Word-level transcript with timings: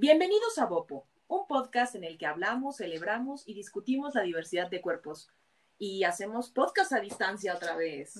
Bienvenidos 0.00 0.58
a 0.58 0.66
Bopo, 0.66 1.08
un 1.26 1.48
podcast 1.48 1.96
en 1.96 2.04
el 2.04 2.18
que 2.18 2.26
hablamos, 2.26 2.76
celebramos 2.76 3.42
y 3.48 3.54
discutimos 3.54 4.14
la 4.14 4.22
diversidad 4.22 4.70
de 4.70 4.80
cuerpos. 4.80 5.28
Y 5.76 6.04
hacemos 6.04 6.50
podcast 6.50 6.92
a 6.92 7.00
distancia 7.00 7.52
otra 7.52 7.74
vez, 7.74 8.14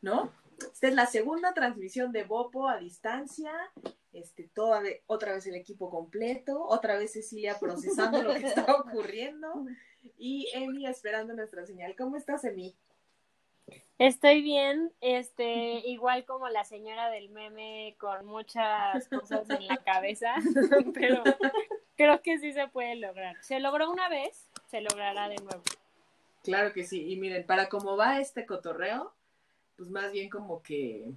¿no? 0.00 0.30
Esta 0.72 0.86
es 0.86 0.94
la 0.94 1.06
segunda 1.06 1.54
transmisión 1.54 2.12
de 2.12 2.22
Bopo 2.22 2.68
a 2.68 2.78
distancia. 2.78 3.50
Este, 4.12 4.48
toda 4.54 4.80
otra 5.08 5.34
vez 5.34 5.44
el 5.48 5.56
equipo 5.56 5.90
completo, 5.90 6.64
otra 6.64 6.98
vez 6.98 7.14
Cecilia 7.14 7.58
procesando 7.58 8.22
lo 8.22 8.32
que 8.34 8.46
está 8.46 8.64
ocurriendo 8.78 9.66
y 10.16 10.48
Emi 10.54 10.86
esperando 10.86 11.34
nuestra 11.34 11.66
señal. 11.66 11.96
¿Cómo 11.96 12.14
estás, 12.14 12.44
Emi? 12.44 12.76
Estoy 13.98 14.42
bien, 14.42 14.92
este, 15.00 15.78
igual 15.86 16.24
como 16.24 16.48
la 16.48 16.64
señora 16.64 17.10
del 17.10 17.28
meme 17.28 17.94
con 18.00 18.26
muchas 18.26 19.08
cosas 19.08 19.48
en 19.50 19.68
la 19.68 19.76
cabeza, 19.76 20.34
pero 20.94 21.22
creo 21.96 22.20
que 22.20 22.38
sí 22.38 22.52
se 22.52 22.66
puede 22.66 22.96
lograr. 22.96 23.36
Se 23.42 23.60
logró 23.60 23.88
una 23.90 24.08
vez, 24.08 24.48
se 24.66 24.80
logrará 24.80 25.28
de 25.28 25.36
nuevo. 25.36 25.62
Claro 26.42 26.72
que 26.72 26.84
sí, 26.84 27.08
y 27.08 27.16
miren, 27.16 27.46
para 27.46 27.68
cómo 27.68 27.96
va 27.96 28.18
este 28.18 28.44
cotorreo, 28.46 29.14
pues 29.76 29.88
más 29.90 30.10
bien 30.10 30.28
como 30.28 30.60
que, 30.60 31.12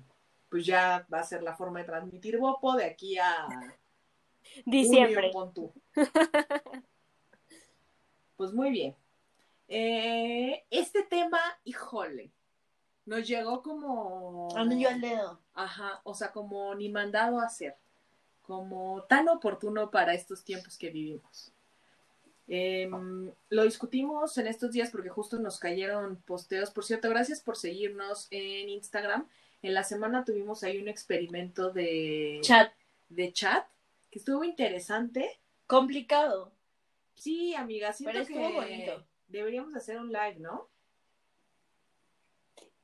pues 0.49 0.63
ya 0.63 1.05
va 1.11 1.21
a 1.21 1.23
ser 1.23 1.41
la 1.41 1.55
forma 1.55 1.79
de 1.79 1.85
transmitir 1.85 2.37
Bopo 2.37 2.75
de 2.75 2.85
aquí 2.85 3.17
a 3.17 3.47
diciembre. 4.65 5.31
pues 8.37 8.53
muy 8.53 8.69
bien. 8.69 8.95
Eh, 9.67 10.63
este 10.69 11.03
tema, 11.03 11.39
híjole, 11.65 12.31
nos 13.07 13.25
llegó 13.25 13.63
como... 13.63 14.49
Anillo 14.55 14.89
al 14.89 15.01
dedo. 15.01 15.39
Ajá, 15.53 16.01
o 16.03 16.13
sea, 16.13 16.31
como 16.31 16.75
ni 16.75 16.89
mandado 16.89 17.39
a 17.39 17.45
hacer, 17.45 17.75
como 18.41 19.03
tan 19.03 19.29
oportuno 19.29 19.89
para 19.89 20.13
estos 20.13 20.43
tiempos 20.43 20.77
que 20.77 20.89
vivimos. 20.89 21.51
Em, 22.49 23.31
lo 23.49 23.63
discutimos 23.63 24.37
en 24.37 24.47
estos 24.47 24.71
días 24.73 24.89
porque 24.89 25.09
justo 25.09 25.39
nos 25.39 25.57
cayeron 25.57 26.17
posteos. 26.17 26.69
Por 26.69 26.83
cierto, 26.83 27.09
gracias 27.09 27.39
por 27.39 27.55
seguirnos 27.55 28.27
en 28.29 28.69
Instagram. 28.69 29.25
En 29.61 29.73
la 29.73 29.83
semana 29.83 30.25
tuvimos 30.25 30.63
ahí 30.63 30.77
un 30.77 30.89
experimento 30.89 31.71
de 31.71 32.39
chat, 32.43 32.73
de 33.07 33.31
chat 33.31 33.65
que 34.11 34.19
estuvo 34.19 34.43
interesante. 34.43 35.39
Complicado. 35.65 36.51
Sí, 37.15 37.55
amiga, 37.55 37.93
siento 37.93 38.19
Pero 38.27 38.51
bonito. 38.51 39.05
deberíamos 39.27 39.75
hacer 39.75 39.97
un 39.97 40.11
live, 40.11 40.37
¿no? 40.39 40.67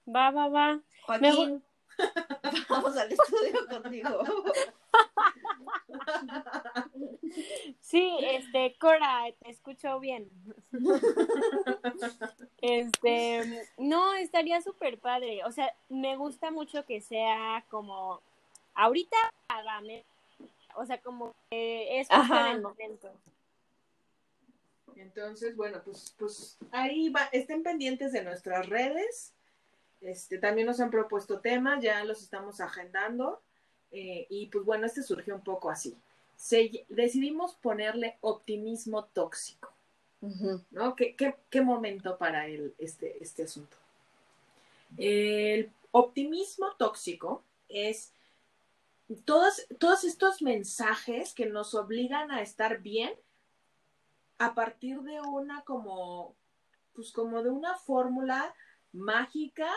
Va, 0.08 0.32
va, 0.32 0.48
va. 0.48 0.80
Joaquín, 1.06 1.64
vamos 2.70 2.98
al 2.98 3.12
estudio 3.12 3.68
contigo. 3.70 4.24
Sí, 7.82 8.18
este, 8.22 8.76
Cora, 8.80 9.26
te 9.40 9.52
escucho 9.52 10.00
bien. 10.00 10.30
Este, 12.62 13.68
no, 13.78 14.14
estaría 14.14 14.62
súper 14.62 14.98
padre. 14.98 15.44
O 15.44 15.52
sea, 15.52 15.76
me 15.90 16.16
gusta 16.16 16.50
mucho 16.50 16.86
que 16.86 17.02
sea 17.02 17.66
como, 17.70 18.22
ahorita, 18.74 19.18
o 20.76 20.86
sea, 20.86 21.02
como 21.02 21.34
que 21.50 22.00
es 22.00 22.08
para 22.08 22.52
el 22.52 22.62
momento. 22.62 23.12
Entonces, 24.96 25.58
bueno, 25.58 25.82
pues, 25.84 26.16
pues 26.18 26.58
ahí 26.72 27.10
va, 27.10 27.28
estén 27.34 27.64
pendientes 27.64 28.14
de 28.14 28.24
nuestras 28.24 28.70
redes 28.70 29.33
este, 30.04 30.38
también 30.38 30.68
nos 30.68 30.80
han 30.80 30.92
propuesto 30.92 31.40
temas, 31.40 31.82
ya 31.82 32.04
los 32.04 32.22
estamos 32.22 32.60
agendando. 32.60 33.42
Eh, 33.92 34.26
y 34.30 34.48
pues 34.48 34.66
bueno, 34.66 34.86
este 34.86 35.04
surgió 35.04 35.36
un 35.36 35.44
poco 35.44 35.70
así. 35.70 35.96
decidimos 36.90 37.56
ponerle 37.56 38.18
optimismo 38.22 39.06
tóxico. 39.06 39.72
¿No? 40.72 40.96
¿Qué, 40.96 41.62
momento 41.62 42.18
para 42.18 42.48
el, 42.48 42.74
este, 42.78 43.22
este 43.22 43.44
asunto? 43.44 43.76
El 44.98 45.70
optimismo 45.92 46.74
tóxico 46.78 47.44
es 47.68 48.14
todos, 49.26 49.68
todos 49.80 50.06
estos 50.06 50.42
mensajes 50.42 51.34
que 51.34 51.46
nos 51.46 51.76
obligan 51.76 52.32
a 52.32 52.42
estar 52.42 52.80
bien 52.80 53.14
a 54.38 54.54
partir 54.56 55.02
de 55.02 55.20
una 55.20 55.62
como, 55.64 56.36
pues 56.94 57.12
como 57.12 57.44
de 57.44 57.50
una 57.50 57.76
fórmula 57.76 58.56
mágica 58.94 59.70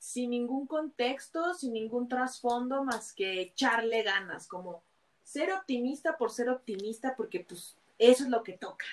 sin 0.00 0.30
ningún 0.30 0.66
contexto, 0.66 1.52
sin 1.52 1.74
ningún 1.74 2.08
trasfondo 2.08 2.82
más 2.82 3.12
que 3.12 3.42
echarle 3.42 4.02
ganas, 4.02 4.48
como 4.48 4.82
ser 5.22 5.52
optimista 5.52 6.16
por 6.16 6.30
ser 6.30 6.48
optimista, 6.48 7.14
porque 7.16 7.40
pues 7.40 7.76
eso 7.98 8.24
es 8.24 8.30
lo 8.30 8.42
que 8.42 8.54
toca, 8.54 8.86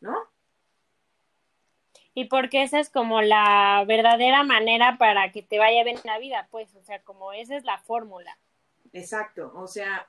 ¿no? 0.00 0.16
Y 2.14 2.24
porque 2.26 2.62
esa 2.62 2.80
es 2.80 2.88
como 2.88 3.20
la 3.20 3.84
verdadera 3.86 4.42
manera 4.42 4.96
para 4.98 5.32
que 5.32 5.42
te 5.42 5.58
vaya 5.58 5.84
bien 5.84 5.98
la 6.04 6.18
vida, 6.18 6.48
pues, 6.50 6.74
o 6.76 6.82
sea, 6.82 7.02
como 7.02 7.32
esa 7.32 7.56
es 7.56 7.64
la 7.64 7.78
fórmula. 7.78 8.38
Exacto, 8.94 9.52
o 9.54 9.66
sea, 9.66 10.08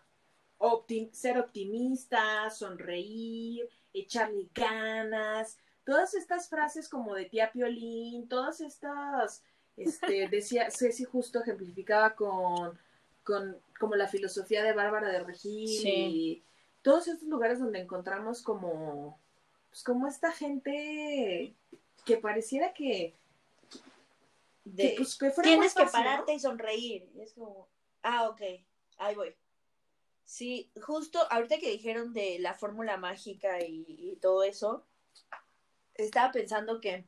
ser 1.11 1.37
optimista, 1.37 2.49
sonreír, 2.49 3.67
echarle 3.93 4.47
ganas, 4.53 5.57
todas 5.83 6.13
estas 6.13 6.47
frases 6.47 6.87
como 6.87 7.13
de 7.13 7.25
tía 7.25 7.51
Piolín, 7.51 8.29
todas 8.29 8.61
estas 8.61 9.43
este, 9.77 10.27
decía, 10.29 10.69
Ceci 10.71 11.03
justo 11.03 11.41
ejemplificaba 11.41 12.15
con, 12.15 12.77
con 13.23 13.57
como 13.79 13.95
la 13.95 14.07
filosofía 14.07 14.63
de 14.63 14.73
Bárbara 14.73 15.09
de 15.09 15.23
Regil 15.23 15.87
y 15.87 16.43
todos 16.81 17.07
estos 17.07 17.27
lugares 17.27 17.59
donde 17.59 17.79
encontramos 17.79 18.41
como, 18.41 19.19
pues 19.69 19.83
como 19.83 20.07
esta 20.07 20.31
gente 20.31 21.53
que 22.05 22.17
pareciera 22.17 22.73
que, 22.73 23.15
pues, 24.63 25.17
tienes 25.41 25.73
que 25.73 25.85
pararte 25.85 26.33
y 26.33 26.39
sonreír. 26.39 27.09
es 27.19 27.33
como, 27.33 27.67
ah, 28.03 28.29
ok, 28.29 28.41
ahí 28.97 29.15
voy. 29.15 29.35
Sí, 30.23 30.71
justo 30.81 31.19
ahorita 31.29 31.57
que 31.59 31.69
dijeron 31.69 32.13
de 32.13 32.39
la 32.39 32.53
fórmula 32.53 32.97
mágica 32.97 33.59
y, 33.61 33.85
y 33.87 34.15
todo 34.17 34.43
eso, 34.43 34.85
estaba 35.95 36.31
pensando 36.31 36.79
que 36.81 37.05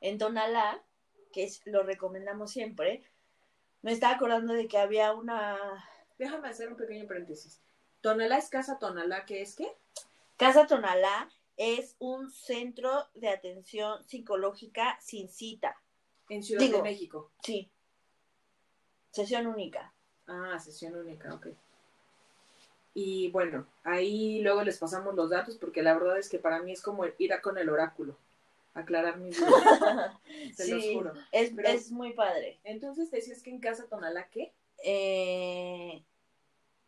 en 0.00 0.18
Tonalá 0.18 0.82
que 1.32 1.44
es, 1.44 1.62
lo 1.64 1.82
recomendamos 1.82 2.52
siempre, 2.52 3.02
me 3.82 3.92
estaba 3.92 4.14
acordando 4.14 4.52
de 4.52 4.68
que 4.68 4.78
había 4.78 5.12
una... 5.12 5.58
Déjame 6.18 6.48
hacer 6.48 6.68
un 6.68 6.76
pequeño 6.76 7.06
paréntesis. 7.06 7.60
Tonalá 8.00 8.38
es 8.38 8.48
Casa 8.48 8.78
Tonalá, 8.78 9.24
¿qué 9.24 9.42
es 9.42 9.56
qué? 9.56 9.76
Casa 10.36 10.66
Tonalá 10.66 11.28
es 11.56 11.96
un 11.98 12.30
centro 12.30 13.08
de 13.14 13.28
atención 13.28 14.04
psicológica 14.06 14.98
sin 15.00 15.28
cita. 15.28 15.76
En 16.28 16.42
Ciudad 16.42 16.68
de 16.68 16.82
México. 16.82 17.30
Sí. 17.42 17.70
Sesión 19.10 19.46
única. 19.46 19.92
Ah, 20.26 20.58
sesión 20.58 20.94
única, 20.94 21.34
ok. 21.34 21.48
Y 22.94 23.30
bueno, 23.30 23.66
ahí 23.84 24.40
luego 24.42 24.62
les 24.62 24.78
pasamos 24.78 25.14
los 25.14 25.30
datos 25.30 25.56
porque 25.56 25.82
la 25.82 25.94
verdad 25.94 26.18
es 26.18 26.28
que 26.28 26.38
para 26.38 26.60
mí 26.62 26.72
es 26.72 26.82
como 26.82 27.04
ir 27.18 27.32
a 27.32 27.40
con 27.40 27.58
el 27.58 27.68
oráculo 27.68 28.16
aclarar 28.74 29.18
mis 29.18 29.38
dudas. 29.38 30.16
Te 30.56 30.68
lo 30.68 30.80
juro. 30.80 31.12
Es, 31.30 31.52
es 31.56 31.90
muy 31.90 32.12
padre. 32.12 32.60
Entonces 32.64 33.10
decías 33.10 33.42
que 33.42 33.50
en 33.50 33.60
casa 33.60 33.86
Tonalá, 33.88 34.28
¿qué? 34.28 34.52
Eh... 34.84 36.04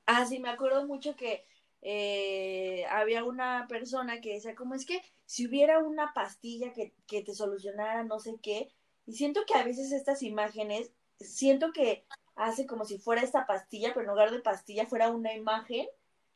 Ah, 0.07 0.27
sí, 0.27 0.39
me 0.39 0.51
acuerdo 0.51 0.87
mucho 0.87 1.17
que 1.17 1.45
eh, 1.81 2.85
había 2.91 3.25
una 3.25 3.67
persona 3.69 4.21
que 4.21 4.35
decía, 4.35 4.55
como 4.55 4.75
es 4.75 4.85
que 4.85 5.01
si 5.25 5.47
hubiera 5.47 5.79
una 5.79 6.13
pastilla 6.13 6.73
que, 6.73 6.93
que 7.07 7.23
te 7.23 7.35
solucionara 7.35 8.05
no 8.05 8.19
sé 8.21 8.37
qué, 8.43 8.71
y 9.07 9.15
siento 9.15 9.43
que 9.47 9.55
a 9.55 9.65
veces 9.65 9.93
estas 9.93 10.23
imágenes, 10.23 10.93
siento 11.21 11.73
que 11.73 12.05
hace 12.37 12.67
como 12.67 12.85
si 12.85 12.99
fuera 12.99 13.23
esta 13.23 13.47
pastilla, 13.47 13.93
pero 13.95 14.03
en 14.03 14.11
lugar 14.11 14.31
de 14.31 14.41
pastilla 14.41 14.87
fuera 14.87 15.11
una 15.11 15.35
imagen 15.35 15.87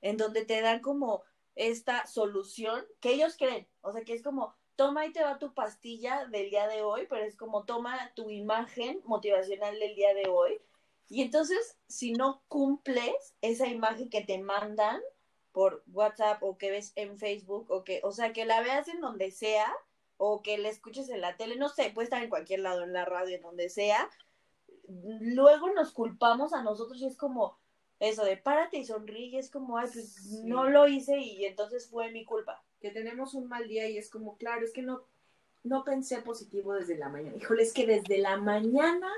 en 0.01 0.17
donde 0.17 0.45
te 0.45 0.61
dan 0.61 0.81
como 0.81 1.23
esta 1.55 2.07
solución 2.07 2.85
que 3.01 3.13
ellos 3.13 3.37
creen, 3.37 3.67
o 3.81 3.93
sea, 3.93 4.05
que 4.05 4.15
es 4.15 4.23
como 4.23 4.55
toma 4.79 5.07
y 5.07 5.13
te 5.13 5.25
va 5.25 5.41
tu 5.41 5.53
pastilla 5.55 6.27
del 6.27 6.51
día 6.51 6.69
de 6.69 6.83
hoy, 6.83 7.07
pero 7.11 7.25
es 7.25 7.37
como 7.37 7.65
toma 7.65 8.13
tu 8.15 8.31
imagen 8.31 9.03
motivacional 9.05 9.77
del 9.77 9.97
día 9.97 10.15
de 10.15 10.29
hoy. 10.29 10.61
Y 11.09 11.23
entonces, 11.23 11.77
si 11.89 12.13
no 12.13 12.45
cumples 12.47 13.35
esa 13.41 13.67
imagen 13.67 14.09
que 14.09 14.23
te 14.23 14.39
mandan 14.39 15.01
por 15.51 15.83
WhatsApp 15.93 16.41
o 16.45 16.59
que 16.59 16.71
ves 16.71 16.93
en 16.95 17.19
Facebook, 17.19 17.69
o 17.73 17.83
que, 17.83 18.01
o 18.05 18.13
sea, 18.13 18.33
que 18.33 18.45
la 18.45 18.63
veas 18.63 18.87
en 18.87 19.01
donde 19.01 19.33
sea, 19.33 19.67
o 20.17 20.43
que 20.43 20.57
la 20.59 20.69
escuches 20.69 21.09
en 21.09 21.23
la 21.23 21.37
tele, 21.37 21.57
no 21.57 21.69
sé, 21.71 21.91
puede 21.91 22.05
estar 22.05 22.23
en 22.23 22.31
cualquier 22.31 22.61
lado, 22.61 22.85
en 22.85 22.93
la 22.93 23.05
radio, 23.05 23.35
en 23.35 23.43
donde 23.43 23.71
sea, 23.71 24.09
luego 24.87 25.71
nos 25.71 25.91
culpamos 25.91 26.53
a 26.53 26.63
nosotros 26.63 27.03
y 27.03 27.07
es 27.07 27.17
como 27.17 27.59
eso 27.99 28.23
de 28.25 28.37
párate 28.37 28.79
y 28.79 28.85
sonríe, 28.85 29.41
es 29.41 29.51
como, 29.51 29.77
ay, 29.77 29.89
pues 29.93 30.45
no 30.45 30.69
lo 30.69 30.87
hice 30.87 31.19
y 31.19 31.47
entonces 31.47 31.89
fue 31.91 32.13
mi 32.13 32.25
culpa 32.25 32.63
que 32.81 32.91
tenemos 32.91 33.35
un 33.35 33.49
mal 33.49 33.69
día 33.69 33.89
y 33.89 33.99
es 33.99 34.11
como, 34.11 34.37
claro, 34.37 34.65
es 34.65 34.73
que 34.73 34.83
no, 34.83 35.03
no 35.65 35.85
pensé 35.85 36.19
positivo 36.19 36.75
desde 36.75 36.97
la 36.97 37.09
mañana. 37.09 37.37
Híjole, 37.37 37.63
es 37.63 37.73
que 37.73 37.87
desde 37.87 38.19
la 38.19 38.37
mañana 38.37 39.11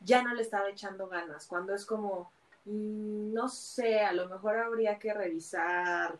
ya 0.00 0.22
no 0.22 0.34
le 0.34 0.42
estaba 0.42 0.68
echando 0.70 1.08
ganas, 1.08 1.46
cuando 1.46 1.74
es 1.74 1.84
como, 1.84 2.30
mm, 2.64 3.32
no 3.32 3.48
sé, 3.48 4.00
a 4.00 4.12
lo 4.12 4.28
mejor 4.28 4.58
habría 4.58 4.98
que 4.98 5.12
revisar 5.12 6.18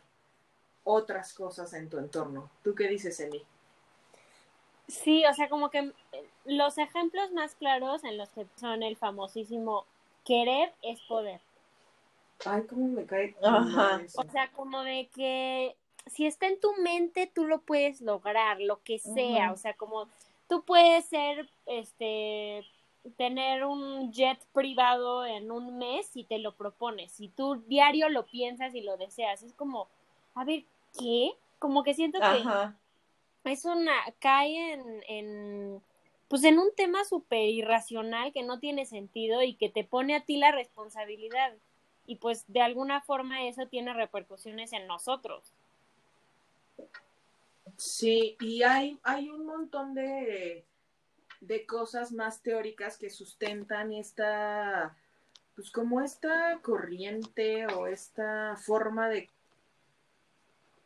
otras 0.83 1.33
cosas 1.33 1.73
en 1.73 1.89
tu 1.89 1.97
entorno. 1.97 2.49
¿Tú 2.63 2.73
qué 2.73 2.87
dices, 2.87 3.19
Emi? 3.19 3.43
Sí, 4.87 5.25
o 5.25 5.33
sea, 5.33 5.49
como 5.49 5.69
que 5.69 5.79
eh, 6.13 6.29
los 6.45 6.77
ejemplos 6.77 7.31
más 7.33 7.55
claros 7.55 8.03
en 8.03 8.17
los 8.17 8.29
que 8.29 8.47
son 8.55 8.83
el 8.83 8.95
famosísimo 8.95 9.85
querer 10.23 10.73
es 10.81 11.01
poder. 11.01 11.41
Ay, 12.45 12.63
cómo 12.67 12.87
me 12.87 13.05
cae. 13.05 13.35
Ajá. 13.43 14.01
O 14.15 14.31
sea, 14.31 14.49
como 14.51 14.83
de 14.83 15.09
que 15.13 15.75
si 16.09 16.25
está 16.25 16.47
en 16.47 16.59
tu 16.59 16.73
mente, 16.81 17.31
tú 17.33 17.45
lo 17.45 17.61
puedes 17.61 18.01
lograr, 18.01 18.59
lo 18.59 18.81
que 18.83 18.99
sea. 18.99 19.51
O 19.51 19.57
sea, 19.57 19.73
como 19.73 20.07
tú 20.47 20.63
puedes 20.63 21.05
ser, 21.05 21.49
este, 21.65 22.65
tener 23.15 23.65
un 23.65 24.11
jet 24.11 24.39
privado 24.53 25.25
en 25.25 25.51
un 25.51 25.77
mes 25.77 26.07
si 26.07 26.23
te 26.23 26.39
lo 26.39 26.55
propones. 26.55 27.11
Si 27.11 27.29
tú 27.29 27.63
diario 27.67 28.09
lo 28.09 28.25
piensas 28.25 28.75
y 28.75 28.81
lo 28.81 28.97
deseas. 28.97 29.43
Es 29.43 29.53
como, 29.53 29.87
a 30.35 30.43
ver, 30.43 30.63
¿qué? 30.99 31.31
Como 31.59 31.83
que 31.83 31.93
siento 31.93 32.19
que 32.19 33.51
es 33.51 33.65
una, 33.65 33.93
cae 34.19 34.73
en, 34.73 35.03
en, 35.07 35.81
pues 36.27 36.43
en 36.43 36.59
un 36.59 36.69
tema 36.75 37.05
súper 37.05 37.49
irracional 37.49 38.33
que 38.33 38.43
no 38.43 38.59
tiene 38.59 38.85
sentido 38.85 39.41
y 39.41 39.53
que 39.53 39.69
te 39.69 39.83
pone 39.83 40.15
a 40.15 40.25
ti 40.25 40.37
la 40.37 40.51
responsabilidad. 40.51 41.53
Y 42.05 42.17
pues 42.17 42.45
de 42.47 42.61
alguna 42.61 43.01
forma 43.01 43.43
eso 43.45 43.67
tiene 43.67 43.93
repercusiones 43.93 44.73
en 44.73 44.87
nosotros. 44.87 45.53
Sí, 47.77 48.35
y 48.41 48.63
hay, 48.63 48.99
hay 49.03 49.29
un 49.29 49.45
montón 49.45 49.93
de, 49.93 50.65
de 51.41 51.65
cosas 51.67 52.11
más 52.11 52.41
teóricas 52.41 52.97
que 52.97 53.11
sustentan 53.11 53.93
esta, 53.93 54.97
pues 55.55 55.69
como 55.69 56.01
esta 56.01 56.59
corriente 56.63 57.67
o 57.67 57.85
esta 57.85 58.55
forma 58.57 59.09
de 59.09 59.29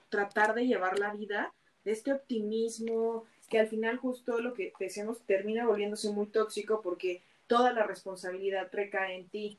tratar 0.10 0.54
de 0.54 0.68
llevar 0.68 1.00
la 1.00 1.14
vida, 1.14 1.54
este 1.86 2.12
optimismo, 2.12 3.26
que 3.50 3.60
al 3.60 3.68
final 3.68 3.98
justo 3.98 4.40
lo 4.40 4.54
que 4.54 4.74
decíamos 4.78 5.22
termina 5.22 5.66
volviéndose 5.66 6.12
muy 6.12 6.28
tóxico 6.28 6.82
porque 6.82 7.24
toda 7.48 7.72
la 7.72 7.84
responsabilidad 7.84 8.70
recae 8.72 9.16
en 9.16 9.30
ti. 9.30 9.58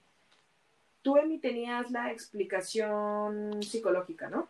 Tú, 1.01 1.17
Emi, 1.17 1.39
tenías 1.39 1.91
la 1.91 2.13
explicación 2.13 3.63
psicológica, 3.63 4.29
¿no? 4.29 4.49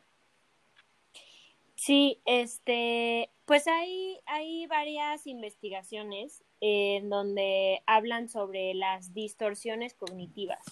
Sí, 1.83 2.21
este, 2.27 3.29
pues 3.45 3.67
hay, 3.67 4.21
hay 4.27 4.69
varias 4.69 5.27
investigaciones 5.27 6.45
en 6.61 7.11
donde 7.11 7.83
hablan 7.89 8.29
sobre 8.29 8.73
las 8.73 9.15
distorsiones 9.15 9.93
cognitivas. 9.93 10.65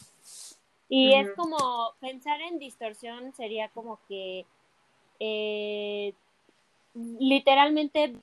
Y 0.88 1.14
es 1.14 1.32
como, 1.32 1.96
pensar 1.98 2.40
en 2.40 2.60
distorsión 2.60 3.32
sería 3.32 3.70
como 3.70 3.98
que 4.06 4.46
eh, 5.18 6.14
literalmente, 6.94 8.14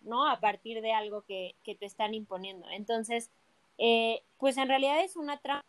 ¿no? 0.00 0.28
A 0.28 0.40
partir 0.40 0.82
de 0.82 0.92
algo 0.92 1.22
que, 1.22 1.54
que 1.62 1.76
te 1.76 1.86
están 1.86 2.12
imponiendo. 2.12 2.68
Entonces, 2.70 3.30
eh, 3.78 4.24
pues 4.38 4.56
en 4.56 4.66
realidad 4.66 5.00
es 5.04 5.14
una 5.14 5.38
trampa 5.38 5.64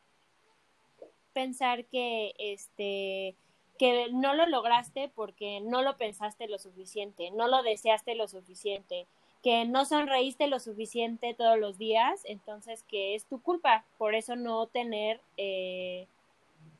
pensar 1.34 1.86
que 1.86 2.34
este 2.40 3.36
que 3.78 4.10
no 4.12 4.34
lo 4.34 4.46
lograste 4.46 5.10
porque 5.16 5.60
no 5.62 5.82
lo 5.82 5.98
pensaste 5.98 6.48
lo 6.48 6.60
suficiente, 6.60 7.32
no 7.32 7.48
lo 7.48 7.64
deseaste 7.64 8.16
lo 8.16 8.28
suficiente, 8.28 9.08
que 9.42 9.66
no 9.66 9.86
sonreíste 9.86 10.48
lo 10.48 10.60
suficiente 10.60 11.34
todos 11.34 11.60
los 11.60 11.78
días, 11.78 12.22
entonces 12.26 12.84
que 12.84 13.16
es 13.16 13.26
tu 13.26 13.42
culpa, 13.42 13.84
por 13.98 14.16
eso 14.16 14.36
no 14.36 14.68
tener 14.68 15.20
eh, 15.38 16.08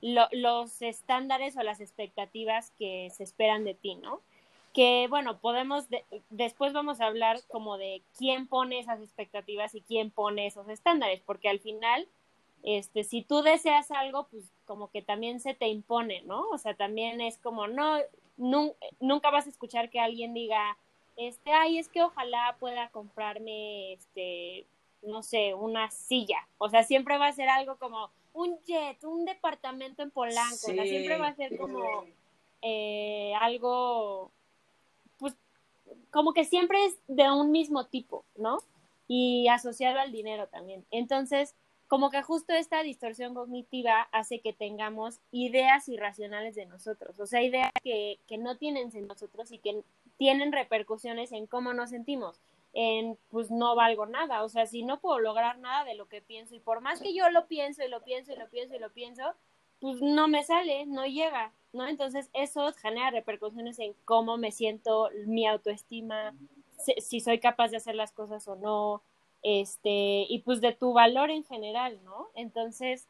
lo, 0.02 0.28
los 0.32 0.82
estándares 0.82 1.58
o 1.58 1.64
las 1.64 1.82
expectativas 1.82 2.72
que 2.78 3.10
se 3.12 3.24
esperan 3.24 3.64
de 3.64 3.74
ti, 3.74 3.96
¿no? 3.96 4.22
Que 4.74 5.08
bueno, 5.10 5.40
podemos, 5.40 5.90
de, 5.90 6.04
después 6.30 6.74
vamos 6.74 7.02
a 7.02 7.08
hablar 7.08 7.40
como 7.48 7.78
de 7.78 8.02
quién 8.18 8.48
pone 8.48 8.80
esas 8.80 9.02
expectativas 9.02 9.76
y 9.76 9.82
quién 9.82 10.10
pone 10.10 10.48
esos 10.48 10.70
estándares, 10.70 11.22
porque 11.22 11.50
al 11.50 11.60
final 11.60 12.08
este, 12.64 13.04
si 13.04 13.22
tú 13.22 13.42
deseas 13.42 13.92
algo, 13.92 14.28
pues 14.32 14.46
como 14.66 14.90
que 14.90 15.02
también 15.02 15.40
se 15.40 15.54
te 15.54 15.68
impone, 15.68 16.22
¿no? 16.24 16.48
O 16.50 16.58
sea, 16.58 16.74
también 16.76 17.20
es 17.22 17.38
como, 17.38 17.68
no, 17.68 17.98
nun- 18.38 18.74
nunca 19.00 19.30
vas 19.32 19.46
a 19.46 19.50
escuchar 19.50 19.90
que 19.90 20.00
alguien 20.00 20.34
diga, 20.34 20.78
este, 21.18 21.52
ay, 21.52 21.78
es 21.78 21.90
que 21.90 22.02
ojalá 22.02 22.56
pueda 22.60 22.90
comprarme, 22.90 23.94
este, 23.94 24.66
no 25.02 25.22
sé, 25.22 25.54
una 25.54 25.92
silla. 25.92 26.48
O 26.58 26.70
sea, 26.70 26.84
siempre 26.84 27.18
va 27.18 27.28
a 27.28 27.34
ser 27.34 27.50
algo 27.50 27.76
como 27.78 28.10
un 28.34 28.58
jet, 28.64 29.04
un 29.04 29.26
departamento 29.26 30.02
en 30.02 30.10
Polanco. 30.10 30.56
O 30.56 30.74
sea, 30.74 30.86
siempre 30.86 31.18
va 31.20 31.28
a 31.28 31.36
ser 31.36 31.56
como 31.58 32.06
eh, 32.62 33.34
algo, 33.42 34.32
pues, 35.20 35.36
como 36.12 36.34
que 36.34 36.46
siempre 36.46 36.84
es 36.86 36.98
de 37.08 37.30
un 37.30 37.52
mismo 37.52 37.86
tipo, 37.88 38.24
¿no? 38.38 38.60
Y 39.08 39.48
asociado 39.50 40.00
al 40.00 40.12
dinero 40.14 40.48
también. 40.48 40.86
Entonces, 40.90 41.54
como 41.94 42.10
que 42.10 42.24
justo 42.24 42.54
esta 42.54 42.82
distorsión 42.82 43.36
cognitiva 43.36 44.10
hace 44.12 44.42
que 44.42 44.52
tengamos 44.52 45.20
ideas 45.30 45.88
irracionales 45.88 46.56
de 46.56 46.66
nosotros, 46.66 47.20
o 47.20 47.28
sea, 47.28 47.44
ideas 47.44 47.70
que, 47.84 48.20
que 48.28 48.40
no 48.40 48.58
tienen 48.58 48.90
en 48.96 49.06
nosotros 49.06 49.52
y 49.52 49.60
que 49.60 49.84
tienen 50.18 50.52
repercusiones 50.52 51.32
en 51.34 51.46
cómo 51.46 51.72
nos 51.72 51.92
sentimos, 51.92 52.42
en 52.74 53.16
pues 53.30 53.52
no 53.52 53.76
valgo 53.76 54.08
nada, 54.08 54.44
o 54.44 54.50
sea, 54.50 54.66
si 54.66 54.82
no 54.82 55.02
puedo 55.02 55.20
lograr 55.20 55.60
nada 55.60 55.86
de 55.86 55.94
lo 55.94 56.08
que 56.08 56.24
pienso 56.24 56.56
y 56.56 56.60
por 56.60 56.82
más 56.82 57.00
que 57.00 57.14
yo 57.14 57.30
lo 57.30 57.46
pienso 57.46 57.84
y 57.84 57.90
lo 57.90 58.02
pienso 58.02 58.34
y 58.34 58.38
lo 58.38 58.50
pienso 58.50 58.76
y 58.76 58.80
lo 58.80 58.92
pienso, 58.92 59.36
pues 59.80 60.02
no 60.02 60.28
me 60.28 60.44
sale, 60.44 60.88
no 60.88 61.06
llega, 61.06 61.54
¿no? 61.74 61.88
Entonces 61.88 62.28
eso 62.34 62.74
genera 62.74 63.12
repercusiones 63.12 63.78
en 63.78 63.94
cómo 64.04 64.38
me 64.38 64.52
siento, 64.52 65.12
mi 65.28 65.46
autoestima, 65.46 66.34
si, 67.00 67.20
soy 67.20 67.40
capaz 67.40 67.70
de 67.70 67.78
hacer 67.78 67.94
las 67.94 68.12
cosas 68.12 68.48
o 68.48 68.56
no, 68.56 69.04
este, 69.44 70.26
y 70.28 70.42
pues 70.46 70.62
de 70.62 70.74
tu 70.74 70.94
valor 70.94 71.30
en 71.30 71.44
general, 71.44 72.00
¿no? 72.04 72.30
Entonces, 72.34 73.08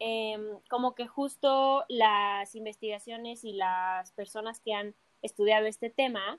eh, 0.00 0.38
como 0.70 0.94
que 0.94 1.06
justo 1.08 1.84
las 1.88 2.54
investigaciones 2.54 3.44
y 3.44 3.52
las 3.52 4.12
personas 4.12 4.60
que 4.60 4.72
han 4.72 4.94
estudiado 5.22 5.66
este 5.66 5.90
tema 5.90 6.38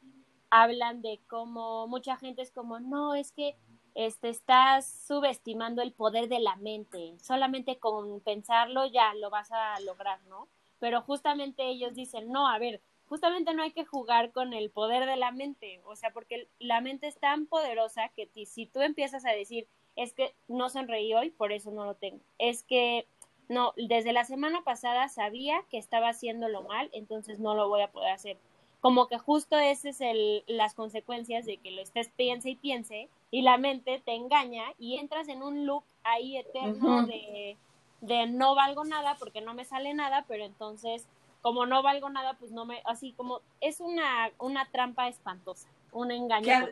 hablan 0.50 1.02
de 1.02 1.20
cómo 1.28 1.88
mucha 1.88 2.16
gente 2.16 2.42
es 2.42 2.52
como, 2.52 2.80
no, 2.80 3.16
es 3.16 3.34
que 3.34 3.56
este, 3.96 4.30
estás 4.30 4.90
subestimando 5.08 5.82
el 5.82 5.92
poder 5.92 6.30
de 6.30 6.40
la 6.40 6.56
mente, 6.56 7.18
solamente 7.22 7.80
con 7.80 8.22
pensarlo 8.22 8.86
ya 8.86 9.14
lo 9.16 9.30
vas 9.30 9.52
a 9.52 9.80
lograr, 9.82 10.24
¿no? 10.24 10.48
Pero 10.80 11.02
justamente 11.02 11.68
ellos 11.68 11.94
dicen, 11.94 12.32
no, 12.32 12.48
a 12.48 12.58
ver, 12.58 12.82
justamente 13.10 13.54
no 13.56 13.64
hay 13.64 13.72
que 13.72 13.86
jugar 13.86 14.32
con 14.32 14.54
el 14.54 14.70
poder 14.70 15.08
de 15.08 15.18
la 15.18 15.32
mente, 15.32 15.82
o 15.86 15.96
sea, 15.96 16.12
porque 16.12 16.48
la 16.60 16.80
mente 16.80 17.08
es 17.08 17.18
tan 17.18 17.48
poderosa 17.48 18.10
que 18.16 18.30
si 18.46 18.68
tú 18.68 18.82
empiezas 18.82 19.26
a 19.26 19.32
decir, 19.32 19.68
es 19.96 20.14
que 20.14 20.34
no 20.48 20.70
sonreí 20.70 21.14
hoy, 21.16 21.32
por 21.32 21.52
eso 21.52 21.72
no 21.72 21.86
lo 21.86 21.96
tengo, 21.96 22.20
es 22.38 22.64
que 22.64 23.08
no, 23.50 23.74
desde 23.76 24.14
la 24.14 24.26
semana 24.26 24.64
pasada 24.64 25.10
sabía 25.10 25.64
que 25.72 25.80
estaba 25.80 26.10
haciéndolo 26.10 26.62
mal, 26.62 26.92
entonces 26.94 27.40
no 27.40 27.56
lo 27.56 27.68
voy 27.68 27.82
a 27.82 27.92
poder 27.92 28.12
hacer. 28.12 28.38
Como 28.80 29.08
que 29.08 29.18
justo 29.18 29.58
ese 29.58 29.90
es 29.90 30.00
el, 30.02 30.44
las 30.48 30.74
consecuencias 30.76 31.46
de 31.46 31.58
que 31.58 31.72
lo 31.72 31.82
estés 31.82 32.10
piense 32.16 32.52
y 32.52 32.56
piense 32.56 33.10
y 33.32 33.42
la 33.42 33.58
mente 33.58 34.02
te 34.06 34.14
engaña 34.14 34.64
y 34.78 34.98
entras 34.98 35.28
en 35.28 35.42
un 35.42 35.66
loop 35.66 35.84
ahí 36.04 36.38
eterno 36.38 37.06
de, 37.06 37.58
de 38.02 38.28
no 38.28 38.56
valgo 38.56 38.86
nada 38.86 39.18
porque 39.20 39.42
no 39.42 39.54
me 39.54 39.66
sale 39.66 39.94
nada, 39.96 40.24
pero 40.28 40.46
entonces 40.46 41.08
como 41.42 41.66
no 41.66 41.82
valgo 41.84 42.10
nada, 42.10 42.34
pues 42.34 42.52
no 42.52 42.66
me, 42.66 42.82
así 42.86 43.14
como 43.14 43.42
es 43.62 43.80
una, 43.80 44.32
una 44.40 44.70
trampa 44.72 45.08
espantosa, 45.08 45.68
un 45.92 46.12
engaño 46.12 46.70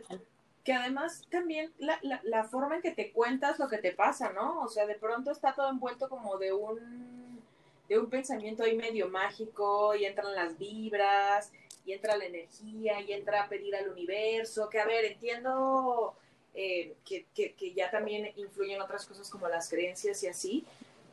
Que 0.64 0.74
además 0.74 1.26
también 1.30 1.72
la, 1.78 1.98
la, 2.02 2.20
la 2.24 2.44
forma 2.44 2.76
en 2.76 2.82
que 2.82 2.92
te 2.92 3.12
cuentas 3.12 3.58
lo 3.58 3.70
que 3.70 3.78
te 3.78 3.94
pasa, 3.94 4.34
¿no? 4.34 4.62
O 4.62 4.68
sea, 4.68 4.86
de 4.86 4.96
pronto 4.96 5.32
está 5.32 5.54
todo 5.54 5.70
envuelto 5.70 6.10
como 6.10 6.38
de 6.38 6.52
un, 6.52 7.42
de 7.88 7.98
un 7.98 8.10
pensamiento 8.10 8.64
ahí 8.64 8.76
medio 8.76 9.08
mágico 9.08 9.96
y 9.96 10.06
entran 10.06 10.36
las 10.36 10.58
vibras 10.58 11.54
y 11.86 11.94
entra 11.94 12.18
la 12.18 12.26
energía 12.26 13.00
y 13.00 13.14
entra 13.14 13.44
a 13.44 13.48
pedir 13.48 13.74
al 13.78 13.88
universo, 13.88 14.70
que 14.70 14.82
a 14.82 14.86
ver, 14.86 15.06
entiendo 15.06 16.14
eh, 16.54 16.96
que, 17.06 17.26
que, 17.34 17.54
que 17.54 17.74
ya 17.74 17.90
también 17.90 18.34
influyen 18.36 18.82
otras 18.82 19.06
cosas 19.06 19.30
como 19.30 19.48
las 19.48 19.70
creencias 19.70 20.22
y 20.24 20.28
así, 20.28 20.66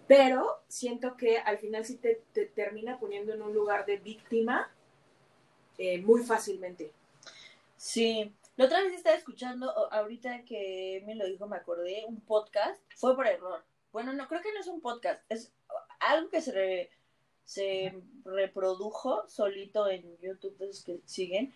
pero 0.07 0.63
siento 0.69 1.17
que 1.17 1.39
al 1.39 1.59
final 1.59 1.85
sí 1.85 1.97
te, 1.97 2.23
te 2.33 2.47
termina 2.47 2.99
poniendo 2.99 3.33
en 3.33 3.43
un 3.43 3.55
lugar 3.55 3.87
de 3.87 3.97
víctima 3.97 4.71
eh, 5.79 5.99
muy 6.01 6.23
fácilmente. 6.23 6.93
Sí. 7.77 8.33
La 8.57 8.67
otra 8.67 8.83
vez 8.83 8.95
estaba 8.95 9.17
escuchando, 9.17 9.71
ahorita 9.93 10.45
que 10.45 11.03
me 11.07 11.17
lo 11.17 11.27
dijo, 11.27 11.47
me 11.47 11.57
acordé, 11.57 12.05
un 12.07 12.21
podcast. 12.21 12.81
Fue 12.97 13.17
por 13.17 13.27
error. 13.27 13.65
Bueno, 13.93 14.13
no, 14.13 14.29
creo 14.29 14.43
que 14.43 14.53
no 14.53 14.61
es 14.61 14.69
un 14.69 14.81
podcast. 14.81 15.21
Es 15.29 15.53
algo 16.01 16.31
que 16.31 16.41
se, 16.41 16.91
se 17.45 18.01
reprodujo 18.25 19.29
solito 19.29 19.89
en 19.89 20.17
YouTube, 20.21 20.57
de 20.59 20.71
esos 20.71 20.85
que 20.85 21.01
siguen. 21.05 21.53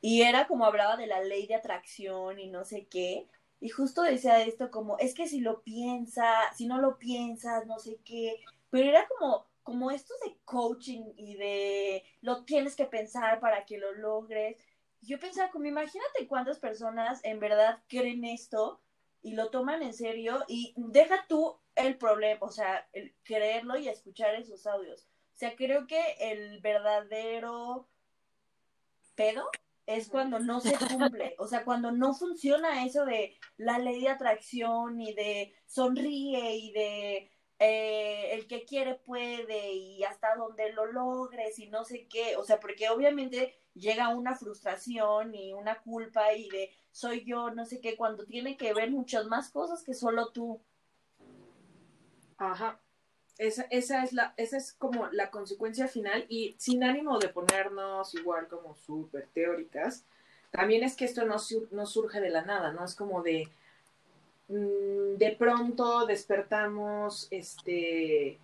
Y 0.00 0.22
era 0.22 0.46
como 0.46 0.64
hablaba 0.64 0.96
de 0.96 1.06
la 1.06 1.22
ley 1.22 1.46
de 1.46 1.56
atracción 1.56 2.38
y 2.38 2.48
no 2.48 2.64
sé 2.64 2.86
qué. 2.86 3.26
Y 3.60 3.68
justo 3.68 4.02
decía 4.02 4.42
esto 4.42 4.70
como, 4.70 4.98
es 4.98 5.14
que 5.14 5.28
si 5.28 5.40
lo 5.40 5.62
piensas, 5.62 6.56
si 6.56 6.66
no 6.66 6.80
lo 6.80 6.98
piensas, 6.98 7.66
no 7.66 7.78
sé 7.78 8.00
qué, 8.04 8.40
pero 8.70 8.88
era 8.88 9.06
como, 9.06 9.46
como 9.62 9.90
estos 9.90 10.18
de 10.20 10.36
coaching 10.44 11.12
y 11.16 11.36
de 11.36 12.04
lo 12.22 12.44
tienes 12.44 12.74
que 12.74 12.86
pensar 12.86 13.38
para 13.38 13.66
que 13.66 13.78
lo 13.78 13.92
logres. 13.92 14.56
Yo 15.02 15.18
pensaba, 15.18 15.50
como 15.50 15.66
imagínate 15.66 16.26
cuántas 16.26 16.58
personas 16.58 17.20
en 17.22 17.38
verdad 17.38 17.82
creen 17.86 18.24
esto 18.24 18.80
y 19.22 19.34
lo 19.34 19.50
toman 19.50 19.82
en 19.82 19.92
serio 19.92 20.44
y 20.48 20.72
deja 20.76 21.26
tú 21.28 21.58
el 21.74 21.98
problema, 21.98 22.38
o 22.46 22.50
sea, 22.50 22.88
el 22.92 23.14
creerlo 23.22 23.78
y 23.78 23.88
escuchar 23.88 24.34
esos 24.34 24.66
audios. 24.66 25.06
O 25.34 25.38
sea, 25.38 25.54
creo 25.56 25.86
que 25.86 26.00
el 26.18 26.60
verdadero 26.60 27.88
pedo 29.14 29.50
es 29.96 30.08
cuando 30.08 30.38
no 30.38 30.60
se 30.60 30.76
cumple, 30.88 31.34
o 31.38 31.46
sea, 31.46 31.64
cuando 31.64 31.90
no 31.90 32.14
funciona 32.14 32.84
eso 32.84 33.04
de 33.04 33.36
la 33.56 33.78
ley 33.78 34.02
de 34.02 34.08
atracción 34.08 35.00
y 35.00 35.14
de 35.14 35.54
sonríe 35.66 36.56
y 36.56 36.72
de 36.72 37.30
eh, 37.58 38.32
el 38.32 38.46
que 38.46 38.64
quiere 38.64 38.94
puede 38.94 39.72
y 39.72 40.02
hasta 40.04 40.34
donde 40.36 40.72
lo 40.72 40.86
logres 40.86 41.58
y 41.58 41.68
no 41.68 41.84
sé 41.84 42.06
qué, 42.08 42.36
o 42.36 42.44
sea, 42.44 42.60
porque 42.60 42.88
obviamente 42.88 43.54
llega 43.74 44.08
una 44.08 44.34
frustración 44.34 45.34
y 45.34 45.52
una 45.52 45.80
culpa 45.82 46.32
y 46.34 46.48
de 46.48 46.70
soy 46.92 47.24
yo, 47.24 47.50
no 47.50 47.64
sé 47.64 47.80
qué, 47.80 47.96
cuando 47.96 48.24
tiene 48.26 48.56
que 48.56 48.72
ver 48.74 48.90
muchas 48.90 49.26
más 49.26 49.50
cosas 49.50 49.82
que 49.82 49.94
solo 49.94 50.30
tú. 50.32 50.62
Ajá. 52.38 52.80
Esa, 53.40 53.66
esa, 53.70 54.04
es 54.04 54.12
la, 54.12 54.34
esa 54.36 54.58
es 54.58 54.74
como 54.74 55.06
la 55.12 55.30
consecuencia 55.30 55.88
final 55.88 56.26
y 56.28 56.54
sin 56.58 56.84
ánimo 56.84 57.18
de 57.18 57.30
ponernos 57.30 58.14
igual 58.14 58.48
como 58.48 58.74
súper 58.74 59.28
teóricas, 59.32 60.04
también 60.50 60.84
es 60.84 60.94
que 60.94 61.06
esto 61.06 61.24
no, 61.24 61.36
no 61.70 61.86
surge 61.86 62.20
de 62.20 62.28
la 62.28 62.42
nada, 62.42 62.70
¿no? 62.74 62.84
Es 62.84 62.94
como 62.94 63.22
de, 63.22 63.48
mm, 64.48 65.16
de 65.16 65.36
pronto 65.38 66.04
despertamos, 66.04 67.28
este, 67.30 68.38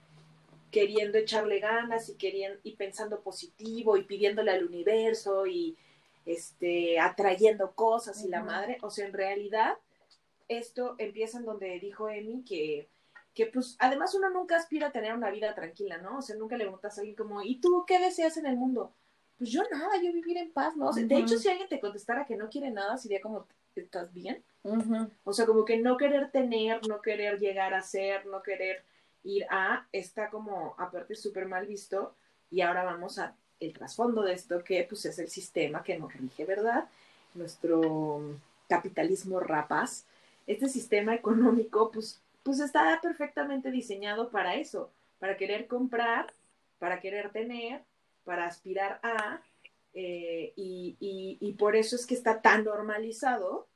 queriendo 0.70 1.18
echarle 1.18 1.60
ganas 1.60 2.08
y 2.08 2.14
queriendo, 2.14 2.58
y 2.62 2.76
pensando 2.76 3.20
positivo 3.20 3.98
y 3.98 4.04
pidiéndole 4.04 4.50
al 4.50 4.64
universo 4.64 5.46
y 5.46 5.76
este 6.24 6.98
atrayendo 6.98 7.72
cosas 7.72 8.24
y 8.24 8.28
la 8.28 8.42
madre, 8.42 8.78
o 8.80 8.88
sea, 8.88 9.06
en 9.06 9.12
realidad 9.12 9.76
esto 10.48 10.94
empieza 10.96 11.36
en 11.36 11.44
donde 11.44 11.78
dijo 11.80 12.08
Emi 12.08 12.44
que 12.44 12.88
que 13.36 13.46
pues 13.46 13.76
además 13.78 14.14
uno 14.14 14.30
nunca 14.30 14.56
aspira 14.56 14.88
a 14.88 14.92
tener 14.92 15.14
una 15.14 15.30
vida 15.30 15.54
tranquila, 15.54 15.98
¿no? 15.98 16.18
O 16.18 16.22
sea, 16.22 16.34
nunca 16.36 16.56
le 16.56 16.64
preguntas 16.64 16.96
a 16.96 17.02
alguien 17.02 17.14
como, 17.14 17.42
¿y 17.42 17.60
tú 17.60 17.84
qué 17.86 18.00
deseas 18.00 18.38
en 18.38 18.46
el 18.46 18.56
mundo? 18.56 18.94
Pues 19.36 19.50
yo 19.50 19.62
nada, 19.70 20.00
yo 20.02 20.10
vivir 20.10 20.38
en 20.38 20.50
paz, 20.50 20.74
¿no? 20.74 20.90
De 20.90 21.18
hecho, 21.18 21.38
si 21.38 21.48
alguien 21.50 21.68
te 21.68 21.78
contestara 21.78 22.24
que 22.24 22.34
no 22.34 22.48
quiere 22.48 22.70
nada, 22.70 22.96
sería 22.96 23.20
como, 23.20 23.46
¿estás 23.76 24.14
bien? 24.14 24.42
O 25.22 25.34
sea, 25.34 25.44
como 25.44 25.66
que 25.66 25.76
no 25.76 25.98
querer 25.98 26.30
tener, 26.30 26.88
no 26.88 27.02
querer 27.02 27.38
llegar 27.38 27.74
a 27.74 27.82
ser, 27.82 28.24
no 28.24 28.42
querer 28.42 28.82
ir 29.22 29.44
a, 29.50 29.86
está 29.92 30.30
como 30.30 30.74
aparte 30.78 31.14
súper 31.14 31.46
mal 31.46 31.66
visto. 31.66 32.14
Y 32.50 32.62
ahora 32.62 32.84
vamos 32.84 33.18
a 33.18 33.36
el 33.60 33.74
trasfondo 33.74 34.22
de 34.22 34.32
esto, 34.32 34.64
que 34.64 34.82
pues 34.88 35.04
es 35.04 35.18
el 35.18 35.28
sistema 35.28 35.82
que 35.82 35.98
nos 35.98 36.10
rige, 36.14 36.46
¿verdad? 36.46 36.88
Nuestro 37.34 38.40
capitalismo 38.66 39.40
rapaz. 39.40 40.06
Este 40.46 40.70
sistema 40.70 41.14
económico, 41.14 41.90
pues 41.90 42.22
pues 42.46 42.60
está 42.60 43.00
perfectamente 43.02 43.72
diseñado 43.72 44.30
para 44.30 44.54
eso, 44.54 44.92
para 45.18 45.36
querer 45.36 45.66
comprar, 45.66 46.32
para 46.78 47.00
querer 47.00 47.32
tener, 47.32 47.84
para 48.22 48.46
aspirar 48.46 49.00
a, 49.02 49.42
eh, 49.92 50.52
y, 50.54 51.56
por 51.58 51.74
eso 51.74 51.96
es 51.96 52.06
que 52.06 52.14
está 52.14 52.40
tan 52.40 52.62
normalizado 52.62 53.66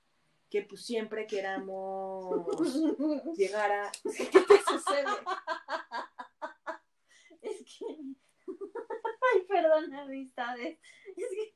que 0.48 0.62
pues 0.62 0.86
siempre 0.86 1.26
queramos 1.26 2.46
llegar 3.36 3.72
a... 3.72 3.90
¿Qué 4.04 4.26
te 4.26 4.62
sucede? 4.62 5.04
Es 7.42 7.64
que... 7.64 7.86
Ay, 8.46 9.42
perdón, 9.48 9.92
amistades. 9.94 10.78
Es 11.16 11.28
que... 11.28 11.54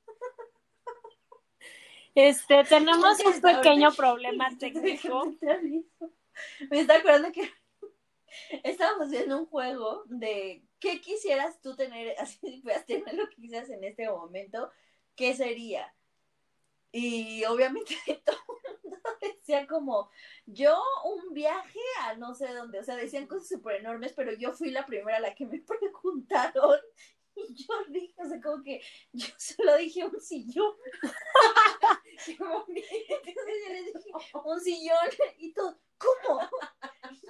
Este, 2.16 2.64
tenemos 2.64 3.20
un 3.24 3.40
pequeño 3.40 3.92
problema 3.92 4.48
técnico. 4.58 5.32
Me 6.70 6.80
está 6.80 6.96
acordando 6.96 7.32
que 7.32 7.50
estábamos 8.64 9.06
haciendo 9.08 9.38
un 9.38 9.46
juego 9.46 10.04
de 10.06 10.64
qué 10.78 11.00
quisieras 11.00 11.60
tú 11.60 11.74
tener, 11.76 12.14
así 12.18 12.38
si 12.40 12.60
puedas 12.60 12.84
tener 12.86 13.14
lo 13.14 13.28
que 13.28 13.36
quisieras 13.36 13.70
en 13.70 13.84
este 13.84 14.08
momento, 14.08 14.70
¿qué 15.16 15.34
sería? 15.34 15.94
Y 16.92 17.44
obviamente 17.46 17.96
todo 18.24 18.36
el 18.64 18.90
mundo 18.90 19.08
decía 19.20 19.66
como, 19.66 20.10
yo 20.46 20.80
un 21.04 21.34
viaje 21.34 21.80
a 22.02 22.14
no 22.14 22.34
sé 22.34 22.52
dónde, 22.52 22.78
o 22.78 22.84
sea, 22.84 22.96
decían 22.96 23.26
cosas 23.26 23.48
súper 23.48 23.76
enormes, 23.76 24.12
pero 24.12 24.32
yo 24.32 24.52
fui 24.52 24.70
la 24.70 24.86
primera 24.86 25.16
a 25.16 25.20
la 25.20 25.34
que 25.34 25.46
me 25.46 25.60
preguntaron 25.60 26.78
y 27.36 27.54
yo 27.54 27.74
dije, 27.88 28.14
o 28.16 28.28
sea, 28.28 28.40
como 28.40 28.62
que 28.62 28.80
yo 29.12 29.26
solo 29.36 29.76
dije 29.76 30.04
un 30.04 30.20
sillón. 30.20 30.74
Entonces 32.26 33.54
yo 33.66 33.72
le 33.72 33.82
dije, 33.82 34.10
un 34.44 34.60
sillón 34.60 35.08
y 35.38 35.52
todo, 35.52 35.78
¿cómo? 35.98 36.40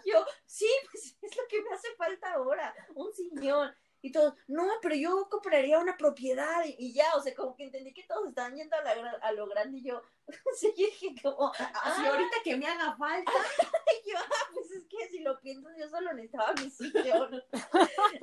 Y 0.05 0.11
yo, 0.11 0.25
sí, 0.47 0.69
pues 0.91 1.17
es 1.21 1.37
lo 1.37 1.43
que 1.49 1.63
me 1.63 1.71
hace 1.71 1.95
falta 1.97 2.35
ahora, 2.35 2.75
un 2.95 3.13
sillón. 3.13 3.75
Y 4.03 4.13
todos, 4.13 4.35
no, 4.49 4.69
pero 4.83 4.95
yo 4.95 5.29
compraría 5.31 5.79
una 5.79 5.97
propiedad 5.97 6.63
y, 6.67 6.93
ya, 6.93 7.15
o 7.17 7.23
sea, 7.23 7.35
como 7.35 7.57
que 7.57 7.65
entendí 7.65 7.95
que 7.95 8.03
todos 8.03 8.29
estaban 8.29 8.55
yendo 8.55 8.77
a, 8.77 8.83
la, 8.83 9.11
a 9.23 9.33
lo 9.33 9.49
grande 9.49 9.79
y 9.79 9.83
yo, 9.83 10.03
yo 10.63 10.69
dije 10.77 11.15
como, 11.23 11.51
así 11.55 11.65
ah, 11.73 12.11
ahorita 12.11 12.37
que 12.45 12.55
me 12.55 12.67
haga 12.67 12.95
falta. 12.99 13.33
y 14.05 14.11
yo, 14.11 14.19
ah, 14.19 14.51
pues 14.53 14.71
es 14.73 14.85
que 14.85 15.09
si 15.09 15.21
lo 15.21 15.41
pienso, 15.41 15.71
yo 15.79 15.89
solo 15.89 16.13
necesitaba 16.13 16.53
mi 16.53 16.69
sillón. 16.69 17.43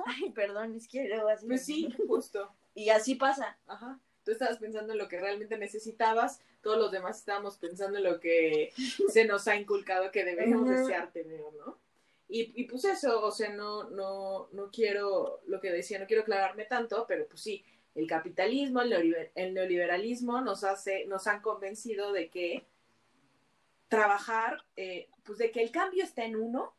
Ay, 0.06 0.30
perdón, 0.30 0.76
es 0.76 0.86
que 0.86 1.08
luego 1.08 1.28
así. 1.28 1.48
Pues 1.48 1.66
sí, 1.66 1.92
justo. 2.06 2.54
Y 2.74 2.90
así 2.90 3.16
pasa. 3.16 3.58
Ajá 3.66 4.00
tú 4.24 4.32
estabas 4.32 4.58
pensando 4.58 4.92
en 4.92 4.98
lo 4.98 5.08
que 5.08 5.20
realmente 5.20 5.58
necesitabas, 5.58 6.40
todos 6.60 6.78
los 6.78 6.92
demás 6.92 7.18
estábamos 7.18 7.56
pensando 7.58 7.98
en 7.98 8.04
lo 8.04 8.20
que 8.20 8.72
se 9.08 9.24
nos 9.24 9.48
ha 9.48 9.56
inculcado 9.56 10.10
que 10.10 10.24
debemos 10.24 10.68
desear 10.68 11.12
tener, 11.12 11.40
¿no? 11.58 11.78
Y, 12.28 12.52
y, 12.58 12.64
pues 12.64 12.84
eso, 12.86 13.22
o 13.22 13.30
sea, 13.30 13.50
no, 13.50 13.90
no, 13.90 14.48
no 14.52 14.70
quiero, 14.70 15.42
lo 15.46 15.60
que 15.60 15.70
decía, 15.70 15.98
no 15.98 16.06
quiero 16.06 16.24
clavarme 16.24 16.64
tanto, 16.64 17.04
pero 17.06 17.26
pues 17.26 17.42
sí, 17.42 17.62
el 17.94 18.06
capitalismo, 18.06 18.80
el, 18.80 19.52
neoliberalismo 19.52 20.40
nos 20.40 20.64
hace, 20.64 21.04
nos 21.06 21.26
han 21.26 21.42
convencido 21.42 22.12
de 22.12 22.30
que 22.30 22.64
trabajar, 23.88 24.64
eh, 24.76 25.10
pues 25.24 25.38
de 25.38 25.50
que 25.50 25.62
el 25.62 25.70
cambio 25.70 26.04
está 26.04 26.24
en 26.24 26.36
uno, 26.36 26.74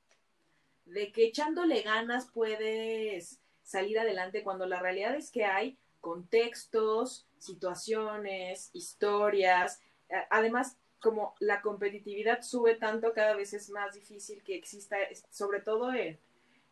de 0.86 1.12
que 1.12 1.26
echándole 1.26 1.82
ganas 1.84 2.28
puedes 2.34 3.40
salir 3.62 4.00
adelante 4.00 4.44
cuando 4.44 4.66
la 4.66 4.80
realidad 4.80 5.16
es 5.16 5.30
que 5.30 5.46
hay 5.46 5.78
contextos, 6.02 7.28
situaciones, 7.44 8.70
historias. 8.74 9.82
Además, 10.30 10.78
como 11.00 11.36
la 11.40 11.62
competitividad 11.62 12.42
sube 12.42 12.76
tanto, 12.76 13.14
cada 13.14 13.36
vez 13.36 13.54
es 13.54 13.70
más 13.70 13.94
difícil 13.94 14.42
que 14.44 14.56
exista, 14.56 14.98
sobre 15.30 15.60
todo 15.60 15.92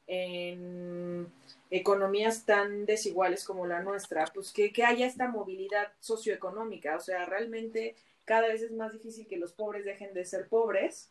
en, 0.07 1.31
economías 1.69 2.45
tan 2.45 2.85
desiguales 2.85 3.45
como 3.45 3.65
la 3.65 3.81
nuestra, 3.81 4.25
pues 4.33 4.51
que, 4.51 4.73
que 4.73 4.83
haya 4.83 5.05
esta 5.05 5.27
movilidad 5.27 5.91
socioeconómica. 5.99 6.95
O 6.95 6.99
sea, 6.99 7.25
realmente 7.25 7.95
cada 8.25 8.47
vez 8.47 8.61
es 8.61 8.71
más 8.71 8.93
difícil 8.93 9.27
que 9.27 9.37
los 9.37 9.53
pobres 9.53 9.85
dejen 9.85 10.13
de 10.13 10.25
ser 10.25 10.47
pobres 10.47 11.09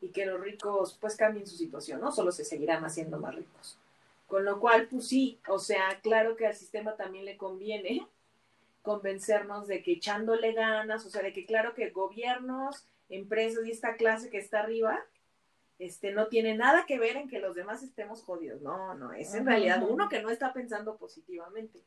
y 0.00 0.08
que 0.08 0.26
los 0.26 0.40
ricos 0.40 0.96
pues 1.00 1.16
cambien 1.16 1.46
su 1.46 1.56
situación, 1.56 2.00
¿no? 2.00 2.12
Solo 2.12 2.32
se 2.32 2.44
seguirán 2.44 2.84
haciendo 2.84 3.18
más 3.18 3.34
ricos. 3.34 3.78
Con 4.26 4.44
lo 4.44 4.58
cual, 4.60 4.88
pues 4.90 5.06
sí, 5.06 5.38
o 5.48 5.58
sea, 5.58 6.00
claro 6.02 6.36
que 6.36 6.46
al 6.46 6.54
sistema 6.54 6.96
también 6.96 7.24
le 7.24 7.36
conviene 7.36 8.06
convencernos 8.84 9.66
de 9.66 9.82
que 9.82 9.92
echándole 9.92 10.52
ganas, 10.52 11.06
o 11.06 11.08
sea, 11.08 11.22
de 11.22 11.32
que 11.32 11.46
claro 11.46 11.74
que 11.74 11.88
gobiernos, 11.88 12.86
empresas 13.08 13.66
y 13.66 13.70
esta 13.70 13.96
clase 13.96 14.28
que 14.28 14.36
está 14.36 14.60
arriba, 14.60 15.02
este, 15.78 16.12
no 16.12 16.28
tiene 16.28 16.54
nada 16.54 16.84
que 16.86 16.98
ver 16.98 17.16
en 17.16 17.26
que 17.26 17.38
los 17.38 17.54
demás 17.56 17.82
estemos 17.82 18.22
jodidos. 18.22 18.60
No, 18.60 18.92
no, 18.94 19.14
es 19.14 19.34
en 19.34 19.46
realidad 19.46 19.82
uno 19.88 20.10
que 20.10 20.20
no 20.20 20.28
está 20.28 20.52
pensando 20.52 20.98
positivamente. 20.98 21.82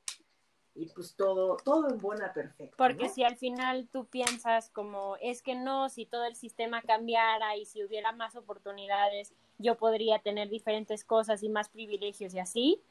Y 0.74 0.88
pues 0.88 1.16
todo, 1.16 1.58
todo 1.64 1.88
en 1.88 2.00
buena 2.00 2.34
perfecta. 2.34 2.76
Porque 2.78 3.10
si 3.10 3.24
al 3.24 3.38
final 3.38 3.88
tú 3.92 4.06
piensas 4.06 4.72
como, 4.72 5.18
es 5.22 5.44
que 5.44 5.54
no, 5.54 5.90
si 5.90 6.08
todo 6.08 6.26
el 6.26 6.36
sistema 6.36 6.82
cambiara 6.82 7.58
y 7.58 7.66
si 7.66 7.84
hubiera 7.84 8.12
más 8.12 8.36
oportunidades, 8.36 9.34
yo 9.60 9.78
podría 9.78 10.18
tener 10.18 10.50
diferentes 10.50 11.04
cosas 11.04 11.44
y 11.44 11.50
más 11.50 11.70
privilegios 11.70 12.34
y 12.34 12.40
así, 12.40 12.82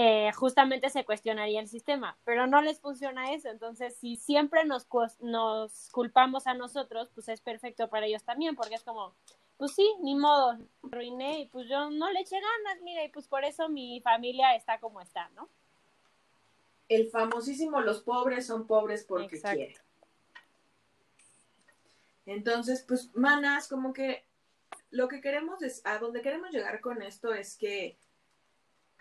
eh, 0.00 0.30
justamente 0.32 0.90
se 0.90 1.04
cuestionaría 1.04 1.58
el 1.58 1.66
sistema, 1.66 2.16
pero 2.22 2.46
no 2.46 2.62
les 2.62 2.78
funciona 2.78 3.32
eso. 3.32 3.48
Entonces, 3.48 3.96
si 3.96 4.14
siempre 4.14 4.64
nos, 4.64 4.86
nos 5.18 5.88
culpamos 5.90 6.46
a 6.46 6.54
nosotros, 6.54 7.10
pues 7.16 7.28
es 7.28 7.40
perfecto 7.40 7.88
para 7.88 8.06
ellos 8.06 8.22
también, 8.22 8.54
porque 8.54 8.76
es 8.76 8.84
como, 8.84 9.16
pues 9.56 9.72
sí, 9.72 9.92
ni 10.00 10.14
modo, 10.14 10.56
arruiné 10.84 11.40
y 11.40 11.46
pues 11.46 11.68
yo 11.68 11.90
no 11.90 12.12
le 12.12 12.20
eché 12.20 12.36
ganas, 12.36 12.80
mira, 12.84 13.04
y 13.04 13.08
pues 13.08 13.26
por 13.26 13.44
eso 13.44 13.68
mi 13.68 14.00
familia 14.00 14.54
está 14.54 14.78
como 14.78 15.00
está, 15.00 15.30
¿no? 15.30 15.48
El 16.88 17.08
famosísimo 17.10 17.80
los 17.80 18.00
pobres 18.00 18.46
son 18.46 18.68
pobres 18.68 19.02
porque 19.02 19.40
quieren. 19.40 19.74
Entonces, 22.24 22.84
pues, 22.86 23.12
manas, 23.16 23.66
como 23.66 23.92
que 23.92 24.24
lo 24.92 25.08
que 25.08 25.20
queremos 25.20 25.60
es, 25.62 25.84
a 25.84 25.98
donde 25.98 26.22
queremos 26.22 26.50
llegar 26.52 26.80
con 26.80 27.02
esto 27.02 27.34
es 27.34 27.56
que 27.56 27.98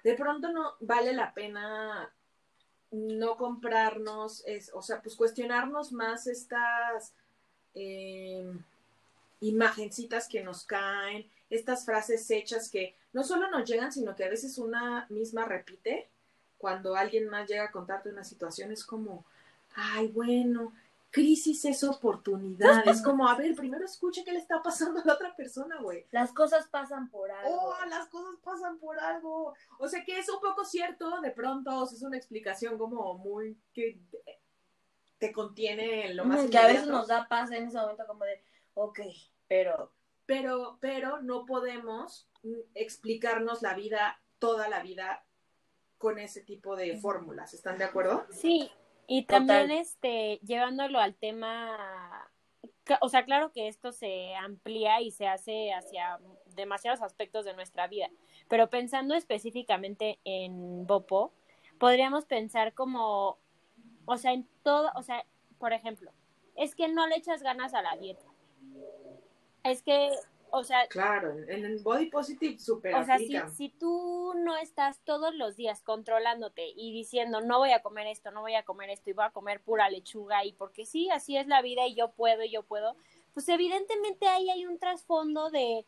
de 0.03 0.13
pronto 0.15 0.51
no 0.51 0.73
vale 0.79 1.13
la 1.13 1.33
pena 1.33 2.11
no 2.91 3.37
comprarnos, 3.37 4.43
es, 4.45 4.71
o 4.73 4.81
sea, 4.81 5.01
pues 5.01 5.15
cuestionarnos 5.15 5.91
más 5.91 6.27
estas 6.27 7.13
eh, 7.73 8.53
imagencitas 9.41 10.27
que 10.27 10.43
nos 10.43 10.63
caen, 10.65 11.29
estas 11.49 11.85
frases 11.85 12.29
hechas 12.31 12.69
que 12.69 12.95
no 13.13 13.23
solo 13.23 13.49
nos 13.49 13.67
llegan, 13.69 13.91
sino 13.91 14.15
que 14.15 14.23
a 14.23 14.29
veces 14.29 14.57
una 14.57 15.05
misma 15.09 15.45
repite. 15.45 16.07
Cuando 16.57 16.95
alguien 16.95 17.29
más 17.29 17.47
llega 17.47 17.65
a 17.65 17.71
contarte 17.71 18.09
una 18.09 18.23
situación, 18.23 18.71
es 18.71 18.83
como, 18.83 19.25
ay, 19.75 20.07
bueno, 20.07 20.73
crisis 21.11 21.65
es 21.65 21.83
oportunidad. 21.83 22.87
Es 22.87 23.01
como, 23.01 23.27
a 23.27 23.35
ver, 23.35 23.55
primero 23.55 23.85
escucha 23.85 24.23
qué 24.23 24.31
le 24.31 24.39
está 24.39 24.61
pasando 24.61 25.01
a 25.01 25.05
la 25.05 25.13
otra 25.13 25.35
persona, 25.35 25.79
güey. 25.81 26.05
Las 26.11 26.31
cosas 26.31 26.67
pasan 26.67 27.09
por 27.09 27.31
algo. 27.31 27.55
Oh, 27.55 27.85
las 27.89 28.07
cosas 28.07 28.35
pasan 28.43 28.77
por 28.79 28.99
algo. 28.99 29.53
O 29.79 29.87
sea 29.87 30.03
que 30.03 30.19
es 30.19 30.29
un 30.29 30.39
poco 30.39 30.65
cierto, 30.65 31.21
de 31.21 31.31
pronto, 31.31 31.83
o 31.83 31.85
sea, 31.85 31.95
es 31.95 32.03
una 32.03 32.17
explicación 32.17 32.77
como 32.77 33.17
muy 33.17 33.57
que 33.73 33.99
te 35.17 35.31
contiene 35.31 36.13
lo 36.13 36.25
más. 36.25 36.49
que 36.49 36.57
a 36.57 36.67
veces 36.67 36.87
nos 36.87 37.07
da 37.07 37.27
paz 37.27 37.51
en 37.51 37.67
ese 37.67 37.77
momento 37.77 38.05
como 38.07 38.25
de, 38.25 38.41
ok, 38.73 38.99
pero... 39.47 39.93
Pero, 40.25 40.77
pero 40.81 41.21
no 41.21 41.45
podemos 41.45 42.27
explicarnos 42.75 43.61
la 43.61 43.73
vida, 43.75 44.21
toda 44.39 44.67
la 44.67 44.83
vida, 44.83 45.25
con 45.97 46.19
ese 46.19 46.41
tipo 46.41 46.75
de 46.75 46.97
fórmulas. 46.97 47.53
¿Están 47.53 47.77
de 47.77 47.85
acuerdo? 47.85 48.25
Sí, 48.29 48.69
y 49.07 49.23
también 49.23 49.71
este, 49.71 50.39
llevándolo 50.43 50.99
al 50.99 51.15
tema, 51.15 52.29
o 53.01 53.09
sea, 53.09 53.23
claro 53.23 53.51
que 53.53 53.67
esto 53.69 53.91
se 53.91 54.35
amplía 54.35 55.01
y 55.01 55.11
se 55.11 55.27
hace 55.27 55.73
hacia 55.73 56.19
demasiados 56.55 57.01
aspectos 57.01 57.45
de 57.45 57.53
nuestra 57.53 57.87
vida, 57.87 58.09
pero 58.49 58.69
pensando 58.69 59.15
específicamente 59.15 60.19
en 60.25 60.85
Bopo, 60.85 61.31
podríamos 61.77 62.25
pensar 62.25 62.73
como, 62.73 63.37
o 64.05 64.17
sea, 64.17 64.33
en 64.33 64.47
todo, 64.63 64.91
o 64.95 65.03
sea, 65.03 65.25
por 65.57 65.71
ejemplo, 65.71 66.11
es 66.55 66.75
que 66.75 66.89
no 66.89 67.07
le 67.07 67.15
echas 67.15 67.41
ganas 67.41 67.73
a 67.73 67.81
la 67.81 67.95
dieta. 67.95 68.25
Es 69.63 69.81
que 69.83 70.09
o 70.51 70.63
sea, 70.63 70.87
claro, 70.87 71.31
en 71.47 71.65
el 71.65 71.79
body 71.79 72.09
positive 72.09 72.59
super 72.59 72.95
O 72.95 73.05
sea, 73.05 73.17
si, 73.49 73.69
tú 73.69 74.33
no 74.35 74.55
estás 74.57 74.99
todos 75.03 75.35
los 75.35 75.55
días 75.55 75.81
controlándote 75.81 76.67
y 76.75 76.93
diciendo, 76.93 77.41
no 77.41 77.59
voy 77.59 77.71
a 77.71 77.81
comer 77.81 78.07
esto, 78.07 78.31
no 78.31 78.41
voy 78.41 78.55
a 78.55 78.63
comer 78.63 78.89
esto 78.89 79.09
y 79.09 79.13
voy 79.13 79.25
a 79.25 79.31
comer 79.31 79.61
pura 79.61 79.89
lechuga 79.89 80.45
y 80.45 80.53
porque 80.53 80.85
sí, 80.85 81.09
así 81.09 81.37
es 81.37 81.47
la 81.47 81.61
vida 81.61 81.85
y 81.85 81.95
yo 81.95 82.11
puedo 82.11 82.43
y 82.43 82.51
yo 82.51 82.63
puedo, 82.63 82.95
pues 83.33 83.47
evidentemente 83.49 84.27
ahí 84.27 84.49
hay 84.49 84.65
un 84.65 84.79
trasfondo 84.79 85.49
de, 85.49 85.85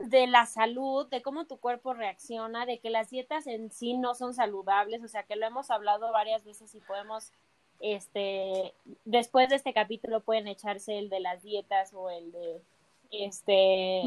de 0.00 0.26
la 0.26 0.46
salud, 0.46 1.06
de 1.08 1.22
cómo 1.22 1.46
tu 1.46 1.58
cuerpo 1.58 1.94
reacciona, 1.94 2.66
de 2.66 2.78
que 2.78 2.90
las 2.90 3.10
dietas 3.10 3.46
en 3.46 3.70
sí 3.70 3.96
no 3.96 4.14
son 4.14 4.34
saludables, 4.34 5.02
o 5.02 5.08
sea, 5.08 5.24
que 5.24 5.36
lo 5.36 5.46
hemos 5.46 5.70
hablado 5.70 6.10
varias 6.12 6.44
veces 6.44 6.74
y 6.74 6.80
podemos 6.80 7.32
este 7.80 8.72
después 9.04 9.48
de 9.48 9.56
este 9.56 9.74
capítulo 9.74 10.20
pueden 10.20 10.46
echarse 10.46 10.96
el 10.98 11.10
de 11.10 11.20
las 11.20 11.42
dietas 11.42 11.92
o 11.92 12.08
el 12.08 12.32
de 12.32 12.62
este, 13.22 14.02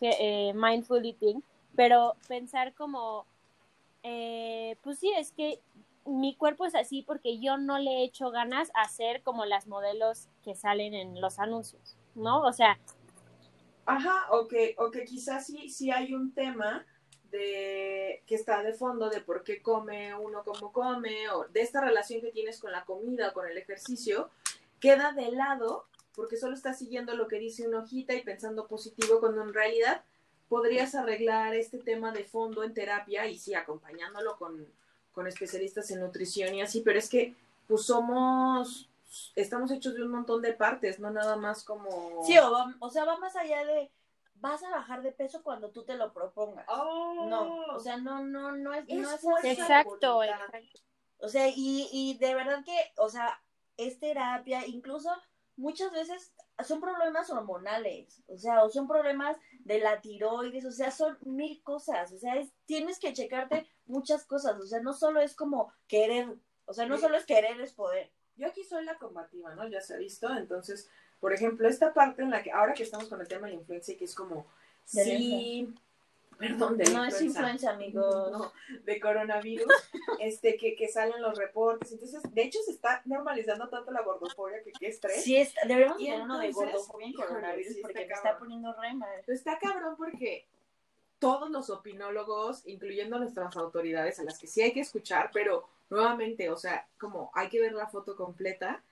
eh, 0.00 0.52
mindful 0.54 1.04
eating, 1.04 1.42
pero 1.74 2.16
pensar 2.28 2.74
como, 2.74 3.26
eh, 4.02 4.76
pues 4.82 4.98
sí, 4.98 5.12
es 5.16 5.32
que 5.32 5.60
mi 6.04 6.34
cuerpo 6.34 6.66
es 6.66 6.74
así 6.74 7.02
porque 7.02 7.38
yo 7.38 7.56
no 7.56 7.78
le 7.78 7.90
he 7.90 8.04
hecho 8.04 8.30
ganas 8.30 8.70
a 8.74 8.88
ser 8.88 9.22
como 9.22 9.44
las 9.44 9.66
modelos 9.66 10.28
que 10.44 10.54
salen 10.54 10.94
en 10.94 11.20
los 11.20 11.38
anuncios, 11.38 11.96
¿no? 12.14 12.42
O 12.42 12.52
sea. 12.52 12.78
Ajá, 13.86 14.26
o 14.30 14.46
que, 14.46 14.74
o 14.78 14.90
que 14.90 15.04
quizás 15.04 15.46
sí, 15.46 15.68
sí 15.68 15.90
hay 15.90 16.14
un 16.14 16.32
tema 16.32 16.86
de 17.30 18.22
que 18.26 18.34
está 18.34 18.62
de 18.62 18.74
fondo 18.74 19.08
de 19.08 19.20
por 19.20 19.42
qué 19.42 19.62
come 19.62 20.14
uno 20.14 20.44
como 20.44 20.72
come, 20.72 21.28
o 21.30 21.44
de 21.48 21.62
esta 21.62 21.80
relación 21.80 22.20
que 22.20 22.30
tienes 22.30 22.60
con 22.60 22.70
la 22.70 22.84
comida, 22.84 23.32
con 23.32 23.48
el 23.48 23.56
ejercicio, 23.56 24.30
queda 24.78 25.12
de 25.12 25.30
lado 25.32 25.86
porque 26.14 26.36
solo 26.36 26.54
estás 26.54 26.78
siguiendo 26.78 27.14
lo 27.14 27.28
que 27.28 27.38
dice 27.38 27.66
una 27.66 27.80
hojita 27.80 28.14
y 28.14 28.22
pensando 28.22 28.66
positivo, 28.66 29.20
cuando 29.20 29.42
en 29.42 29.54
realidad 29.54 30.02
podrías 30.48 30.94
arreglar 30.94 31.54
este 31.54 31.78
tema 31.78 32.12
de 32.12 32.24
fondo 32.24 32.62
en 32.62 32.74
terapia 32.74 33.26
y 33.26 33.38
sí, 33.38 33.54
acompañándolo 33.54 34.36
con, 34.36 34.66
con 35.12 35.26
especialistas 35.26 35.90
en 35.90 36.00
nutrición 36.00 36.54
y 36.54 36.62
así, 36.62 36.82
pero 36.82 36.98
es 36.98 37.08
que 37.08 37.34
pues 37.66 37.86
somos, 37.86 38.90
estamos 39.34 39.70
hechos 39.70 39.94
de 39.94 40.02
un 40.02 40.10
montón 40.10 40.42
de 40.42 40.52
partes, 40.52 41.00
no 41.00 41.10
nada 41.10 41.36
más 41.36 41.64
como... 41.64 42.22
Sí, 42.26 42.36
o, 42.38 42.90
sea, 42.90 43.04
va 43.04 43.16
más 43.16 43.34
allá 43.36 43.64
de, 43.64 43.90
vas 44.34 44.62
a 44.62 44.70
bajar 44.70 45.02
de 45.02 45.12
peso 45.12 45.42
cuando 45.42 45.70
tú 45.70 45.84
te 45.84 45.96
lo 45.96 46.12
propongas. 46.12 46.66
Oh. 46.68 47.26
No, 47.28 47.74
o 47.74 47.80
sea, 47.80 47.96
no, 47.96 48.22
no, 48.22 48.52
no 48.52 48.74
es, 48.74 48.86
no 48.88 49.08
es 49.10 49.24
exacto, 49.44 50.22
exacto. 50.22 50.80
O 51.18 51.28
sea, 51.28 51.48
y, 51.48 51.88
y 51.92 52.18
de 52.18 52.34
verdad 52.34 52.62
que, 52.64 52.76
o 52.96 53.08
sea, 53.08 53.40
es 53.76 53.98
terapia, 53.98 54.66
incluso 54.66 55.10
muchas 55.56 55.92
veces 55.92 56.32
son 56.64 56.80
problemas 56.80 57.30
hormonales, 57.30 58.22
o 58.26 58.38
sea, 58.38 58.64
o 58.64 58.70
son 58.70 58.86
problemas 58.86 59.36
de 59.60 59.78
la 59.78 60.00
tiroides, 60.00 60.64
o 60.64 60.70
sea, 60.70 60.90
son 60.90 61.18
mil 61.22 61.62
cosas, 61.62 62.12
o 62.12 62.18
sea, 62.18 62.34
tienes 62.66 62.98
que 62.98 63.12
checarte 63.12 63.66
muchas 63.86 64.24
cosas, 64.24 64.58
o 64.60 64.66
sea, 64.66 64.80
no 64.80 64.92
solo 64.92 65.20
es 65.20 65.34
como 65.34 65.72
querer, 65.88 66.28
o 66.66 66.72
sea, 66.72 66.86
no 66.86 66.98
solo 66.98 67.16
es 67.16 67.26
querer, 67.26 67.60
es 67.60 67.72
poder. 67.72 68.10
Yo 68.36 68.46
aquí 68.46 68.64
soy 68.64 68.84
la 68.84 68.98
combativa, 68.98 69.54
¿no? 69.54 69.68
Ya 69.68 69.80
se 69.80 69.94
ha 69.94 69.98
visto, 69.98 70.28
entonces, 70.34 70.88
por 71.20 71.32
ejemplo, 71.32 71.68
esta 71.68 71.92
parte 71.92 72.22
en 72.22 72.30
la 72.30 72.42
que, 72.42 72.52
ahora 72.52 72.74
que 72.74 72.82
estamos 72.82 73.08
con 73.08 73.20
el 73.20 73.28
tema 73.28 73.46
de 73.46 73.54
la 73.54 73.60
influencia, 73.60 73.96
que 73.96 74.04
es 74.04 74.14
como, 74.14 74.46
sí, 74.84 75.74
perdón, 76.38 76.76
de 76.76 76.84
No 76.90 77.04
es 77.04 77.20
influencia, 77.20 77.70
amigos. 77.70 78.30
No, 78.32 78.52
de 78.84 79.00
coronavirus, 79.00 79.66
este, 80.20 80.56
que, 80.56 80.74
que 80.74 80.88
salen 80.88 81.20
los 81.20 81.36
reportes. 81.36 81.92
Entonces, 81.92 82.22
de 82.32 82.42
hecho, 82.42 82.58
se 82.64 82.72
está 82.72 83.02
normalizando 83.04 83.68
tanto 83.68 83.90
la 83.90 84.02
gordofobia 84.02 84.62
que 84.62 84.72
qué 84.72 84.88
estrés. 84.88 85.22
Sí, 85.22 85.36
está, 85.36 85.60
deberíamos 85.66 85.98
tener 85.98 86.20
uno 86.20 86.38
de 86.38 86.52
gordofobia 86.52 87.06
en 87.06 87.12
coronavirus 87.12 87.76
porque 87.82 88.06
me 88.06 88.14
está 88.14 88.38
poniendo 88.38 88.72
re 88.74 88.94
mal. 88.94 89.22
Está 89.26 89.58
cabrón 89.58 89.96
porque 89.96 90.46
todos 91.18 91.50
los 91.50 91.70
opinólogos, 91.70 92.66
incluyendo 92.66 93.18
nuestras 93.18 93.56
autoridades, 93.56 94.18
a 94.18 94.24
las 94.24 94.38
que 94.38 94.48
sí 94.48 94.60
hay 94.60 94.72
que 94.72 94.80
escuchar, 94.80 95.30
pero 95.32 95.68
nuevamente, 95.88 96.50
o 96.50 96.56
sea, 96.56 96.88
como 96.98 97.30
hay 97.34 97.48
que 97.48 97.60
ver 97.60 97.74
la 97.74 97.86
foto 97.86 98.16
completa, 98.16 98.82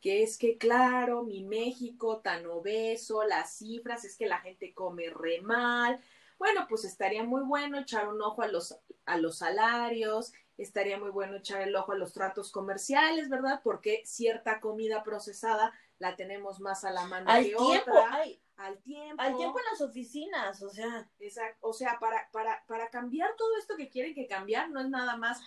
que 0.00 0.22
es 0.22 0.36
que, 0.36 0.58
claro, 0.58 1.22
mi 1.22 1.44
México 1.44 2.18
tan 2.18 2.46
obeso, 2.46 3.24
las 3.24 3.56
cifras, 3.56 4.04
es 4.04 4.16
que 4.16 4.26
la 4.26 4.38
gente 4.38 4.74
come 4.74 5.10
re 5.10 5.40
mal, 5.42 6.00
bueno, 6.38 6.66
pues 6.68 6.84
estaría 6.84 7.22
muy 7.22 7.42
bueno 7.42 7.78
echar 7.78 8.08
un 8.08 8.20
ojo 8.20 8.42
a 8.42 8.48
los, 8.48 8.78
a 9.04 9.18
los 9.18 9.38
salarios, 9.38 10.32
estaría 10.58 10.98
muy 10.98 11.10
bueno 11.10 11.36
echar 11.36 11.62
el 11.62 11.74
ojo 11.76 11.92
a 11.92 11.96
los 11.96 12.12
tratos 12.12 12.50
comerciales, 12.50 13.28
¿verdad? 13.28 13.60
Porque 13.62 14.02
cierta 14.04 14.60
comida 14.60 15.02
procesada 15.02 15.72
la 15.98 16.16
tenemos 16.16 16.60
más 16.60 16.84
a 16.84 16.90
la 16.90 17.06
mano 17.06 17.30
al 17.30 17.44
que 17.44 17.54
tiempo, 17.56 17.90
otra. 17.90 18.08
Ay, 18.12 18.40
al 18.56 18.78
tiempo. 18.82 19.22
Al 19.22 19.36
tiempo 19.36 19.58
en 19.58 19.64
las 19.70 19.80
oficinas, 19.80 20.62
o 20.62 20.70
sea. 20.70 21.08
Exacto, 21.18 21.66
o 21.66 21.72
sea, 21.72 21.98
para, 21.98 22.28
para, 22.32 22.64
para 22.66 22.90
cambiar 22.90 23.34
todo 23.36 23.56
esto 23.58 23.76
que 23.76 23.88
quieren 23.88 24.14
que 24.14 24.26
cambiar, 24.26 24.70
no 24.70 24.80
es 24.80 24.88
nada 24.88 25.16
más 25.16 25.40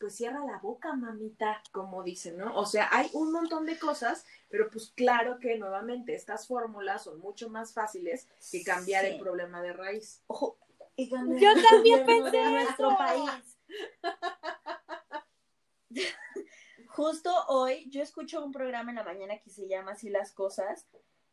pues 0.00 0.16
cierra 0.16 0.44
la 0.44 0.58
boca, 0.58 0.94
mamita, 0.94 1.62
como 1.72 2.02
dicen, 2.02 2.38
¿no? 2.38 2.56
O 2.56 2.66
sea, 2.66 2.88
hay 2.90 3.08
un 3.12 3.32
montón 3.32 3.66
de 3.66 3.78
cosas, 3.78 4.24
pero 4.48 4.70
pues 4.70 4.92
claro 4.94 5.38
que 5.38 5.58
nuevamente 5.58 6.14
estas 6.14 6.46
fórmulas 6.46 7.04
son 7.04 7.20
mucho 7.20 7.50
más 7.50 7.72
fáciles 7.72 8.26
que 8.50 8.64
cambiar 8.64 9.04
el 9.04 9.18
problema 9.18 9.62
de 9.62 9.72
raíz. 9.72 10.22
Ojo, 10.26 10.58
y 10.96 11.10
yo 11.10 11.52
también 11.68 12.06
pensé 12.06 12.38
en 12.38 12.52
nuestro 12.52 12.96
país. 12.96 13.58
Justo 16.88 17.30
hoy 17.48 17.88
yo 17.90 18.02
escucho 18.02 18.42
un 18.42 18.52
programa 18.52 18.90
en 18.90 18.96
la 18.96 19.04
mañana 19.04 19.38
que 19.38 19.50
se 19.50 19.68
llama 19.68 19.92
Así 19.92 20.08
las 20.08 20.32
cosas. 20.32 20.86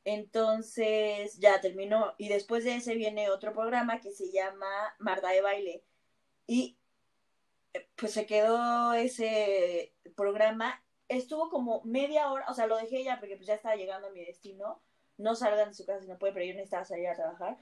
Entonces 0.03 1.39
ya 1.39 1.61
terminó 1.61 2.13
y 2.17 2.27
después 2.27 2.65
de 2.65 2.75
ese 2.75 2.95
viene 2.95 3.29
otro 3.29 3.53
programa 3.53 4.01
que 4.01 4.11
se 4.11 4.29
llama 4.31 4.67
Marda 4.99 5.29
de 5.29 5.41
baile. 5.41 5.83
Y 6.45 6.77
pues 7.95 8.13
se 8.13 8.25
quedó 8.25 8.93
ese 8.93 9.93
programa. 10.15 10.81
Estuvo 11.07 11.49
como 11.49 11.81
media 11.83 12.31
hora, 12.31 12.45
o 12.49 12.53
sea, 12.53 12.67
lo 12.67 12.77
dejé 12.77 13.03
ya 13.03 13.19
porque 13.19 13.35
pues 13.35 13.47
ya 13.47 13.55
estaba 13.55 13.75
llegando 13.75 14.07
a 14.07 14.11
mi 14.11 14.25
destino. 14.25 14.81
No 15.17 15.35
salgan 15.35 15.69
de 15.69 15.75
su 15.75 15.85
casa 15.85 16.01
si 16.01 16.07
no 16.07 16.17
pueden, 16.17 16.33
pero 16.33 16.45
yo 16.45 16.53
necesitaba 16.53 16.85
salir 16.85 17.07
a 17.07 17.15
trabajar. 17.15 17.57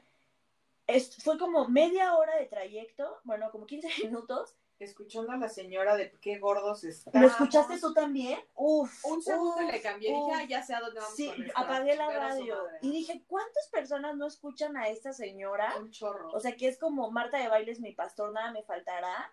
fue 1.23 1.37
como 1.37 1.67
media 1.67 2.15
hora 2.15 2.37
de 2.37 2.45
trayecto, 2.45 3.19
bueno, 3.23 3.51
como 3.51 3.65
15 3.65 3.87
minutos. 4.05 4.55
Escuchando 4.79 5.31
a 5.31 5.37
la 5.37 5.47
señora 5.47 5.95
de 5.95 6.11
qué 6.21 6.39
gordos 6.39 6.83
están. 6.83 7.21
¿Lo 7.21 7.27
escuchaste 7.27 7.79
tú 7.79 7.93
también? 7.93 8.39
Uf. 8.55 9.05
Un 9.05 9.21
segundo 9.21 9.61
le 9.61 9.79
cambié. 9.79 10.09
Dije, 10.09 10.31
ah, 10.33 10.43
ya 10.45 10.63
sé 10.63 10.73
a 10.73 10.79
dónde 10.79 10.99
vamos. 10.99 11.15
Sí, 11.15 11.31
apagué 11.53 11.95
la 11.95 12.09
radio. 12.09 12.57
Y 12.81 12.91
dije, 12.91 13.23
¿cuántas 13.27 13.67
personas 13.67 14.17
no 14.17 14.25
escuchan 14.25 14.75
a 14.77 14.87
esta 14.87 15.13
señora? 15.13 15.75
Un 15.77 15.91
chorro. 15.91 16.31
O 16.31 16.39
sea, 16.39 16.55
que 16.55 16.67
es 16.67 16.79
como 16.79 17.11
Marta 17.11 17.37
de 17.37 17.47
Bailes, 17.47 17.79
mi 17.79 17.91
pastor, 17.93 18.31
nada 18.31 18.51
me 18.51 18.63
faltará 18.63 19.31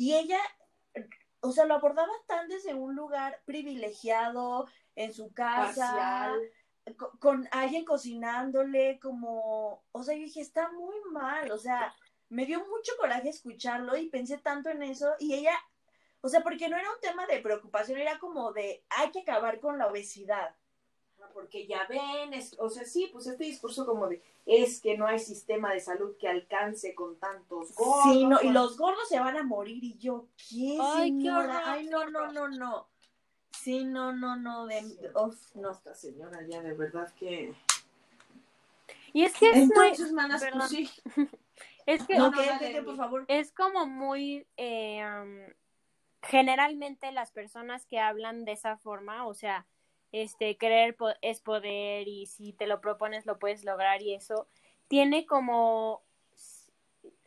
y 0.00 0.14
ella, 0.14 0.40
o 1.40 1.52
sea, 1.52 1.66
lo 1.66 1.74
abordaba 1.74 2.10
tan 2.26 2.48
desde 2.48 2.72
un 2.72 2.96
lugar 2.96 3.42
privilegiado, 3.44 4.66
en 4.96 5.12
su 5.12 5.30
casa, 5.34 6.32
con, 7.18 7.46
alguien 7.52 7.84
cocinándole, 7.84 8.98
como, 8.98 9.84
o 9.92 10.02
sea, 10.02 10.14
yo 10.14 10.22
dije, 10.22 10.40
está 10.40 10.72
muy 10.72 10.96
mal, 11.12 11.50
o 11.50 11.58
sea, 11.58 11.94
me 12.30 12.46
dio 12.46 12.60
mucho 12.60 12.92
coraje 12.98 13.28
escucharlo 13.28 13.94
y 13.94 14.08
pensé 14.08 14.38
tanto 14.38 14.70
en 14.70 14.82
eso 14.84 15.12
y 15.18 15.34
ella, 15.34 15.52
o 16.22 16.30
sea, 16.30 16.42
porque 16.42 16.70
no 16.70 16.78
era 16.78 16.90
un 16.90 17.00
tema 17.02 17.26
de 17.26 17.40
preocupación, 17.40 17.98
era 17.98 18.18
como 18.18 18.54
de 18.54 18.82
hay 18.88 19.10
que 19.10 19.20
acabar 19.20 19.60
con 19.60 19.76
la 19.76 19.88
obesidad. 19.88 20.56
Porque 21.32 21.66
ya 21.66 21.86
ven, 21.88 22.34
es, 22.34 22.56
o 22.58 22.68
sea, 22.68 22.84
sí, 22.84 23.08
pues 23.12 23.26
este 23.26 23.44
discurso 23.44 23.86
como 23.86 24.08
de 24.08 24.22
es 24.46 24.80
que 24.80 24.96
no 24.96 25.06
hay 25.06 25.18
sistema 25.18 25.72
de 25.72 25.80
salud 25.80 26.16
que 26.18 26.28
alcance 26.28 26.94
con 26.94 27.16
tantos 27.16 27.74
gordos. 27.74 28.12
Sí, 28.12 28.24
no, 28.26 28.40
y 28.42 28.50
los 28.50 28.76
gordos 28.76 29.08
se 29.08 29.20
van 29.20 29.36
a 29.36 29.42
morir 29.42 29.82
y 29.82 29.96
yo, 29.98 30.26
¿qué, 30.36 30.78
Ay, 30.80 31.10
qué 31.12 31.16
señora? 31.18 31.38
horror, 31.40 31.62
Ay, 31.66 31.84
qué 31.84 31.90
no, 31.90 32.10
no, 32.10 32.32
no, 32.32 32.48
no. 32.48 32.88
Sí, 33.52 33.84
no, 33.84 34.12
no, 34.12 34.36
no, 34.36 34.66
de, 34.66 34.80
Sí. 34.80 34.98
no. 35.54 35.70
Esta 35.70 35.94
señora 35.94 36.40
ya 36.48 36.62
de 36.62 36.72
verdad 36.72 37.12
que... 37.18 37.54
Y 39.12 39.24
es 39.24 39.34
que 39.36 39.50
es 39.50 39.68
muy, 39.68 40.12
manas, 40.12 40.44
pues 40.52 40.68
sí. 40.68 40.90
es 41.86 42.02
que 42.04 42.16
No, 42.16 42.30
no, 42.30 42.40
Emi. 42.40 42.80
por 42.84 42.96
favor. 42.96 43.24
es 43.28 43.52
como 43.52 43.86
muy 43.86 44.46
eh, 44.56 45.02
um, 45.04 45.52
generalmente 46.22 47.10
las 47.12 47.32
personas 47.32 47.86
que 47.86 47.98
hablan 47.98 48.44
de 48.44 48.52
esa 48.52 48.76
forma, 48.76 49.26
o 49.26 49.34
sea, 49.34 49.66
este 50.12 50.56
creer 50.56 50.96
es 51.22 51.40
poder 51.40 52.08
y 52.08 52.26
si 52.26 52.52
te 52.52 52.66
lo 52.66 52.80
propones 52.80 53.26
lo 53.26 53.38
puedes 53.38 53.64
lograr 53.64 54.02
y 54.02 54.14
eso 54.14 54.46
tiene 54.88 55.26
como 55.26 56.02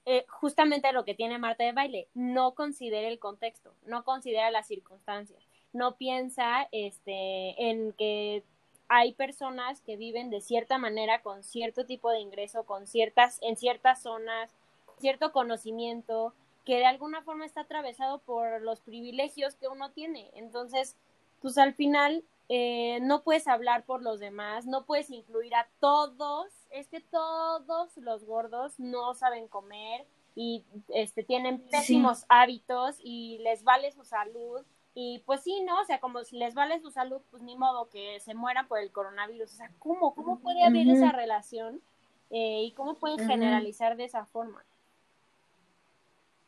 eh, 0.05 0.25
justamente 0.27 0.91
lo 0.91 1.05
que 1.05 1.15
tiene 1.15 1.37
Marta 1.37 1.63
de 1.63 1.71
baile, 1.71 2.09
no 2.13 2.55
considera 2.55 3.07
el 3.07 3.19
contexto, 3.19 3.73
no 3.85 4.03
considera 4.03 4.51
las 4.51 4.67
circunstancias, 4.67 5.41
no 5.71 5.95
piensa 5.95 6.67
este 6.71 7.69
en 7.69 7.93
que 7.93 8.43
hay 8.89 9.13
personas 9.13 9.81
que 9.81 9.95
viven 9.95 10.29
de 10.29 10.41
cierta 10.41 10.77
manera 10.77 11.21
con 11.21 11.41
cierto 11.43 11.85
tipo 11.85 12.11
de 12.11 12.19
ingreso, 12.19 12.65
con 12.65 12.85
ciertas 12.85 13.39
en 13.41 13.55
ciertas 13.55 14.01
zonas, 14.01 14.51
cierto 14.99 15.31
conocimiento 15.31 16.33
que 16.65 16.75
de 16.75 16.85
alguna 16.85 17.21
forma 17.23 17.45
está 17.45 17.61
atravesado 17.61 18.19
por 18.19 18.61
los 18.61 18.81
privilegios 18.81 19.55
que 19.55 19.67
uno 19.67 19.91
tiene. 19.91 20.29
Entonces, 20.33 20.95
pues 21.41 21.57
al 21.57 21.73
final 21.73 22.23
eh, 22.49 22.99
no 23.01 23.23
puedes 23.23 23.47
hablar 23.47 23.85
por 23.85 24.01
los 24.01 24.19
demás, 24.19 24.65
no 24.65 24.85
puedes 24.85 25.09
incluir 25.09 25.55
a 25.55 25.67
todos, 25.79 26.47
es 26.71 26.87
que 26.87 27.01
todos 27.01 27.97
los 27.97 28.25
gordos 28.25 28.79
no 28.79 29.13
saben 29.13 29.47
comer 29.47 30.05
y 30.35 30.63
este 30.89 31.23
tienen 31.23 31.59
pésimos 31.69 32.25
hábitos 32.27 32.97
y 33.01 33.37
les 33.39 33.63
vale 33.63 33.91
su 33.91 34.03
salud 34.03 34.63
y 34.95 35.23
pues 35.25 35.41
sí, 35.41 35.61
¿no? 35.65 35.81
O 35.81 35.85
sea, 35.85 35.99
como 35.99 36.23
si 36.23 36.37
les 36.37 36.53
vale 36.53 36.79
su 36.79 36.91
salud, 36.91 37.21
pues 37.31 37.41
ni 37.41 37.57
modo 37.57 37.89
que 37.89 38.19
se 38.19 38.35
mueran 38.35 38.67
por 38.67 38.79
el 38.79 38.91
coronavirus. 38.91 39.51
O 39.51 39.55
sea, 39.55 39.71
¿cómo? 39.79 40.13
¿Cómo 40.13 40.39
puede 40.39 40.63
haber 40.63 40.87
esa 40.87 41.11
relación? 41.11 41.81
Eh, 42.29 42.63
¿Y 42.63 42.71
cómo 42.73 42.95
pueden 42.95 43.27
generalizar 43.27 43.97
de 43.97 44.05
esa 44.05 44.25
forma? 44.25 44.63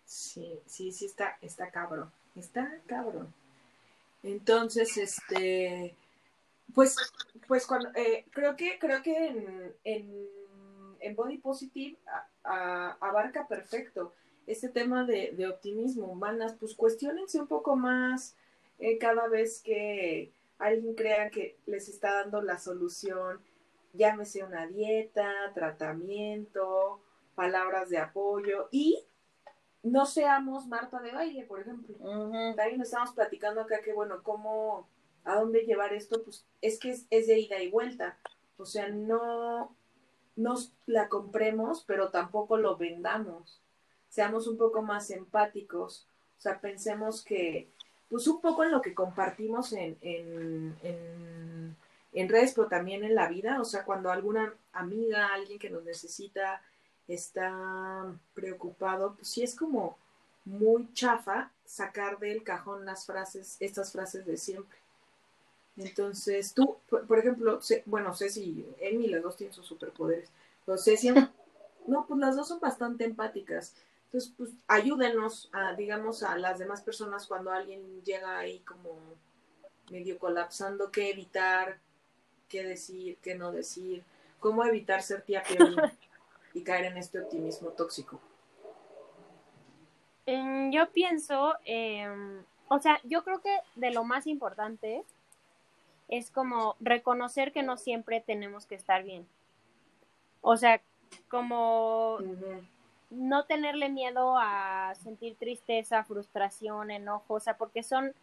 Sí, 0.05 0.59
sí, 0.67 0.91
sí, 0.91 1.05
está, 1.05 1.37
está 1.41 1.71
cabrón. 1.71 2.11
Está 2.35 2.79
cabrón. 2.85 3.33
Entonces, 4.25 4.97
este, 4.97 5.95
pues, 6.73 6.95
pues 7.47 7.67
cuando, 7.67 7.89
eh, 7.93 8.25
creo 8.31 8.55
que, 8.55 8.79
creo 8.79 9.03
que 9.03 9.27
en, 9.27 9.73
en, 10.99 11.15
Body 11.15 11.37
Positive 11.37 11.95
abarca 12.43 13.47
perfecto 13.47 14.11
este 14.47 14.69
tema 14.69 15.05
de, 15.05 15.33
de 15.37 15.47
optimismo 15.47 16.07
humanas, 16.07 16.55
pues 16.59 16.73
cuestionense 16.73 17.39
un 17.39 17.45
poco 17.45 17.75
más 17.75 18.35
eh, 18.79 18.97
cada 18.97 19.27
vez 19.27 19.61
que 19.61 20.31
alguien 20.57 20.95
crea 20.95 21.29
que 21.29 21.55
les 21.67 21.87
está 21.87 22.15
dando 22.15 22.41
la 22.41 22.57
solución, 22.57 23.39
llámese 23.93 24.43
una 24.43 24.65
dieta, 24.65 25.31
tratamiento, 25.53 26.99
palabras 27.35 27.91
de 27.91 27.99
apoyo 27.99 28.69
y 28.71 29.03
no 29.85 30.07
seamos 30.07 30.67
Marta 30.67 30.99
de 30.99 31.11
baile, 31.11 31.43
por 31.45 31.59
ejemplo. 31.61 31.95
Ujú. 31.99 32.55
También 32.55 32.81
estamos 32.81 33.11
platicando 33.11 33.61
acá 33.61 33.81
que, 33.81 33.93
bueno, 33.93 34.23
cómo, 34.23 34.87
a 35.23 35.35
dónde 35.35 35.61
llevar 35.61 35.93
esto, 35.93 36.23
pues 36.23 36.43
es 36.61 36.79
que 36.79 36.89
es, 36.89 37.05
es 37.11 37.27
de 37.27 37.39
ida 37.39 37.61
y 37.61 37.69
vuelta. 37.69 38.17
O 38.57 38.65
sea, 38.65 38.89
no 38.89 39.75
nos 40.35 40.73
la 40.87 41.07
compremos, 41.07 41.83
pero 41.85 42.09
tampoco 42.09 42.57
lo 42.57 42.77
vendamos. 42.77 43.61
Seamos 44.09 44.47
un 44.47 44.57
poco 44.57 44.81
más 44.81 45.11
empáticos. 45.11 46.07
O 46.39 46.41
sea, 46.41 46.59
pensemos 46.59 47.23
que, 47.23 47.69
pues 48.09 48.27
un 48.27 48.41
poco 48.41 48.63
en 48.63 48.71
lo 48.71 48.81
que 48.81 48.95
compartimos 48.95 49.71
en, 49.71 49.97
en, 50.01 50.75
en, 50.81 51.75
en 52.11 52.29
redes, 52.29 52.53
pero 52.55 52.67
también 52.67 53.03
en 53.03 53.13
la 53.13 53.27
vida. 53.27 53.61
O 53.61 53.65
sea, 53.65 53.85
cuando 53.85 54.09
alguna 54.09 54.51
amiga, 54.73 55.27
alguien 55.31 55.59
que 55.59 55.69
nos 55.69 55.83
necesita, 55.83 56.63
está 57.07 58.05
preocupado, 58.33 59.15
pues 59.15 59.27
sí 59.27 59.43
es 59.43 59.55
como 59.55 59.97
muy 60.45 60.91
chafa 60.93 61.51
sacar 61.65 62.19
del 62.19 62.43
cajón 62.43 62.85
las 62.85 63.05
frases, 63.05 63.57
estas 63.59 63.91
frases 63.91 64.25
de 64.25 64.37
siempre. 64.37 64.77
Entonces, 65.77 66.53
tú, 66.53 66.77
por, 66.89 67.19
ejemplo, 67.19 67.59
bueno, 67.85 68.13
sé 68.13 68.29
si 68.29 68.65
Emi 68.79 69.05
y 69.05 69.09
las 69.09 69.23
dos 69.23 69.35
tienen 69.35 69.53
sus 69.53 69.65
superpoderes, 69.65 70.29
pero 70.65 70.77
Ceci, 70.77 71.11
no, 71.87 72.05
pues 72.07 72.19
las 72.19 72.35
dos 72.35 72.47
son 72.47 72.59
bastante 72.59 73.03
empáticas. 73.03 73.75
Entonces, 74.05 74.33
pues 74.37 74.51
ayúdenos 74.67 75.49
a, 75.51 75.73
digamos, 75.73 76.23
a 76.23 76.37
las 76.37 76.59
demás 76.59 76.81
personas 76.81 77.27
cuando 77.27 77.51
alguien 77.51 78.01
llega 78.03 78.37
ahí 78.37 78.59
como 78.59 78.97
medio 79.91 80.17
colapsando, 80.17 80.91
qué 80.91 81.09
evitar, 81.09 81.79
qué 82.47 82.63
decir, 82.63 83.17
qué 83.21 83.35
no 83.35 83.51
decir, 83.51 84.03
cómo 84.39 84.63
evitar 84.63 85.01
ser 85.01 85.21
tía 85.23 85.43
Piolín 85.43 85.75
y 86.55 86.63
caer 86.63 86.85
en 86.85 86.97
este 86.97 87.19
optimismo 87.19 87.69
tóxico. 87.71 88.19
Mm, 90.25 90.71
Yo 90.71 90.89
pienso, 90.91 91.53
eh, 91.65 92.07
o 92.69 92.79
sea, 92.79 92.99
yo 93.03 93.23
creo 93.23 93.41
que 93.41 93.55
de 93.75 93.91
lo 93.91 94.05
más 94.05 94.25
importante 94.25 95.03
es 96.07 96.31
como 96.31 96.75
reconocer 96.79 97.51
que 97.51 97.61
no 97.61 97.77
siempre 97.77 98.21
tenemos 98.21 98.65
que 98.65 98.75
estar 98.75 99.03
bien. 99.03 99.27
O 100.41 100.55
sea, 100.55 100.81
como 101.29 102.19
no 103.09 103.45
tenerle 103.45 103.89
miedo 103.89 104.37
a 104.37 104.93
sentir 104.95 105.35
tristeza, 105.35 106.05
frustración, 106.05 106.89
enojo, 106.89 107.35
o 107.35 107.39
sea, 107.39 107.57
porque 107.57 107.83
son, 107.83 108.13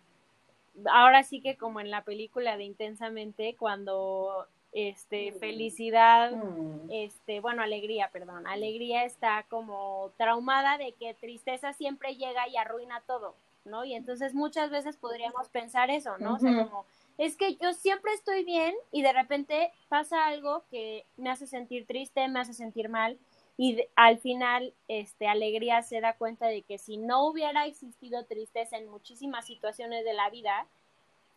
ahora 0.91 1.23
sí 1.23 1.43
que 1.43 1.57
como 1.57 1.81
en 1.81 1.91
la 1.91 2.03
película 2.03 2.57
de 2.57 2.65
Intensamente, 2.65 3.57
cuando 3.59 4.47
este 4.73 5.33
felicidad 5.33 6.33
Mm. 6.33 6.91
este, 6.91 7.41
bueno, 7.41 7.63
alegría, 7.63 8.11
perdón, 8.13 8.47
alegría 8.47 9.05
está 9.05 9.45
como 9.49 10.11
traumada 10.17 10.79
de 10.79 10.93
que 10.93 11.15
tristeza 11.15 11.73
siempre 11.73 12.17
llega 12.17 12.49
y 12.49 12.57
arruina 12.57 13.03
todo, 13.07 13.35
¿no? 13.65 13.85
Y 13.85 13.95
entonces 13.95 14.35
muchas 14.35 14.71
veces 14.71 14.97
podríamos 14.97 15.49
pensar 15.49 15.91
eso, 15.91 16.19
¿no? 16.19 16.35
O 16.35 16.39
sea, 16.39 16.65
como, 16.65 16.85
es 17.19 17.37
que 17.37 17.57
yo 17.57 17.73
siempre 17.73 18.13
estoy 18.15 18.45
bien 18.45 18.75
y 18.91 19.03
de 19.03 19.13
repente 19.13 19.71
pasa 19.89 20.27
algo 20.27 20.65
que 20.71 21.07
me 21.17 21.31
hace 21.31 21.47
sentir 21.47 21.87
triste, 21.87 22.27
me 22.29 22.41
hace 22.41 22.55
sentir 22.55 22.89
mal 22.89 23.19
y 23.59 23.85
al 23.97 24.19
final, 24.19 24.75
este, 24.89 25.29
alegría 25.29 25.83
se 25.83 26.01
da 26.01 26.15
cuenta 26.15 26.47
de 26.47 26.63
que 26.63 26.79
si 26.79 26.97
no 26.97 27.27
hubiera 27.27 27.67
existido 27.67 28.25
tristeza 28.25 28.79
en 28.79 28.89
muchísimas 28.89 29.47
situaciones 29.47 30.05
de 30.05 30.15
la 30.15 30.31
vida, 30.31 30.67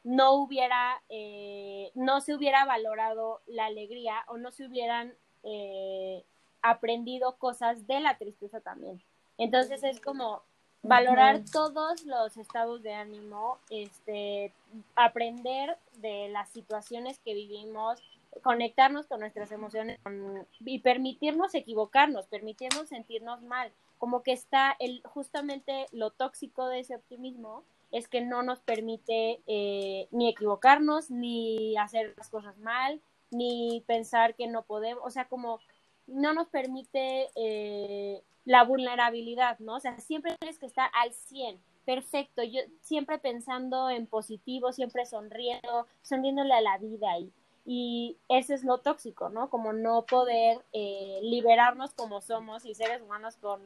no 0.06 0.34
hubiera, 0.36 1.02
eh, 1.10 1.92
no 1.96 2.22
se 2.22 2.36
hubiera 2.36 2.64
valorado 2.64 3.42
la 3.48 3.66
alegría 3.66 4.24
o 4.28 4.38
no 4.38 4.52
se 4.52 4.66
hubieran 4.68 5.14
eh, 5.44 6.24
aprendido 6.62 7.36
cosas 7.38 7.88
de 7.88 8.00
la 8.00 8.18
tristeza 8.18 8.62
también. 8.62 9.02
Entonces 9.40 9.84
es 9.84 10.00
como 10.00 10.44
valorar 10.84 11.42
todos 11.52 12.04
los 12.06 12.38
estados 12.38 12.84
de 12.84 12.94
ánimo, 12.94 13.58
este, 13.72 14.54
aprender 14.96 15.76
de 15.96 16.30
las 16.30 16.50
situaciones 16.50 17.18
que 17.20 17.34
vivimos, 17.34 18.00
conectarnos 18.44 19.08
con 19.08 19.20
nuestras 19.22 19.52
emociones 19.52 20.00
con- 20.04 20.46
y 20.60 20.80
permitirnos 20.80 21.56
equivocarnos, 21.56 22.28
permitirnos 22.28 22.90
sentirnos 22.90 23.42
mal, 23.42 23.72
como 23.98 24.22
que 24.22 24.34
está 24.34 24.76
el 24.80 25.02
justamente 25.04 25.88
lo 25.92 26.12
tóxico 26.12 26.68
de 26.68 26.80
ese 26.82 26.96
optimismo 26.96 27.64
es 27.92 28.08
que 28.08 28.22
no 28.22 28.44
nos 28.44 28.60
permite 28.60 29.42
eh, 29.48 30.08
ni 30.12 30.30
equivocarnos, 30.30 31.12
ni 31.12 31.78
hacer 31.78 32.14
las 32.18 32.30
cosas 32.30 32.58
mal, 32.58 33.02
ni 33.32 33.84
pensar 33.88 34.36
que 34.36 34.48
no 34.48 34.64
podemos, 34.64 35.04
o 35.06 35.10
sea, 35.10 35.28
como 35.28 35.60
no 36.08 36.34
nos 36.34 36.48
permite 36.48 37.30
eh, 37.36 38.22
la 38.46 38.64
vulnerabilidad, 38.64 39.60
¿no? 39.60 39.76
O 39.76 39.80
sea, 39.80 40.00
siempre 40.00 40.36
tienes 40.40 40.60
que 40.60 40.68
estar 40.68 40.90
al 40.94 41.14
100, 41.14 41.60
perfecto, 41.86 42.44
yo 42.44 42.62
siempre 42.82 43.18
pensando 43.18 43.90
en 43.90 44.08
positivo, 44.08 44.72
siempre 44.72 45.06
sonriendo, 45.06 45.88
sonriéndole 46.02 46.54
a 46.54 46.62
la 46.62 46.78
vida 46.78 47.18
y, 47.20 47.32
y 47.66 48.18
ese 48.30 48.54
es 48.54 48.64
lo 48.64 48.78
tóxico, 48.78 49.30
¿no? 49.30 49.50
Como 49.50 49.74
no 49.74 50.06
poder 50.06 50.64
eh, 50.74 51.20
liberarnos 51.24 51.94
como 51.94 52.22
somos 52.22 52.66
y 52.66 52.76
seres 52.76 53.02
humanos 53.02 53.38
con 53.38 53.62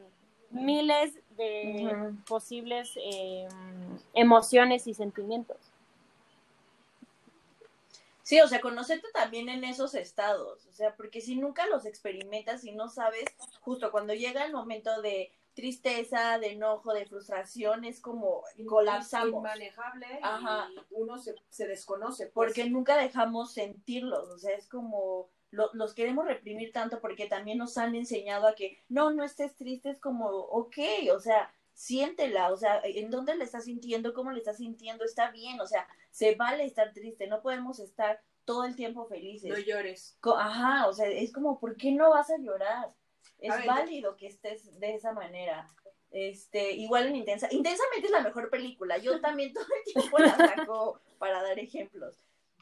miles 0.52 1.14
de 1.38 2.14
posibles 2.28 2.92
eh, 2.98 3.48
emociones 4.14 4.88
y 4.88 4.94
sentimientos. 4.94 5.58
Sí, 8.24 8.40
o 8.42 8.48
sea, 8.48 8.62
conocerte 8.62 9.08
también 9.12 9.50
en 9.50 9.64
esos 9.64 9.96
estados, 9.96 10.68
o 10.68 10.72
sea, 10.72 10.96
porque 10.96 11.20
si 11.20 11.36
nunca 11.36 11.66
los 11.66 11.86
experimentas 11.86 12.64
y 12.64 12.72
no 12.74 12.88
sabes, 12.88 13.26
justo 13.62 13.92
cuando 13.92 14.14
llega 14.14 14.46
el 14.46 14.54
momento 14.54 15.02
de 15.02 15.32
tristeza, 15.56 16.38
de 16.38 16.52
enojo, 16.52 16.94
de 16.94 17.08
frustración, 17.08 17.86
es 17.86 18.00
como 18.00 18.44
colapsamos. 18.68 19.34
Inmanejable 19.34 20.06
Ajá. 20.22 20.70
y 20.72 20.80
uno 20.92 21.18
se, 21.18 21.34
se 21.50 21.68
desconoce. 21.68 22.28
pues. 22.28 22.50
Porque 22.50 22.70
nunca 22.70 22.98
dejamos 22.98 23.54
sentirlos, 23.54 24.30
o 24.30 24.38
sea, 24.38 24.56
es 24.56 24.68
como 24.68 25.28
lo- 25.52 25.70
los 25.74 25.94
queremos 25.94 26.26
reprimir 26.26 26.72
tanto 26.72 27.00
porque 27.00 27.26
también 27.28 27.58
nos 27.58 27.78
han 27.78 27.96
enseñado 27.96 28.48
a 28.48 28.56
que 28.56 28.78
no, 28.90 29.12
no 29.12 29.24
estés 29.24 29.56
triste, 29.56 29.90
es 29.90 30.00
como, 30.00 30.28
ok, 30.30 30.78
o 31.14 31.20
sea, 31.20 31.52
siéntela, 31.74 32.52
o 32.52 32.58
sea, 32.58 32.82
¿en 32.84 33.10
dónde 33.10 33.36
le 33.36 33.44
estás 33.44 33.66
sintiendo? 33.66 34.14
¿Cómo 34.14 34.32
le 34.32 34.40
estás 34.40 34.58
sintiendo? 34.58 35.06
Está 35.06 35.32
bien, 35.32 35.60
o 35.62 35.66
sea, 35.68 35.88
se 36.12 36.36
vale 36.36 36.66
estar 36.66 36.94
triste, 36.94 37.28
no 37.28 37.42
podemos 37.42 37.80
estar 37.80 38.22
todo 38.46 38.66
el 38.66 38.76
tiempo 38.76 39.06
felices. 39.06 39.50
No 39.50 39.58
llores. 39.60 40.18
Ajá, 40.38 40.88
o 40.88 40.94
sea, 40.94 41.08
es 41.08 41.32
como, 41.32 41.60
¿por 41.60 41.78
qué 41.78 41.92
no 41.92 42.10
vas 42.10 42.30
a 42.32 42.38
llorar? 42.38 42.94
Es 43.38 43.52
A 43.52 43.64
válido 43.66 44.18
que 44.18 44.28
estés 44.28 44.80
de 44.80 44.96
esa 44.96 45.14
manera. 45.14 45.70
Este, 46.12 46.72
igual 46.74 47.08
en 47.08 47.16
Intensa. 47.18 47.48
Intensamente 47.52 48.08
es 48.08 48.12
la 48.12 48.22
mejor 48.22 48.50
película. 48.50 48.98
Yo 48.98 49.22
también 49.22 49.54
todo 49.54 49.66
el 49.86 49.94
tiempo 49.94 50.18
la 50.18 50.36
saco 50.36 51.00
para 51.20 51.42
dar 51.44 51.60
ejemplos. 51.60 52.18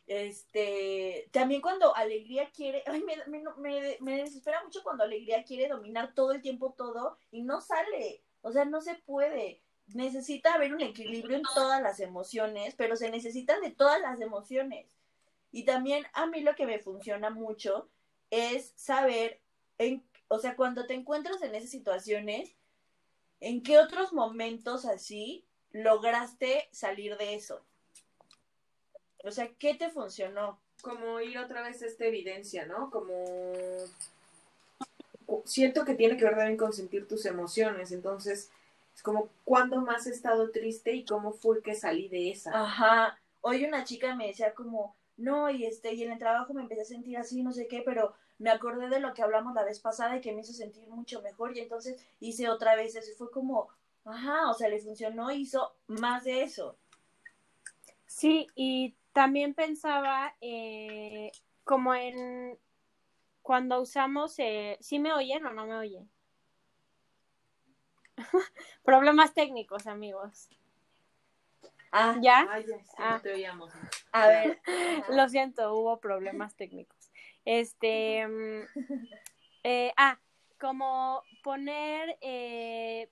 Este, 0.07 1.27
también 1.31 1.61
cuando 1.61 1.93
Alegría 1.93 2.49
quiere, 2.51 2.81
ay, 2.85 3.03
me, 3.03 3.17
me, 3.27 3.43
me, 3.57 3.97
me 3.99 4.17
desespera 4.17 4.63
mucho 4.63 4.81
cuando 4.81 5.03
Alegría 5.03 5.43
quiere 5.43 5.67
dominar 5.67 6.13
todo 6.13 6.31
el 6.31 6.41
tiempo 6.41 6.73
todo 6.77 7.17
y 7.29 7.43
no 7.43 7.59
sale. 7.59 8.23
O 8.41 8.51
sea, 8.51 8.63
no 8.63 8.81
se 8.81 8.95
puede. 8.95 9.61
Necesita 9.93 10.53
haber 10.53 10.73
un 10.73 10.81
equilibrio 10.81 11.37
en 11.37 11.43
todas 11.53 11.81
las 11.81 11.99
emociones, 11.99 12.73
pero 12.75 12.95
se 12.95 13.09
necesitan 13.09 13.61
de 13.61 13.71
todas 13.71 13.99
las 14.01 14.21
emociones. 14.21 14.87
Y 15.51 15.63
también 15.63 16.05
a 16.13 16.25
mí 16.25 16.41
lo 16.41 16.55
que 16.55 16.65
me 16.65 16.79
funciona 16.79 17.29
mucho 17.29 17.89
es 18.29 18.73
saber, 18.75 19.41
en, 19.77 20.03
o 20.29 20.39
sea, 20.39 20.55
cuando 20.55 20.85
te 20.87 20.93
encuentras 20.93 21.41
en 21.41 21.55
esas 21.55 21.69
situaciones, 21.69 22.55
¿en 23.41 23.61
qué 23.61 23.79
otros 23.79 24.13
momentos 24.13 24.85
así 24.85 25.45
lograste 25.71 26.69
salir 26.71 27.17
de 27.17 27.35
eso? 27.35 27.65
O 29.23 29.31
sea, 29.31 29.49
¿qué 29.59 29.75
te 29.75 29.89
funcionó? 29.89 30.59
Como 30.81 31.19
ir 31.19 31.37
otra 31.39 31.63
vez 31.63 31.81
a 31.81 31.87
esta 31.87 32.05
evidencia, 32.05 32.65
¿no? 32.65 32.89
Como 32.91 33.25
siento 35.45 35.85
que 35.85 35.95
tiene 35.95 36.17
que 36.17 36.23
ver 36.23 36.35
también 36.35 36.57
con 36.57 36.73
sentir 36.73 37.07
tus 37.07 37.25
emociones, 37.25 37.91
entonces 37.91 38.49
es 38.95 39.03
como 39.03 39.29
cuándo 39.43 39.81
más 39.81 40.07
he 40.07 40.11
estado 40.11 40.51
triste 40.51 40.93
y 40.93 41.05
cómo 41.05 41.31
fue 41.31 41.61
que 41.61 41.75
salí 41.75 42.07
de 42.07 42.31
esa. 42.31 42.51
Ajá. 42.53 43.19
Hoy 43.41 43.63
una 43.65 43.83
chica 43.83 44.15
me 44.15 44.27
decía 44.27 44.53
como, 44.53 44.95
no, 45.17 45.49
y 45.49 45.65
este, 45.65 45.93
y 45.93 46.03
en 46.03 46.11
el 46.11 46.19
trabajo 46.19 46.53
me 46.53 46.61
empecé 46.61 46.81
a 46.81 46.85
sentir 46.85 47.17
así, 47.17 47.43
no 47.43 47.51
sé 47.51 47.67
qué, 47.67 47.81
pero 47.85 48.13
me 48.39 48.49
acordé 48.49 48.89
de 48.89 48.99
lo 48.99 49.13
que 49.13 49.21
hablamos 49.21 49.53
la 49.53 49.63
vez 49.63 49.79
pasada 49.79 50.17
y 50.17 50.21
que 50.21 50.33
me 50.33 50.41
hizo 50.41 50.53
sentir 50.53 50.87
mucho 50.87 51.21
mejor 51.21 51.55
y 51.55 51.59
entonces 51.59 51.99
hice 52.19 52.49
otra 52.49 52.75
vez 52.75 52.95
eso 52.95 53.11
y 53.11 53.15
fue 53.15 53.31
como, 53.31 53.69
ajá, 54.05 54.49
o 54.49 54.53
sea, 54.53 54.69
le 54.69 54.79
funcionó, 54.79 55.31
hizo 55.31 55.73
más 55.87 56.23
de 56.23 56.43
eso. 56.43 56.77
Sí, 58.05 58.47
y 58.55 58.95
también 59.17 59.55
pensaba 59.55 60.35
eh, 60.41 61.31
como 61.63 61.95
en 61.95 62.55
cuando 63.41 63.81
usamos, 63.81 64.37
eh, 64.37 64.77
¿sí 64.79 64.99
me 64.99 65.11
oyen 65.11 65.43
o 65.43 65.53
no 65.53 65.65
me 65.65 65.75
oyen? 65.75 66.07
Problemas 68.83 69.33
técnicos, 69.33 69.87
amigos. 69.87 70.49
Ah, 71.91 72.15
¿Ya? 72.21 72.47
Sí, 72.63 72.73
Ah. 72.99 73.13
no 73.15 73.21
te 73.23 73.33
oíamos. 73.33 73.73
a 74.11 74.27
ver. 74.27 74.61
Lo 75.09 75.27
siento, 75.29 75.73
hubo 75.73 75.99
problemas 75.99 76.53
técnicos. 76.53 77.09
Este, 77.43 78.27
mm, 78.27 78.67
eh, 79.63 79.93
ah, 79.97 80.19
como 80.59 81.23
poner, 81.41 82.19
eh, 82.21 83.09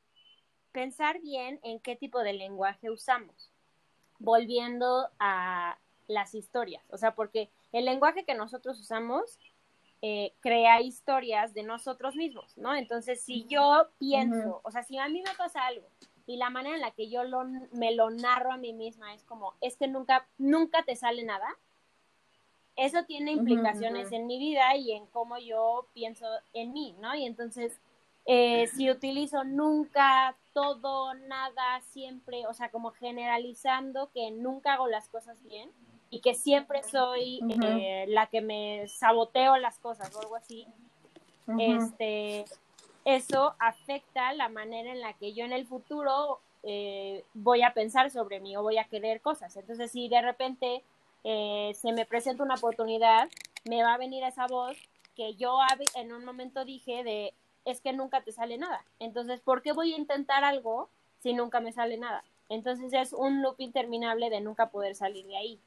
pensar 0.72 1.20
bien 1.20 1.60
en 1.64 1.80
qué 1.80 1.96
tipo 1.96 2.20
de 2.20 2.34
lenguaje 2.34 2.92
usamos, 2.92 3.52
volviendo 4.20 5.10
a 5.18 5.80
las 6.08 6.36
historias, 6.36 6.84
o 6.90 6.98
sea, 6.98 7.16
porque 7.16 7.50
el 7.72 7.86
lenguaje 7.86 8.26
que 8.26 8.36
nosotros 8.36 8.80
usamos 8.80 9.40
eh, 10.02 10.34
crea 10.40 10.82
historias 10.82 11.54
de 11.54 11.64
nosotros 11.64 12.16
mismos, 12.16 12.56
¿no? 12.58 12.76
Entonces, 12.76 13.22
si 13.22 13.46
yo 13.46 13.88
pienso, 13.98 14.62
o 14.64 14.70
sea, 14.70 14.84
si 14.84 14.98
a 14.98 15.08
mí 15.08 15.22
me 15.22 15.34
pasa 15.36 15.66
algo 15.66 15.88
y 16.28 16.38
la 16.38 16.50
manera 16.50 16.76
en 16.76 16.82
la 16.82 16.92
que 16.92 17.10
yo 17.10 17.24
lo, 17.24 17.46
me 17.72 17.96
lo 17.96 18.10
narro 18.12 18.52
a 18.52 18.58
mí 18.58 18.74
misma 18.74 19.14
es 19.16 19.24
como, 19.24 19.56
es 19.62 19.78
que 19.78 19.88
nunca, 19.88 20.28
nunca 20.38 20.84
te 20.84 20.96
sale 20.96 21.24
nada, 21.24 21.48
eso 22.76 23.06
tiene 23.06 23.32
implicaciones 23.32 24.12
en 24.12 24.28
mi 24.28 24.38
vida 24.38 24.76
y 24.76 24.92
en 24.92 25.08
cómo 25.08 25.38
yo 25.40 25.88
pienso 25.94 26.28
en 26.54 26.74
mí, 26.74 26.96
¿no? 27.00 27.16
Y 27.16 27.26
entonces, 27.26 27.80
eh, 28.26 28.68
si 28.68 28.92
utilizo 28.92 29.44
nunca, 29.44 30.36
todo, 30.54 31.14
nada, 31.14 31.82
siempre, 31.82 32.46
o 32.48 32.54
sea, 32.54 32.70
como 32.70 32.92
generalizando 32.92 34.12
que 34.12 34.30
nunca 34.32 34.74
hago 34.74 34.88
las 34.88 35.08
cosas 35.10 35.42
bien 35.44 35.72
y 36.10 36.20
que 36.20 36.34
siempre 36.34 36.84
soy 36.84 37.42
eh, 37.64 38.06
la 38.08 38.28
que 38.28 38.42
me 38.42 38.88
saboteo 38.88 39.58
las 39.58 39.80
cosas 39.80 40.14
o 40.16 40.20
algo 40.20 40.36
así, 40.36 40.68
este, 41.60 42.46
eso 43.04 43.56
afecta 43.60 44.34
la 44.34 44.50
manera 44.50 44.92
en 44.92 45.02
la 45.02 45.14
que 45.14 45.34
yo 45.34 45.46
en 45.46 45.54
el 45.54 45.68
futuro 45.68 46.40
eh, 46.64 47.24
voy 47.34 47.62
a 47.62 47.74
pensar 47.74 48.10
sobre 48.10 48.40
mí 48.40 48.56
o 48.58 48.64
voy 48.64 48.78
a 48.78 48.86
querer 48.86 49.22
cosas. 49.22 49.56
Entonces, 49.56 49.92
si 49.92 50.10
de 50.10 50.22
repente 50.22 50.84
eh, 51.24 51.72
se 51.76 51.92
me 51.92 52.06
presenta 52.06 52.44
una 52.44 52.56
oportunidad, 52.56 53.30
me 53.66 53.84
va 53.84 53.94
a 53.94 53.98
venir 53.98 54.24
esa 54.24 54.48
voz 54.48 54.78
que 55.16 55.36
yo 55.36 55.60
en 55.96 56.12
un 56.12 56.26
momento 56.26 56.66
dije 56.66 57.04
de, 57.04 57.34
es 57.66 57.82
que 57.82 57.94
nunca 57.94 58.22
te 58.22 58.32
sale 58.32 58.58
nada. 58.58 58.84
Entonces, 59.00 59.40
¿por 59.42 59.62
qué 59.62 59.72
voy 59.72 59.94
a 59.94 59.98
intentar 59.98 60.44
algo 60.44 60.90
si 61.20 61.34
nunca 61.34 61.60
me 61.60 61.72
sale 61.72 61.98
nada? 61.98 62.24
Entonces 62.50 62.94
es 62.94 63.14
un 63.14 63.42
loop 63.42 63.56
interminable 63.60 64.30
de 64.30 64.42
nunca 64.42 64.70
poder 64.70 64.96
salir 64.96 65.26
de 65.26 65.38
ahí. 65.38 65.60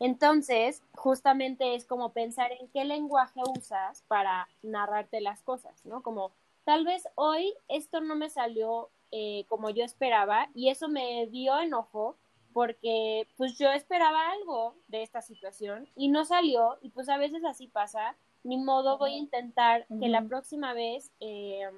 Entonces, 0.00 0.82
justamente 0.94 1.74
es 1.74 1.84
como 1.84 2.12
pensar 2.12 2.52
en 2.52 2.68
qué 2.68 2.84
lenguaje 2.84 3.40
usas 3.56 4.02
para 4.08 4.48
narrarte 4.62 5.20
las 5.20 5.42
cosas, 5.42 5.84
¿no? 5.84 6.02
Como 6.02 6.32
tal 6.64 6.84
vez 6.84 7.06
hoy 7.14 7.54
esto 7.68 8.00
no 8.00 8.16
me 8.16 8.30
salió 8.30 8.90
eh, 9.12 9.44
como 9.48 9.70
yo 9.70 9.84
esperaba 9.84 10.48
y 10.54 10.70
eso 10.70 10.88
me 10.88 11.26
dio 11.28 11.58
enojo 11.60 12.16
porque 12.52 13.26
pues 13.36 13.58
yo 13.58 13.70
esperaba 13.72 14.30
algo 14.30 14.74
de 14.88 15.02
esta 15.02 15.22
situación 15.22 15.88
y 15.96 16.08
no 16.08 16.24
salió 16.24 16.78
y 16.82 16.90
pues 16.90 17.08
a 17.08 17.18
veces 17.18 17.44
así 17.44 17.66
pasa, 17.66 18.16
ni 18.44 18.56
modo 18.56 18.98
voy 18.98 19.14
a 19.14 19.18
intentar 19.18 19.86
que 20.00 20.08
la 20.08 20.22
próxima 20.22 20.72
vez 20.72 21.10
eh, 21.20 21.68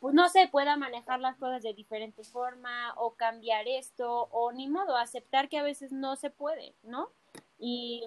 pues 0.00 0.14
no 0.14 0.28
sé, 0.28 0.48
pueda 0.50 0.76
manejar 0.76 1.20
las 1.20 1.36
cosas 1.36 1.62
de 1.62 1.74
diferente 1.74 2.24
forma 2.24 2.94
o 2.96 3.14
cambiar 3.14 3.68
esto 3.68 4.28
o 4.32 4.50
ni 4.50 4.66
modo, 4.68 4.96
aceptar 4.96 5.48
que 5.48 5.58
a 5.58 5.62
veces 5.62 5.92
no 5.92 6.16
se 6.16 6.30
puede, 6.30 6.74
¿no? 6.82 7.10
Y 7.58 8.02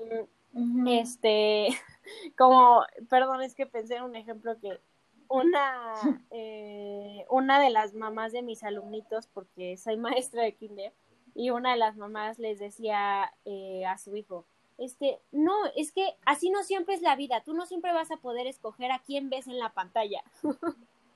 Ujú. 0.53 0.87
este, 0.87 1.69
como, 2.37 2.83
perdón, 3.09 3.43
es 3.43 3.53
que 3.53 3.67
pensé 3.67 3.97
en 3.97 4.03
un 4.03 4.15
ejemplo 4.15 4.59
que 4.59 4.79
una, 5.27 5.93
eh, 6.31 7.25
una 7.29 7.59
de 7.59 7.69
las 7.69 7.93
mamás 7.93 8.31
de 8.31 8.41
mis 8.41 8.63
alumnitos, 8.63 9.27
porque 9.27 9.77
soy 9.77 9.97
maestra 9.97 10.43
de 10.43 10.55
kinder, 10.55 10.93
y 11.35 11.51
una 11.51 11.71
de 11.71 11.77
las 11.77 11.95
mamás 11.95 12.39
les 12.39 12.59
decía 12.59 13.31
eh, 13.45 13.85
a 13.85 13.97
su 13.99 14.15
hijo, 14.15 14.45
este, 14.79 15.19
no, 15.31 15.53
es 15.75 15.91
que 15.91 16.15
así 16.25 16.49
no 16.49 16.63
siempre 16.63 16.95
es 16.95 17.01
la 17.01 17.15
vida, 17.15 17.43
tú 17.43 17.53
no 17.53 17.67
siempre 17.67 17.93
vas 17.93 18.09
a 18.11 18.17
poder 18.17 18.47
escoger 18.47 18.91
a 18.91 18.99
quién 18.99 19.29
ves 19.29 19.47
en 19.47 19.59
la 19.59 19.69
pantalla. 19.73 20.23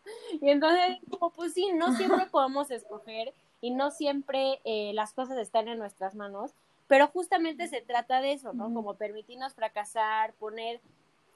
y 0.41 0.49
entonces, 0.49 0.97
como, 1.09 1.31
pues 1.31 1.53
sí, 1.53 1.71
no 1.73 1.93
siempre 1.95 2.25
podemos 2.27 2.71
escoger 2.71 3.33
y 3.61 3.71
no 3.71 3.91
siempre 3.91 4.59
eh, 4.65 4.91
las 4.93 5.13
cosas 5.13 5.37
están 5.37 5.67
en 5.67 5.79
nuestras 5.79 6.15
manos, 6.15 6.51
pero 6.87 7.07
justamente 7.07 7.67
se 7.67 7.81
trata 7.81 8.21
de 8.21 8.33
eso, 8.33 8.53
¿no? 8.53 8.73
Como 8.73 8.93
permitirnos 8.95 9.53
fracasar, 9.53 10.33
poner, 10.33 10.79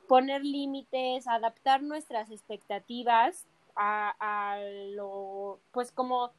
poner 0.08 0.44
límites, 0.46 1.28
adaptar 1.28 1.82
nuestras 1.82 2.32
expectativas 2.32 3.46
a, 3.76 4.16
a 4.20 4.60
lo, 4.94 5.60
pues 5.72 5.92
como 5.92 6.32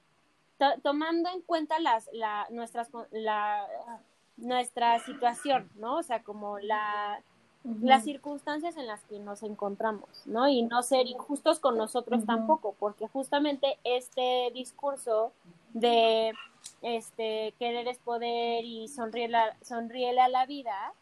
to- 0.58 0.80
tomando 0.82 1.30
en 1.30 1.42
cuenta 1.42 1.78
las, 1.78 2.08
la, 2.12 2.46
nuestras, 2.50 2.88
la, 3.10 3.66
nuestra 4.36 4.98
situación, 5.00 5.70
¿no? 5.74 5.98
O 5.98 6.02
sea, 6.02 6.22
como 6.22 6.58
la, 6.58 7.20
Las 7.80 8.04
circunstancias 8.04 8.76
en 8.76 8.86
las 8.88 9.04
que 9.04 9.20
nos 9.20 9.42
encontramos, 9.44 10.08
¿no? 10.26 10.48
Y 10.48 10.62
no 10.62 10.82
ser 10.82 11.06
injustos 11.06 11.60
con 11.60 11.76
nosotros 11.76 12.26
tampoco, 12.26 12.74
porque 12.78 13.06
justamente 13.06 13.78
este 13.84 14.50
discurso 14.52 15.32
de 15.72 16.32
este 16.82 17.54
querer 17.58 17.86
es 17.86 17.98
poder 17.98 18.64
y 18.64 18.88
sonríele 18.88 19.36
a, 19.36 19.56
sonríele 19.62 20.20
a 20.20 20.28
la 20.28 20.46
vida 20.46 20.92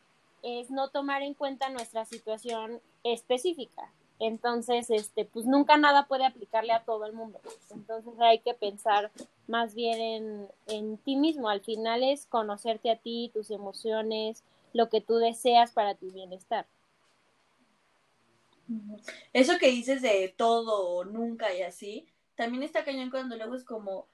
es 0.42 0.70
no 0.70 0.88
tomar 0.88 1.22
en 1.22 1.34
cuenta 1.34 1.68
nuestra 1.70 2.04
situación 2.04 2.80
específica. 3.04 3.90
Entonces, 4.18 4.90
este, 4.90 5.24
pues 5.24 5.46
nunca 5.46 5.78
nada 5.78 6.06
puede 6.06 6.26
aplicarle 6.26 6.72
a 6.72 6.84
todo 6.84 7.06
el 7.06 7.14
mundo. 7.14 7.40
Entonces 7.70 8.12
hay 8.20 8.38
que 8.40 8.52
pensar 8.52 9.10
más 9.48 9.74
bien 9.74 10.00
en, 10.00 10.48
en 10.66 10.98
ti 10.98 11.16
mismo. 11.16 11.48
Al 11.48 11.62
final 11.62 12.02
es 12.02 12.26
conocerte 12.26 12.90
a 12.90 12.96
ti, 12.96 13.30
tus 13.32 13.50
emociones, 13.50 14.42
lo 14.72 14.88
que 14.88 15.00
tú 15.00 15.16
deseas 15.16 15.72
para 15.72 15.94
tu 15.94 16.10
bienestar. 16.10 16.66
Eso 19.32 19.58
que 19.58 19.68
dices 19.68 20.02
de 20.02 20.32
todo 20.36 20.88
o 20.90 21.04
nunca 21.04 21.54
y 21.54 21.62
así, 21.62 22.06
también 22.36 22.62
está 22.62 22.84
cañón 22.84 23.10
cuando 23.10 23.36
luego 23.36 23.54
es 23.54 23.64
como, 23.64 24.08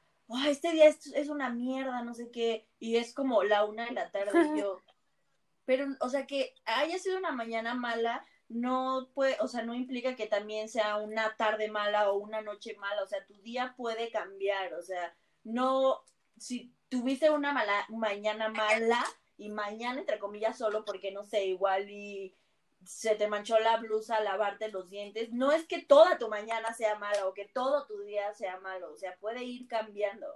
este 0.48 0.72
día 0.72 0.86
es, 0.86 1.28
una 1.28 1.50
mierda, 1.50 2.02
no 2.02 2.14
sé 2.14 2.30
qué, 2.30 2.66
y 2.80 2.96
es 2.96 3.12
como 3.12 3.42
la 3.44 3.64
una 3.64 3.86
de 3.86 3.92
la 3.92 4.10
tarde 4.10 4.32
y 4.54 4.60
yo. 4.60 4.80
Pero, 5.64 5.86
o 6.00 6.08
sea, 6.08 6.26
que 6.26 6.54
haya 6.64 6.98
sido 6.98 7.18
una 7.18 7.32
mañana 7.32 7.74
mala, 7.74 8.24
no 8.48 9.08
puede, 9.14 9.36
o 9.40 9.48
sea, 9.48 9.62
no 9.62 9.74
implica 9.74 10.16
que 10.16 10.26
también 10.26 10.68
sea 10.68 10.96
una 10.96 11.36
tarde 11.36 11.68
mala 11.68 12.10
o 12.10 12.18
una 12.18 12.40
noche 12.40 12.76
mala, 12.76 13.02
o 13.02 13.06
sea, 13.06 13.24
tu 13.26 13.34
día 13.42 13.74
puede 13.76 14.10
cambiar, 14.10 14.74
o 14.74 14.82
sea, 14.82 15.14
no, 15.44 16.00
si 16.38 16.72
tuviste 16.88 17.30
una 17.30 17.52
mala, 17.52 17.86
mañana 17.88 18.48
mala 18.48 19.04
y 19.38 19.50
mañana, 19.50 20.00
entre 20.00 20.18
comillas, 20.18 20.58
solo 20.58 20.84
porque, 20.84 21.12
no 21.12 21.24
sé, 21.24 21.46
igual 21.46 21.90
y 21.90 22.34
se 22.84 23.16
te 23.16 23.28
manchó 23.28 23.58
la 23.58 23.78
blusa, 23.78 24.20
lavarte 24.20 24.68
los 24.68 24.88
dientes, 24.88 25.32
no 25.32 25.52
es 25.52 25.66
que 25.66 25.82
toda 25.82 26.18
tu 26.18 26.28
mañana 26.28 26.72
sea 26.72 26.98
mala 26.98 27.26
o 27.26 27.34
que 27.34 27.46
todo 27.46 27.84
tu 27.86 28.00
día 28.00 28.32
sea 28.34 28.60
malo, 28.60 28.92
o 28.92 28.96
sea, 28.96 29.16
puede 29.16 29.44
ir 29.44 29.66
cambiando. 29.66 30.26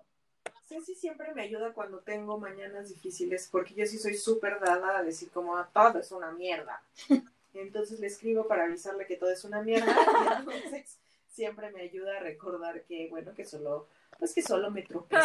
sí 0.69 0.95
siempre 0.95 1.33
me 1.35 1.43
ayuda 1.43 1.73
cuando 1.73 2.01
tengo 2.01 2.39
mañanas 2.39 2.89
difíciles, 2.89 3.49
porque 3.51 3.75
yo 3.75 3.87
sí 3.87 3.99
soy 3.99 4.17
súper 4.17 4.59
dada 4.61 4.99
a 4.99 5.03
decir 5.03 5.31
como 5.31 5.57
ah, 5.57 5.69
todo 5.73 5.99
es 5.99 6.11
una 6.13 6.33
mierda. 6.33 6.83
Entonces 7.55 7.99
le 7.99 8.07
escribo 8.07 8.47
para 8.47 8.65
avisarle 8.65 9.07
que 9.07 9.17
todo 9.17 9.31
es 9.31 9.45
una 9.45 9.61
mierda. 9.61 9.93
entonces 10.39 10.99
siempre 11.29 11.73
me 11.73 11.83
ayuda 11.83 12.19
a 12.19 12.21
recordar 12.21 12.83
que, 12.83 13.09
bueno, 13.09 13.35
que 13.35 13.45
solo, 13.45 13.89
pues 14.21 14.33
que 14.33 14.43
solo 14.43 14.71
me 14.71 14.83
tropecé. 14.83 15.21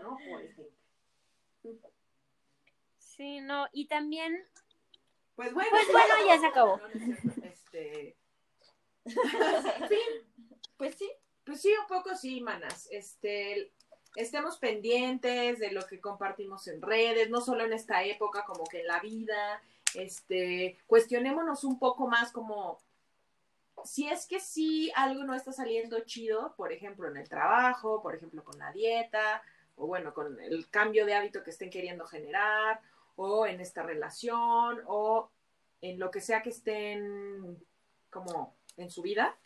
¿no? 0.00 0.16
Sí, 3.22 3.40
no, 3.40 3.68
y 3.72 3.86
también 3.86 4.36
pues 5.36 5.54
bueno, 5.54 5.70
pues 5.70 5.86
bueno 5.92 6.14
ya 6.26 6.40
se 6.40 6.46
acabó. 6.46 6.80
Este... 7.44 8.16
pues 10.76 10.96
sí, 10.96 11.08
pues 11.44 11.60
sí, 11.60 11.72
un 11.80 11.86
poco 11.86 12.16
sí, 12.16 12.40
manas. 12.40 12.88
Este, 12.90 13.70
estemos 14.16 14.58
pendientes 14.58 15.60
de 15.60 15.70
lo 15.70 15.86
que 15.86 16.00
compartimos 16.00 16.66
en 16.66 16.82
redes, 16.82 17.30
no 17.30 17.40
solo 17.40 17.64
en 17.64 17.72
esta 17.72 18.02
época, 18.02 18.44
como 18.44 18.64
que 18.64 18.80
en 18.80 18.88
la 18.88 18.98
vida. 18.98 19.62
Este, 19.94 20.76
cuestionémonos 20.88 21.62
un 21.62 21.78
poco 21.78 22.08
más 22.08 22.32
como 22.32 22.80
si 23.84 24.08
es 24.08 24.26
que 24.26 24.40
sí 24.40 24.90
algo 24.96 25.22
no 25.22 25.36
está 25.36 25.52
saliendo 25.52 26.00
chido, 26.00 26.54
por 26.56 26.72
ejemplo, 26.72 27.06
en 27.06 27.16
el 27.16 27.28
trabajo, 27.28 28.02
por 28.02 28.16
ejemplo, 28.16 28.42
con 28.42 28.58
la 28.58 28.72
dieta, 28.72 29.44
o 29.76 29.86
bueno, 29.86 30.12
con 30.12 30.40
el 30.40 30.68
cambio 30.70 31.06
de 31.06 31.14
hábito 31.14 31.44
que 31.44 31.50
estén 31.50 31.70
queriendo 31.70 32.04
generar, 32.04 32.80
o 33.16 33.46
en 33.46 33.60
esta 33.60 33.82
relación 33.82 34.80
o 34.86 35.30
en 35.80 35.98
lo 35.98 36.10
que 36.10 36.20
sea 36.20 36.42
que 36.42 36.50
estén 36.50 37.58
como 38.10 38.54
en 38.76 38.90
su 38.90 39.02
vida, 39.02 39.36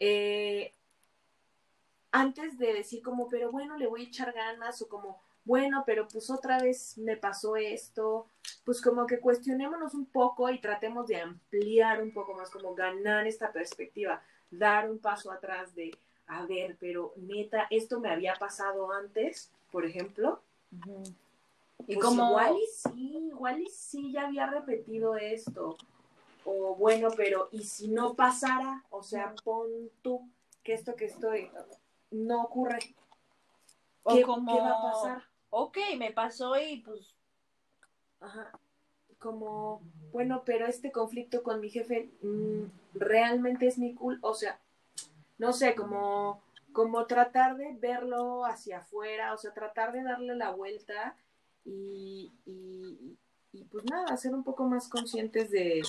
eh, 0.00 0.72
antes 2.10 2.58
de 2.58 2.72
decir 2.72 3.02
como, 3.02 3.28
pero 3.28 3.50
bueno, 3.50 3.76
le 3.76 3.86
voy 3.86 4.04
a 4.04 4.08
echar 4.08 4.32
ganas 4.32 4.80
o 4.82 4.88
como, 4.88 5.20
bueno, 5.44 5.82
pero 5.86 6.08
pues 6.08 6.30
otra 6.30 6.58
vez 6.58 6.96
me 6.98 7.16
pasó 7.16 7.56
esto, 7.56 8.26
pues 8.64 8.80
como 8.80 9.06
que 9.06 9.20
cuestionémonos 9.20 9.94
un 9.94 10.06
poco 10.06 10.48
y 10.50 10.60
tratemos 10.60 11.06
de 11.06 11.20
ampliar 11.20 12.02
un 12.02 12.12
poco 12.12 12.34
más, 12.34 12.50
como 12.50 12.74
ganar 12.74 13.26
esta 13.26 13.52
perspectiva, 13.52 14.22
dar 14.50 14.90
un 14.90 14.98
paso 14.98 15.30
atrás 15.30 15.74
de, 15.74 15.90
a 16.26 16.46
ver, 16.46 16.76
pero 16.80 17.12
neta, 17.16 17.66
esto 17.70 18.00
me 18.00 18.10
había 18.10 18.34
pasado 18.34 18.92
antes, 18.92 19.52
por 19.70 19.84
ejemplo. 19.84 20.40
Y 21.86 21.94
pues 21.94 22.06
como 22.06 22.28
igual 22.30 22.56
y 22.56 22.66
sí, 22.66 23.18
igual 23.30 23.60
y 23.60 23.66
sí 23.68 24.12
ya 24.12 24.26
había 24.26 24.46
repetido 24.46 25.16
esto. 25.16 25.76
O 26.44 26.74
bueno, 26.76 27.08
pero 27.16 27.48
¿y 27.52 27.64
si 27.64 27.88
no 27.88 28.14
pasara? 28.14 28.84
O 28.90 29.02
sea, 29.02 29.34
pon 29.44 29.68
tú 30.02 30.28
que 30.62 30.74
esto 30.74 30.96
que 30.96 31.06
estoy 31.06 31.50
no 32.10 32.42
ocurre. 32.42 32.78
¿Qué, 34.06 34.22
como... 34.22 34.54
¿Qué 34.54 34.60
va 34.60 34.70
a 34.70 34.82
pasar? 34.82 35.22
Ok, 35.50 35.78
me 35.98 36.12
pasó 36.12 36.58
y 36.58 36.80
pues. 36.80 37.14
Ajá. 38.20 38.52
Como, 39.18 39.82
bueno, 40.12 40.42
pero 40.44 40.66
este 40.66 40.92
conflicto 40.92 41.42
con 41.42 41.60
mi 41.60 41.70
jefe 41.70 42.10
mm, 42.22 42.64
realmente 42.94 43.66
es 43.66 43.78
mi 43.78 43.94
culpa. 43.94 44.28
O 44.28 44.34
sea, 44.34 44.60
no 45.38 45.52
sé, 45.52 45.74
como, 45.74 46.42
como 46.72 47.06
tratar 47.06 47.56
de 47.56 47.72
verlo 47.74 48.44
hacia 48.44 48.78
afuera, 48.78 49.34
o 49.34 49.38
sea, 49.38 49.52
tratar 49.52 49.92
de 49.92 50.02
darle 50.02 50.36
la 50.36 50.50
vuelta 50.50 51.16
y, 51.68 52.32
y, 53.52 53.64
pues 53.70 53.84
nada, 53.84 54.16
ser 54.16 54.34
un 54.34 54.44
poco 54.44 54.64
más 54.64 54.88
conscientes 54.88 55.50
de, 55.50 55.82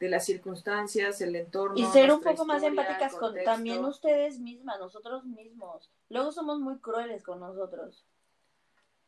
las 0.00 0.24
circunstancias, 0.24 1.20
el 1.20 1.36
entorno. 1.36 1.76
Y 1.76 1.84
ser 1.86 2.12
un 2.12 2.20
poco 2.20 2.44
más 2.44 2.62
empáticas 2.62 3.14
con 3.14 3.34
también 3.44 3.84
ustedes 3.84 4.38
mismas, 4.38 4.78
nosotros 4.78 5.24
mismos. 5.24 5.90
Luego 6.08 6.32
somos 6.32 6.60
muy 6.60 6.78
crueles 6.78 7.22
con 7.22 7.40
nosotros. 7.40 8.04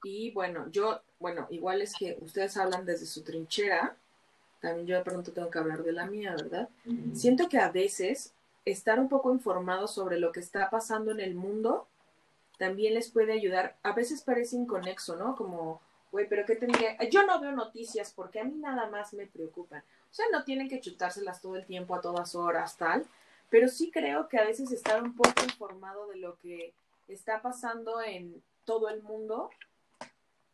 Y 0.04 0.30
bueno, 0.32 0.70
yo, 0.70 1.00
bueno, 1.18 1.46
igual 1.50 1.82
es 1.82 1.94
que 1.94 2.18
ustedes 2.20 2.56
hablan 2.56 2.84
desde 2.84 3.06
su 3.06 3.22
trinchera, 3.22 3.96
también 4.60 4.86
yo 4.86 4.96
de 4.96 5.02
pronto 5.02 5.32
tengo 5.32 5.50
que 5.50 5.58
hablar 5.58 5.82
de 5.82 5.92
la 5.92 6.06
mía, 6.06 6.32
¿verdad? 6.32 6.68
Siento 7.14 7.48
que 7.48 7.58
a 7.58 7.70
veces 7.70 8.32
estar 8.64 8.98
un 8.98 9.08
poco 9.08 9.32
informados 9.32 9.92
sobre 9.94 10.18
lo 10.18 10.32
que 10.32 10.40
está 10.40 10.70
pasando 10.70 11.10
en 11.10 11.20
el 11.20 11.34
mundo 11.34 11.86
también 12.58 12.94
les 12.94 13.10
puede 13.10 13.32
ayudar. 13.32 13.76
A 13.82 13.92
veces 13.92 14.22
parece 14.22 14.56
inconexo, 14.56 15.16
¿no? 15.16 15.36
Como 15.36 15.80
güey, 16.10 16.28
pero 16.28 16.44
¿qué 16.46 16.56
tendría? 16.56 16.96
Yo 17.08 17.24
no 17.26 17.40
veo 17.40 17.52
noticias 17.52 18.12
porque 18.12 18.40
a 18.40 18.44
mí 18.44 18.54
nada 18.56 18.88
más 18.88 19.12
me 19.14 19.26
preocupan. 19.26 19.82
O 20.10 20.14
sea, 20.14 20.26
no 20.32 20.44
tienen 20.44 20.68
que 20.68 20.80
chutárselas 20.80 21.40
todo 21.40 21.56
el 21.56 21.66
tiempo, 21.66 21.94
a 21.94 22.00
todas 22.00 22.34
horas, 22.34 22.76
tal. 22.76 23.06
Pero 23.50 23.68
sí 23.68 23.90
creo 23.90 24.28
que 24.28 24.38
a 24.38 24.44
veces 24.44 24.72
estar 24.72 25.02
un 25.02 25.14
poco 25.14 25.42
informado 25.44 26.08
de 26.08 26.16
lo 26.16 26.38
que 26.38 26.72
está 27.08 27.40
pasando 27.40 28.02
en 28.02 28.42
todo 28.64 28.88
el 28.88 29.02
mundo 29.02 29.50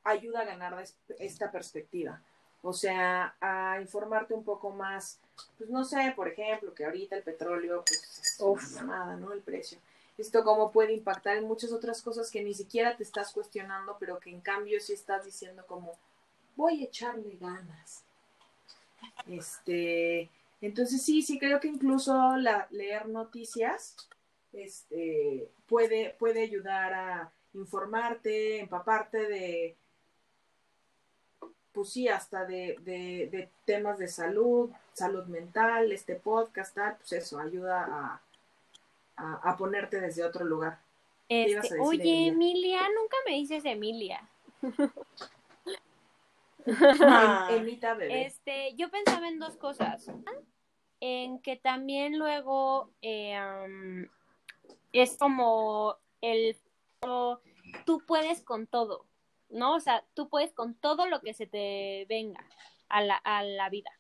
ayuda 0.04 0.40
a 0.40 0.44
ganar 0.44 0.84
esta 1.18 1.50
perspectiva. 1.50 2.20
O 2.62 2.72
sea, 2.72 3.34
a 3.40 3.80
informarte 3.80 4.32
un 4.32 4.44
poco 4.44 4.70
más, 4.70 5.18
pues 5.58 5.68
no 5.70 5.84
sé, 5.84 6.12
por 6.16 6.28
ejemplo, 6.28 6.72
que 6.72 6.84
ahorita 6.84 7.16
el 7.16 7.22
petróleo, 7.22 7.84
pues 7.86 8.38
es 8.38 8.82
nada, 8.82 9.16
¿no? 9.16 9.32
El 9.32 9.40
precio 9.40 9.78
esto 10.16 10.44
cómo 10.44 10.70
puede 10.70 10.92
impactar 10.92 11.37
en 11.37 11.44
muchas 11.44 11.72
otras 11.72 12.03
cosas 12.03 12.31
que 12.31 12.42
ni 12.42 12.55
siquiera 12.55 12.96
te 12.96 13.03
estás 13.03 13.33
cuestionando, 13.33 13.96
pero 13.98 14.20
que 14.20 14.31
en 14.31 14.40
cambio 14.40 14.81
sí 14.81 14.92
estás 14.92 15.24
diciendo 15.24 15.64
como, 15.66 15.98
voy 16.57 16.83
a 16.83 16.85
echarle 16.85 17.37
ganas. 17.40 18.05
Este, 19.27 20.31
entonces 20.61 21.03
sí, 21.03 21.22
sí 21.22 21.38
creo 21.38 21.61
que 21.61 21.68
incluso 21.68 22.37
la, 22.37 22.68
leer 22.70 23.09
noticias 23.09 23.96
este, 24.53 25.48
puede, 25.66 26.14
puede 26.18 26.42
ayudar 26.42 26.94
a 26.94 27.33
informarte, 27.55 28.61
empaparte 28.61 29.27
de, 29.27 29.77
pues 31.72 31.90
sí, 31.90 32.09
hasta 32.09 32.44
de, 32.44 32.79
de, 32.83 33.29
de 33.31 33.48
temas 33.64 33.98
de 33.98 34.07
salud, 34.07 34.70
salud 34.92 35.24
mental, 35.27 35.90
este 35.90 36.14
podcast, 36.14 36.74
tal, 36.74 36.96
pues 36.96 37.12
eso, 37.12 37.38
ayuda 37.40 37.85
a, 37.85 38.22
a, 39.16 39.57
ponerte 39.57 40.00
desde 40.00 40.24
otro 40.24 40.44
lugar. 40.44 40.81
Este, 41.29 41.79
oye, 41.81 42.27
Emilia? 42.29 42.81
nunca 42.83 43.16
me 43.27 43.33
dices 43.35 43.64
Emilia. 43.64 44.29
Ah. 46.66 47.48
bebé. 47.50 48.24
Este, 48.24 48.74
yo 48.77 48.90
pensaba 48.90 49.29
en 49.29 49.38
dos 49.38 49.57
cosas. 49.57 50.11
En 51.00 51.38
que 51.40 51.57
también 51.57 52.18
luego 52.18 52.90
eh, 53.03 53.38
es 54.92 55.16
como 55.18 55.96
el 56.22 56.57
tú 57.85 58.03
puedes 58.07 58.40
con 58.40 58.66
todo, 58.66 59.05
¿no? 59.50 59.74
O 59.74 59.81
sea, 59.81 60.05
tú 60.14 60.31
puedes 60.31 60.53
con 60.53 60.74
todo 60.74 61.07
lo 61.07 61.20
que 61.20 61.35
se 61.35 61.46
te 61.46 62.06
venga 62.08 62.42
a 62.88 63.02
la, 63.02 63.17
a 63.17 63.42
la 63.42 63.69
vida 63.69 63.90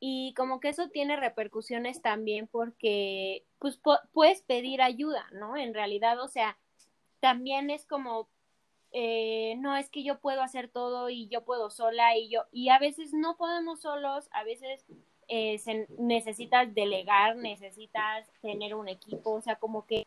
y 0.00 0.34
como 0.34 0.60
que 0.60 0.68
eso 0.68 0.88
tiene 0.88 1.16
repercusiones 1.16 2.02
también 2.02 2.46
porque 2.46 3.44
pues 3.58 3.80
puedes 4.12 4.42
pedir 4.42 4.82
ayuda, 4.82 5.26
¿no? 5.32 5.56
En 5.56 5.74
realidad, 5.74 6.20
o 6.20 6.28
sea, 6.28 6.56
también 7.20 7.70
es 7.70 7.84
como, 7.86 8.28
eh, 8.92 9.56
no 9.58 9.76
es 9.76 9.90
que 9.90 10.02
yo 10.04 10.18
puedo 10.18 10.42
hacer 10.42 10.68
todo 10.68 11.10
y 11.10 11.28
yo 11.28 11.44
puedo 11.44 11.70
sola 11.70 12.16
y 12.16 12.28
yo, 12.28 12.44
y 12.52 12.68
a 12.68 12.78
veces 12.78 13.12
no 13.12 13.36
podemos 13.36 13.80
solos, 13.80 14.28
a 14.32 14.44
veces 14.44 14.84
eh, 15.28 15.60
necesitas 15.98 16.74
delegar, 16.74 17.36
necesitas 17.36 18.26
tener 18.40 18.74
un 18.74 18.88
equipo, 18.88 19.32
o 19.32 19.40
sea, 19.40 19.56
como 19.56 19.86
que 19.86 20.06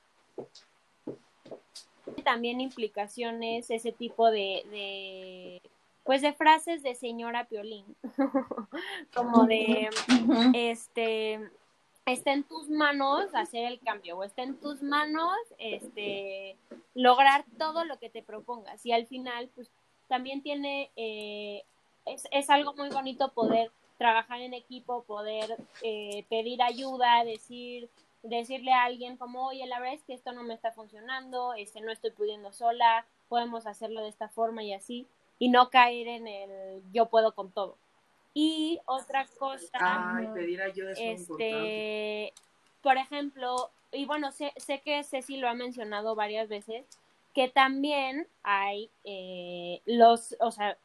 también 2.23 2.61
implicaciones 2.61 3.69
ese 3.69 3.91
tipo 3.91 4.31
de 4.31 5.61
pues 6.03 6.21
de 6.21 6.33
frases 6.33 6.83
de 6.83 6.95
señora 6.95 7.45
Piolín, 7.45 7.95
como 9.13 9.45
de, 9.45 9.89
este, 10.53 11.39
está 12.05 12.33
en 12.33 12.43
tus 12.43 12.69
manos 12.69 13.33
hacer 13.33 13.65
el 13.65 13.79
cambio 13.79 14.17
o 14.17 14.23
está 14.23 14.43
en 14.43 14.59
tus 14.59 14.81
manos, 14.81 15.35
este, 15.57 16.57
lograr 16.95 17.45
todo 17.57 17.85
lo 17.85 17.99
que 17.99 18.09
te 18.09 18.23
propongas 18.23 18.85
y 18.85 18.91
al 18.91 19.05
final, 19.07 19.49
pues 19.55 19.69
también 20.07 20.41
tiene 20.41 20.91
eh, 20.95 21.63
es, 22.05 22.27
es 22.31 22.49
algo 22.49 22.73
muy 22.73 22.89
bonito 22.89 23.31
poder 23.31 23.71
trabajar 23.97 24.41
en 24.41 24.53
equipo, 24.53 25.03
poder 25.03 25.55
eh, 25.83 26.25
pedir 26.29 26.61
ayuda, 26.63 27.23
decir, 27.23 27.89
decirle 28.23 28.73
a 28.73 28.85
alguien 28.85 29.17
como, 29.17 29.47
oye, 29.47 29.65
la 29.67 29.79
verdad 29.79 29.95
es 29.95 30.03
que 30.03 30.13
esto 30.13 30.31
no 30.31 30.43
me 30.43 30.55
está 30.55 30.71
funcionando, 30.71 31.53
este, 31.53 31.81
no 31.81 31.91
estoy 31.91 32.11
pudiendo 32.11 32.51
sola, 32.51 33.05
podemos 33.29 33.67
hacerlo 33.67 34.01
de 34.01 34.09
esta 34.09 34.27
forma 34.27 34.63
y 34.63 34.73
así, 34.73 35.07
y 35.41 35.49
no 35.49 35.71
caer 35.71 36.07
en 36.07 36.27
el 36.27 36.83
yo 36.93 37.07
puedo 37.07 37.33
con 37.33 37.51
todo. 37.51 37.75
Y 38.31 38.79
otra 38.85 39.25
cosa, 39.39 39.71
Ay, 39.73 40.27
pedir 40.35 40.61
ayuda 40.61 40.91
es 40.91 40.99
muy 40.99 41.07
importante. 41.07 42.27
este, 42.27 42.33
por 42.83 42.97
ejemplo, 42.97 43.71
y 43.91 44.05
bueno, 44.05 44.31
sé, 44.31 44.53
sé 44.57 44.81
que 44.81 45.03
Ceci 45.03 45.37
lo 45.37 45.49
ha 45.49 45.55
mencionado 45.55 46.13
varias 46.13 46.47
veces, 46.47 46.85
que 47.33 47.47
también 47.49 48.27
hay 48.43 48.91
eh, 49.03 49.81
los, 49.87 50.35
o 50.39 50.51
sea, 50.51 50.77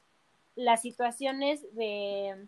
las 0.55 0.81
situaciones 0.81 1.63
de, 1.77 2.47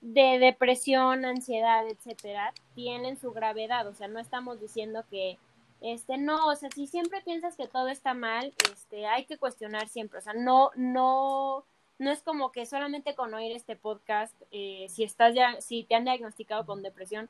de 0.00 0.38
depresión, 0.38 1.26
ansiedad, 1.26 1.86
etcétera, 1.86 2.54
tienen 2.74 3.18
su 3.18 3.32
gravedad. 3.32 3.86
O 3.86 3.92
sea, 3.92 4.08
no 4.08 4.18
estamos 4.18 4.62
diciendo 4.62 5.04
que, 5.10 5.36
este, 5.82 6.16
no, 6.16 6.46
o 6.46 6.54
sea, 6.54 6.70
si 6.70 6.86
siempre 6.86 7.20
piensas 7.22 7.56
que 7.56 7.66
todo 7.66 7.88
está 7.88 8.14
mal, 8.14 8.54
este, 8.72 9.06
hay 9.06 9.24
que 9.24 9.36
cuestionar 9.36 9.88
siempre. 9.88 10.20
O 10.20 10.22
sea, 10.22 10.32
no, 10.32 10.70
no, 10.76 11.64
no 11.98 12.10
es 12.10 12.22
como 12.22 12.52
que 12.52 12.66
solamente 12.66 13.16
con 13.16 13.34
oír 13.34 13.50
este 13.50 13.74
podcast, 13.74 14.34
eh, 14.52 14.86
si 14.88 15.02
estás 15.02 15.34
ya, 15.34 15.60
si 15.60 15.82
te 15.82 15.96
han 15.96 16.04
diagnosticado 16.04 16.64
con 16.66 16.82
depresión, 16.82 17.28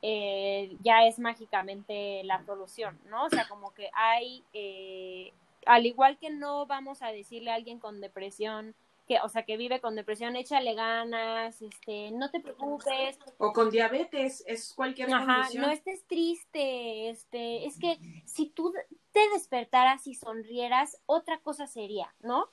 eh, 0.00 0.76
ya 0.82 1.06
es 1.06 1.18
mágicamente 1.18 2.22
la 2.24 2.44
solución, 2.44 2.98
¿no? 3.08 3.24
O 3.24 3.30
sea, 3.30 3.48
como 3.48 3.74
que 3.74 3.90
hay, 3.94 4.44
eh, 4.52 5.32
al 5.66 5.84
igual 5.84 6.18
que 6.18 6.30
no 6.30 6.66
vamos 6.66 7.02
a 7.02 7.08
decirle 7.08 7.50
a 7.50 7.56
alguien 7.56 7.80
con 7.80 8.00
depresión, 8.00 8.76
que, 9.06 9.18
o 9.20 9.28
sea, 9.28 9.44
que 9.44 9.56
vive 9.56 9.80
con 9.80 9.96
depresión, 9.96 10.36
échale 10.36 10.74
ganas, 10.74 11.60
este, 11.60 12.10
no 12.12 12.30
te 12.30 12.40
preocupes. 12.40 13.18
O 13.38 13.52
con 13.52 13.70
diabetes, 13.70 14.44
es 14.46 14.72
cualquier 14.74 15.12
Ajá, 15.12 15.26
condición. 15.26 15.64
no 15.64 15.70
estés 15.70 16.06
triste, 16.06 17.10
este, 17.10 17.66
es 17.66 17.78
que 17.78 17.98
si 18.24 18.46
tú 18.46 18.72
te 19.12 19.28
despertaras 19.30 20.06
y 20.06 20.14
sonrieras, 20.14 21.00
otra 21.06 21.38
cosa 21.38 21.66
sería, 21.66 22.14
¿no? 22.20 22.48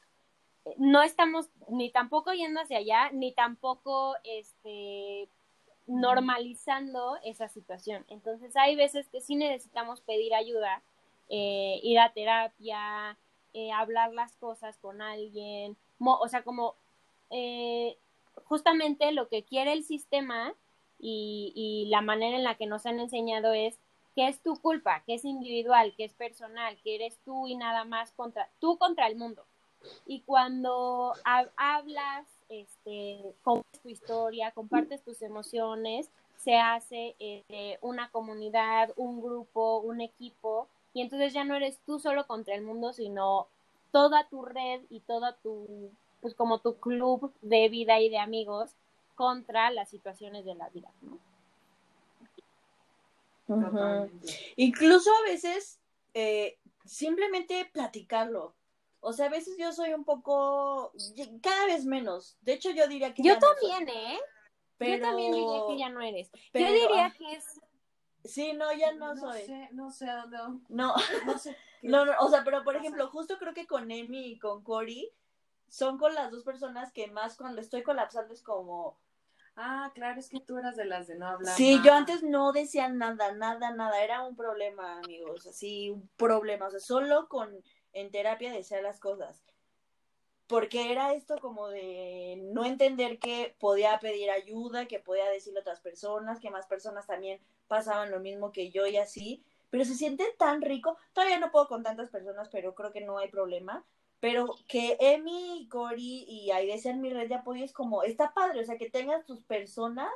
No 0.77 1.01
estamos 1.01 1.49
ni 1.69 1.91
tampoco 1.91 2.33
yendo 2.33 2.61
hacia 2.61 2.77
allá, 2.77 3.11
ni 3.11 3.31
tampoco, 3.33 4.15
este, 4.23 5.29
normalizando 5.87 7.17
esa 7.23 7.47
situación. 7.49 8.05
Entonces 8.09 8.55
hay 8.55 8.75
veces 8.75 9.07
que 9.09 9.21
sí 9.21 9.35
necesitamos 9.35 10.01
pedir 10.01 10.33
ayuda, 10.33 10.81
eh, 11.29 11.79
ir 11.83 11.99
a 11.99 12.13
terapia, 12.13 13.17
eh, 13.53 13.71
hablar 13.71 14.13
las 14.13 14.35
cosas 14.35 14.77
con 14.77 15.01
alguien, 15.01 15.75
o 15.99 16.27
sea, 16.27 16.43
como 16.43 16.75
eh, 17.29 17.97
justamente 18.45 19.11
lo 19.11 19.27
que 19.27 19.43
quiere 19.43 19.73
el 19.73 19.83
sistema 19.83 20.53
y, 20.99 21.51
y 21.55 21.89
la 21.89 22.01
manera 22.01 22.37
en 22.37 22.43
la 22.43 22.55
que 22.55 22.65
nos 22.65 22.85
han 22.85 22.99
enseñado 22.99 23.53
es 23.53 23.77
que 24.15 24.27
es 24.27 24.41
tu 24.41 24.55
culpa, 24.59 25.03
que 25.05 25.13
es 25.15 25.25
individual, 25.25 25.93
que 25.95 26.05
es 26.05 26.13
personal, 26.13 26.77
que 26.83 26.95
eres 26.95 27.17
tú 27.25 27.47
y 27.47 27.55
nada 27.55 27.85
más 27.85 28.11
contra 28.13 28.49
tú 28.59 28.77
contra 28.77 29.07
el 29.07 29.15
mundo. 29.15 29.43
Y 30.05 30.21
cuando 30.21 31.13
ha- 31.23 31.47
hablas, 31.55 32.25
este, 32.49 33.33
tu 33.81 33.89
historia, 33.89 34.51
compartes 34.51 35.03
tus 35.03 35.21
emociones, 35.21 36.09
se 36.37 36.57
hace 36.57 37.15
este, 37.19 37.77
una 37.81 38.09
comunidad, 38.11 38.91
un 38.97 39.21
grupo, 39.21 39.79
un 39.79 40.01
equipo, 40.01 40.67
y 40.93 41.01
entonces 41.01 41.33
ya 41.33 41.43
no 41.43 41.55
eres 41.55 41.79
tú 41.85 41.99
solo 41.99 42.25
contra 42.27 42.55
el 42.55 42.61
mundo, 42.61 42.91
sino 42.93 43.47
toda 43.91 44.27
tu 44.29 44.43
red 44.43 44.81
y 44.89 44.99
toda 45.01 45.35
tu, 45.37 45.91
pues 46.21 46.33
como 46.35 46.59
tu 46.59 46.77
club 46.77 47.33
de 47.41 47.69
vida 47.69 47.99
y 47.99 48.09
de 48.09 48.17
amigos 48.19 48.71
contra 49.15 49.71
las 49.71 49.89
situaciones 49.89 50.45
de 50.45 50.55
la 50.55 50.69
vida, 50.69 50.89
¿no? 51.01 51.17
Incluso 54.55 55.09
a 55.11 55.29
veces 55.29 55.79
eh, 56.13 56.57
simplemente 56.85 57.65
platicarlo. 57.71 58.53
O 59.01 59.13
sea, 59.13 59.27
a 59.27 59.29
veces 59.29 59.57
yo 59.57 59.71
soy 59.71 59.93
un 59.93 60.03
poco, 60.03 60.91
cada 61.41 61.65
vez 61.65 61.85
menos. 61.85 62.37
De 62.41 62.53
hecho, 62.53 62.69
yo 62.71 62.87
diría 62.87 63.13
que 63.13 63.23
Yo 63.23 63.33
ya 63.33 63.39
no 63.39 63.47
soy, 63.59 63.69
también, 63.71 63.89
¿eh? 63.97 64.19
pero- 64.77 64.95
Yo 64.97 65.01
también 65.01 65.31
diría 65.31 65.61
que 65.67 65.77
ya 65.77 65.89
no 65.89 66.01
eres. 66.01 66.29
pero- 66.51 66.67
Yo 66.67 66.73
diría 66.73 67.05
ah, 67.05 67.13
que 67.17 67.33
es... 67.33 67.61
Sí, 68.25 68.51
no, 68.53 68.71
ya 68.73 68.91
no, 68.93 69.15
soy. 69.15 69.43
sé, 69.43 69.69
no 69.71 69.89
sé 69.91 70.09
a 70.09 70.25
dónde. 70.25 70.65
No, 70.67 70.93
No 71.25 71.37
sé. 71.37 71.55
no, 71.81 72.05
no, 72.05 72.13
o 72.19 72.29
sea, 72.29 72.43
pero 72.43 72.63
por 72.63 72.75
ejemplo, 72.75 73.07
justo 73.09 73.37
creo 73.37 73.53
que 73.53 73.67
con 73.67 73.89
Emi 73.91 74.27
y 74.31 74.39
con 74.39 74.63
Cory 74.63 75.11
son 75.67 75.97
con 75.97 76.15
las 76.15 76.31
dos 76.31 76.43
personas 76.43 76.91
que 76.91 77.07
más 77.07 77.37
cuando 77.37 77.61
estoy 77.61 77.83
colapsando 77.83 78.33
es 78.33 78.41
como, 78.41 78.97
Ah, 79.61 79.91
claro, 79.93 80.17
es 80.21 80.29
que 80.29 80.39
tú 80.39 80.57
eras 80.57 80.77
de 80.77 80.85
las 80.85 81.07
de 81.07 81.15
no 81.15 81.27
hablar. 81.27 81.53
Sí, 81.57 81.81
yo 81.83 81.93
antes 81.93 82.23
no 82.23 82.53
decía 82.53 82.87
nada, 82.87 83.33
nada, 83.33 83.71
nada. 83.71 84.01
Era 84.01 84.23
un 84.25 84.37
problema, 84.37 84.99
amigos. 84.99 85.45
Así, 85.47 85.89
un 85.89 86.07
problema. 86.15 86.67
O 86.67 86.71
sea, 86.71 86.79
solo 86.79 87.27
con 87.27 87.61
en 87.91 88.09
terapia 88.09 88.53
decía 88.53 88.81
las 88.81 89.01
cosas. 89.01 89.43
Porque 90.47 90.93
era 90.93 91.13
esto 91.13 91.35
como 91.41 91.67
de 91.67 92.39
no 92.53 92.63
entender 92.63 93.19
que 93.19 93.53
podía 93.59 93.99
pedir 93.99 94.31
ayuda, 94.31 94.87
que 94.87 94.99
podía 94.99 95.29
decirle 95.29 95.59
a 95.59 95.63
otras 95.63 95.81
personas, 95.81 96.39
que 96.39 96.49
más 96.49 96.65
personas 96.65 97.05
también 97.05 97.41
pasaban 97.67 98.11
lo 98.11 98.21
mismo 98.21 98.53
que 98.53 98.71
yo 98.71 98.87
y 98.87 98.95
así. 98.95 99.43
Pero 99.69 99.85
se 99.85 99.95
siente 99.95 100.25
tan 100.37 100.61
rico. 100.61 100.97
Todavía 101.13 101.39
no 101.39 101.51
puedo 101.51 101.67
con 101.67 101.83
tantas 101.83 102.09
personas, 102.09 102.49
pero 102.49 102.75
creo 102.75 102.91
que 102.91 103.01
no 103.01 103.17
hay 103.17 103.29
problema. 103.29 103.85
Pero 104.19 104.55
que 104.67 104.97
Emi, 104.99 105.67
Cory 105.69 106.25
y 106.27 106.51
Aide 106.51 106.77
sean 106.77 107.01
mi 107.01 107.09
red 107.09 107.29
de 107.29 107.35
apoyo 107.35 107.63
es 107.63 107.71
como, 107.71 108.03
está 108.03 108.33
padre, 108.33 108.59
o 108.61 108.65
sea, 108.65 108.77
que 108.77 108.89
tengas 108.89 109.25
tus 109.25 109.41
personas 109.41 110.11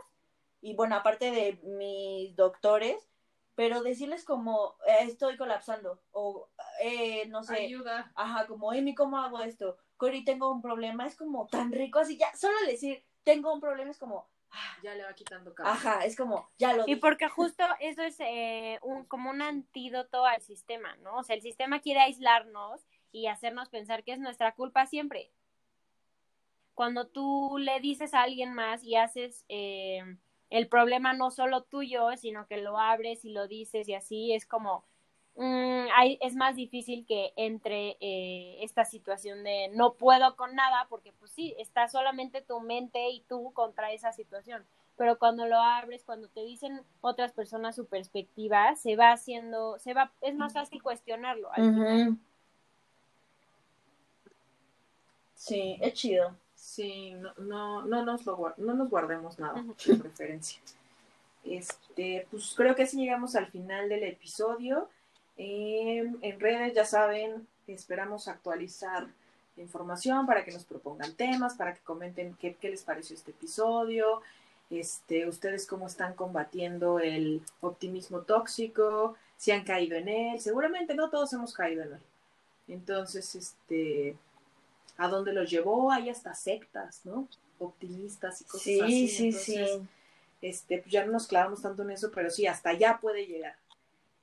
y 0.64 0.76
bueno, 0.76 0.95
aparte 0.95 1.30
de 1.32 1.60
mis 1.64 2.36
doctores, 2.38 3.10
pero 3.54 3.84
decirles 3.84 4.24
como, 4.24 4.76
eh, 4.88 5.04
estoy 5.04 5.36
colapsando, 5.36 6.01
o 6.12 6.47
eh, 6.82 7.28
no 7.28 7.43
sé, 7.43 7.66
Ayuda. 7.66 8.12
ajá, 8.16 8.47
como, 8.47 8.74
Emi, 8.74 8.95
¿cómo 8.95 9.18
hago 9.18 9.41
esto? 9.41 9.78
Cory, 9.97 10.24
tengo 10.24 10.49
un 10.49 10.62
problema, 10.62 11.06
es 11.06 11.18
como 11.18 11.47
tan 11.47 11.74
rico 11.74 11.99
así, 11.99 12.18
ya, 12.18 12.34
solo 12.36 12.56
decir, 12.66 13.04
tengo 13.24 13.54
un 13.54 13.60
problema 13.60 13.91
es 13.91 13.99
como, 13.99 14.30
Ya 14.84 14.93
le 14.95 15.04
va 15.04 15.14
quitando 15.14 15.54
cabeza. 15.56 15.93
ajá, 15.93 16.06
es 16.06 16.16
como, 16.16 16.49
ya 16.58 16.74
lo 16.74 16.88
Y 16.88 16.95
dije. 16.95 17.01
porque 17.01 17.28
justo 17.30 17.64
eso 17.80 18.01
es 18.04 18.20
eh, 18.20 18.80
un, 18.82 19.06
como 19.06 19.30
un 19.30 19.41
antídoto 19.41 20.26
al 20.26 20.41
sistema, 20.41 20.95
¿no? 20.97 21.18
O 21.18 21.24
sea, 21.24 21.36
el 21.36 21.41
sistema 21.41 21.80
quiere 21.80 22.01
aislarnos 22.01 22.86
y 23.12 23.28
hacernos 23.28 23.70
pensar 23.70 24.04
que 24.04 24.14
es 24.14 24.20
nuestra 24.20 24.54
culpa 24.56 24.86
siempre. 24.86 25.32
Cuando 26.74 27.08
tú 27.08 27.58
le 27.60 27.80
dices 27.80 28.14
a 28.14 28.24
alguien 28.24 28.54
más 28.54 28.84
y 28.84 28.95
haces 28.95 29.45
eh, 29.47 30.04
el 30.49 30.68
problema 30.68 31.14
no 31.14 31.32
solo 31.32 31.64
tuyo, 31.64 32.10
sino 32.18 32.47
que 32.47 32.58
lo 32.58 32.78
abres 32.80 33.26
y 33.26 33.30
lo 33.32 33.47
dices 33.47 33.88
y 33.88 33.93
así, 33.95 34.34
es 34.34 34.45
como, 34.45 34.86
mm, 35.36 35.88
hay- 35.95 36.17
es 36.21 36.36
más 36.36 36.55
difícil 36.55 37.05
que 37.05 37.34
entre 37.36 37.97
eh, 38.01 38.57
esta 38.63 38.86
situación 38.86 39.43
de 39.43 39.69
no 39.73 39.93
puedo 39.93 40.36
con 40.36 40.55
nada, 40.55 40.88
porque 40.89 41.11
pues 41.13 41.31
sí, 41.31 41.55
está 41.57 41.88
solamente 41.88 42.41
tu 42.41 42.59
mente 42.59 43.09
y 43.09 43.21
tú 43.21 43.51
contra 43.53 43.91
esa 43.91 44.11
situación 44.11 44.65
pero 44.95 45.17
cuando 45.17 45.47
lo 45.47 45.57
abres, 45.57 46.03
cuando 46.03 46.27
te 46.27 46.41
dicen 46.41 46.79
otras 47.01 47.31
personas 47.31 47.75
su 47.75 47.88
perspectiva, 47.88 48.75
se 48.75 48.95
va 48.95 49.11
haciendo, 49.11 49.79
se 49.79 49.95
va, 49.95 50.11
es 50.21 50.36
más 50.36 50.53
fácil 50.53 50.84
cuestionarlo. 50.84 51.51
al 51.51 51.63
final. 51.73 52.17
Sí, 55.36 55.77
es 55.81 55.93
chido. 55.93 56.36
Sí, 56.55 57.11
no, 57.13 57.34
no, 57.38 57.81
no, 57.86 58.05
nos, 58.05 58.25
lo, 58.25 58.53
no 58.57 58.73
nos 58.73 58.89
guardemos 58.89 59.38
nada, 59.39 59.59
Ujú. 59.61 59.73
de 59.86 59.95
preferencia. 59.95 60.61
Este, 61.43 62.25
pues 62.31 62.53
creo 62.55 62.75
que 62.75 62.84
así 62.84 62.97
llegamos 62.97 63.36
al 63.36 63.47
final 63.47 63.89
del 63.89 64.03
episodio. 64.03 64.89
Eh, 65.38 66.11
en 66.21 66.39
redes, 66.39 66.73
ya 66.73 66.86
saben, 66.86 67.47
esperamos 67.67 68.27
actualizar 68.27 69.07
la 69.55 69.63
información 69.63 70.25
para 70.25 70.43
que 70.43 70.51
nos 70.51 70.65
propongan 70.65 71.15
temas, 71.15 71.55
para 71.55 71.73
que 71.73 71.81
comenten 71.81 72.36
qué, 72.36 72.55
qué 72.55 72.69
les 72.69 72.84
pareció 72.84 73.15
este 73.15 73.31
episodio, 73.31 74.21
este, 74.69 75.27
ustedes 75.27 75.67
cómo 75.67 75.88
están 75.88 76.13
combatiendo 76.15 76.99
el 76.99 77.41
optimismo 77.61 78.21
tóxico, 78.21 79.15
si 79.38 79.51
han 79.51 79.63
caído 79.65 79.97
en 79.97 80.07
él, 80.07 80.39
seguramente 80.39 80.95
no 80.95 81.09
todos 81.09 81.34
hemos 81.34 81.53
caído 81.53 81.84
en 81.84 81.93
él. 81.93 81.99
Entonces, 82.67 83.36
este, 83.36 84.17
¿a 84.97 85.07
dónde 85.07 85.34
los 85.34 85.49
llevó? 85.49 85.91
Hay 85.91 86.09
hasta 86.09 86.34
sectas, 86.36 87.01
¿no? 87.05 87.27
Optimistas 87.59 88.41
y 88.41 88.45
cosas 88.45 88.63
Sí, 88.63 88.79
así. 88.79 89.07
sí, 89.07 89.31
Entonces, 89.31 89.79
sí. 89.79 89.88
este, 90.41 90.79
pues 90.79 90.91
ya 90.91 91.05
no 91.05 91.11
nos 91.13 91.27
clavamos 91.27 91.61
tanto 91.61 91.84
en 91.84 91.91
eso, 91.91 92.11
pero 92.11 92.29
sí, 92.29 92.47
hasta 92.47 92.71
allá 92.71 92.99
puede 93.01 93.25
llegar. 93.27 93.55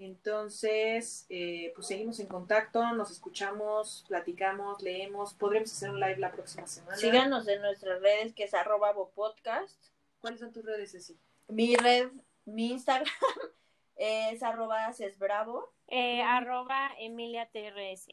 Entonces, 0.00 1.26
eh, 1.28 1.72
pues 1.74 1.88
seguimos 1.88 2.18
en 2.20 2.26
contacto, 2.26 2.82
nos 2.94 3.10
escuchamos, 3.10 4.06
platicamos, 4.08 4.80
leemos. 4.80 5.34
Podremos 5.34 5.70
hacer 5.70 5.90
un 5.90 6.00
live 6.00 6.16
la 6.16 6.32
próxima 6.32 6.66
semana. 6.66 6.96
Síganos 6.96 7.46
en 7.46 7.60
nuestras 7.60 8.00
redes, 8.00 8.32
que 8.32 8.44
es 8.44 8.54
arroba 8.54 8.92
bopodcast. 8.94 9.76
¿Cuáles 10.18 10.40
son 10.40 10.52
tus 10.52 10.64
redes, 10.64 10.92
Ceci? 10.92 11.18
Mi 11.48 11.76
red, 11.76 12.08
mi 12.46 12.70
Instagram 12.70 13.04
es 13.96 14.42
arroba 14.42 14.90
cesbravo. 14.94 15.70
Eh, 15.86 16.22
arroba 16.22 16.92
Emilia 16.98 17.50
TRS. 17.52 18.08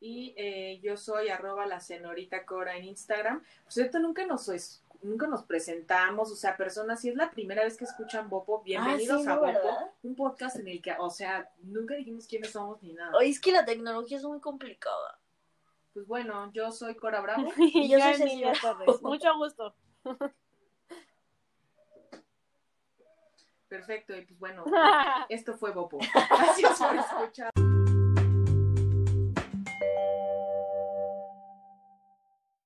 Y 0.00 0.34
eh, 0.36 0.80
yo 0.82 0.98
soy 0.98 1.30
arroba 1.30 1.64
la 1.64 1.80
señorita 1.80 2.44
Cora 2.44 2.76
en 2.76 2.84
Instagram. 2.84 3.42
Por 3.62 3.72
cierto, 3.72 4.00
nunca 4.00 4.26
nos, 4.26 4.81
nunca 5.02 5.26
nos 5.26 5.42
presentamos, 5.44 6.30
o 6.30 6.36
sea, 6.36 6.56
personas, 6.56 7.00
si 7.00 7.08
es 7.10 7.16
la 7.16 7.30
primera 7.30 7.64
vez 7.64 7.76
que 7.76 7.84
escuchan 7.84 8.28
Bopo, 8.28 8.62
bienvenidos 8.62 9.20
Ah, 9.20 9.22
sí, 9.22 9.28
a 9.28 9.34
¿no, 9.34 9.40
Bopo, 9.40 9.52
verdad? 9.52 9.90
un 10.02 10.14
podcast 10.16 10.56
en 10.56 10.68
el 10.68 10.80
que, 10.80 10.94
o 10.98 11.10
sea, 11.10 11.50
nunca 11.62 11.94
dijimos 11.94 12.26
quiénes 12.26 12.52
somos 12.52 12.82
ni 12.82 12.92
nada. 12.92 13.12
Oye, 13.16 13.28
es 13.28 13.40
que 13.40 13.52
la 13.52 13.64
tecnología 13.64 14.16
es 14.16 14.24
muy 14.24 14.40
complicada. 14.40 15.18
Pues 15.92 16.06
bueno, 16.06 16.50
yo 16.52 16.70
soy 16.70 16.94
Cora 16.94 17.20
Bravo. 17.20 17.50
Y 17.58 17.90
yo 17.90 17.98
soy 17.98 18.14
Cecilia. 18.14 18.52
Torres. 18.60 19.02
Mucho 19.02 19.36
gusto. 19.36 19.74
Perfecto, 23.68 24.14
y 24.16 24.22
pues 24.26 24.38
bueno, 24.38 24.64
esto 25.28 25.54
fue 25.56 25.72
Bopo. 25.72 25.98
Gracias 26.30 26.78
por 26.78 26.96
escuchar. 26.96 27.50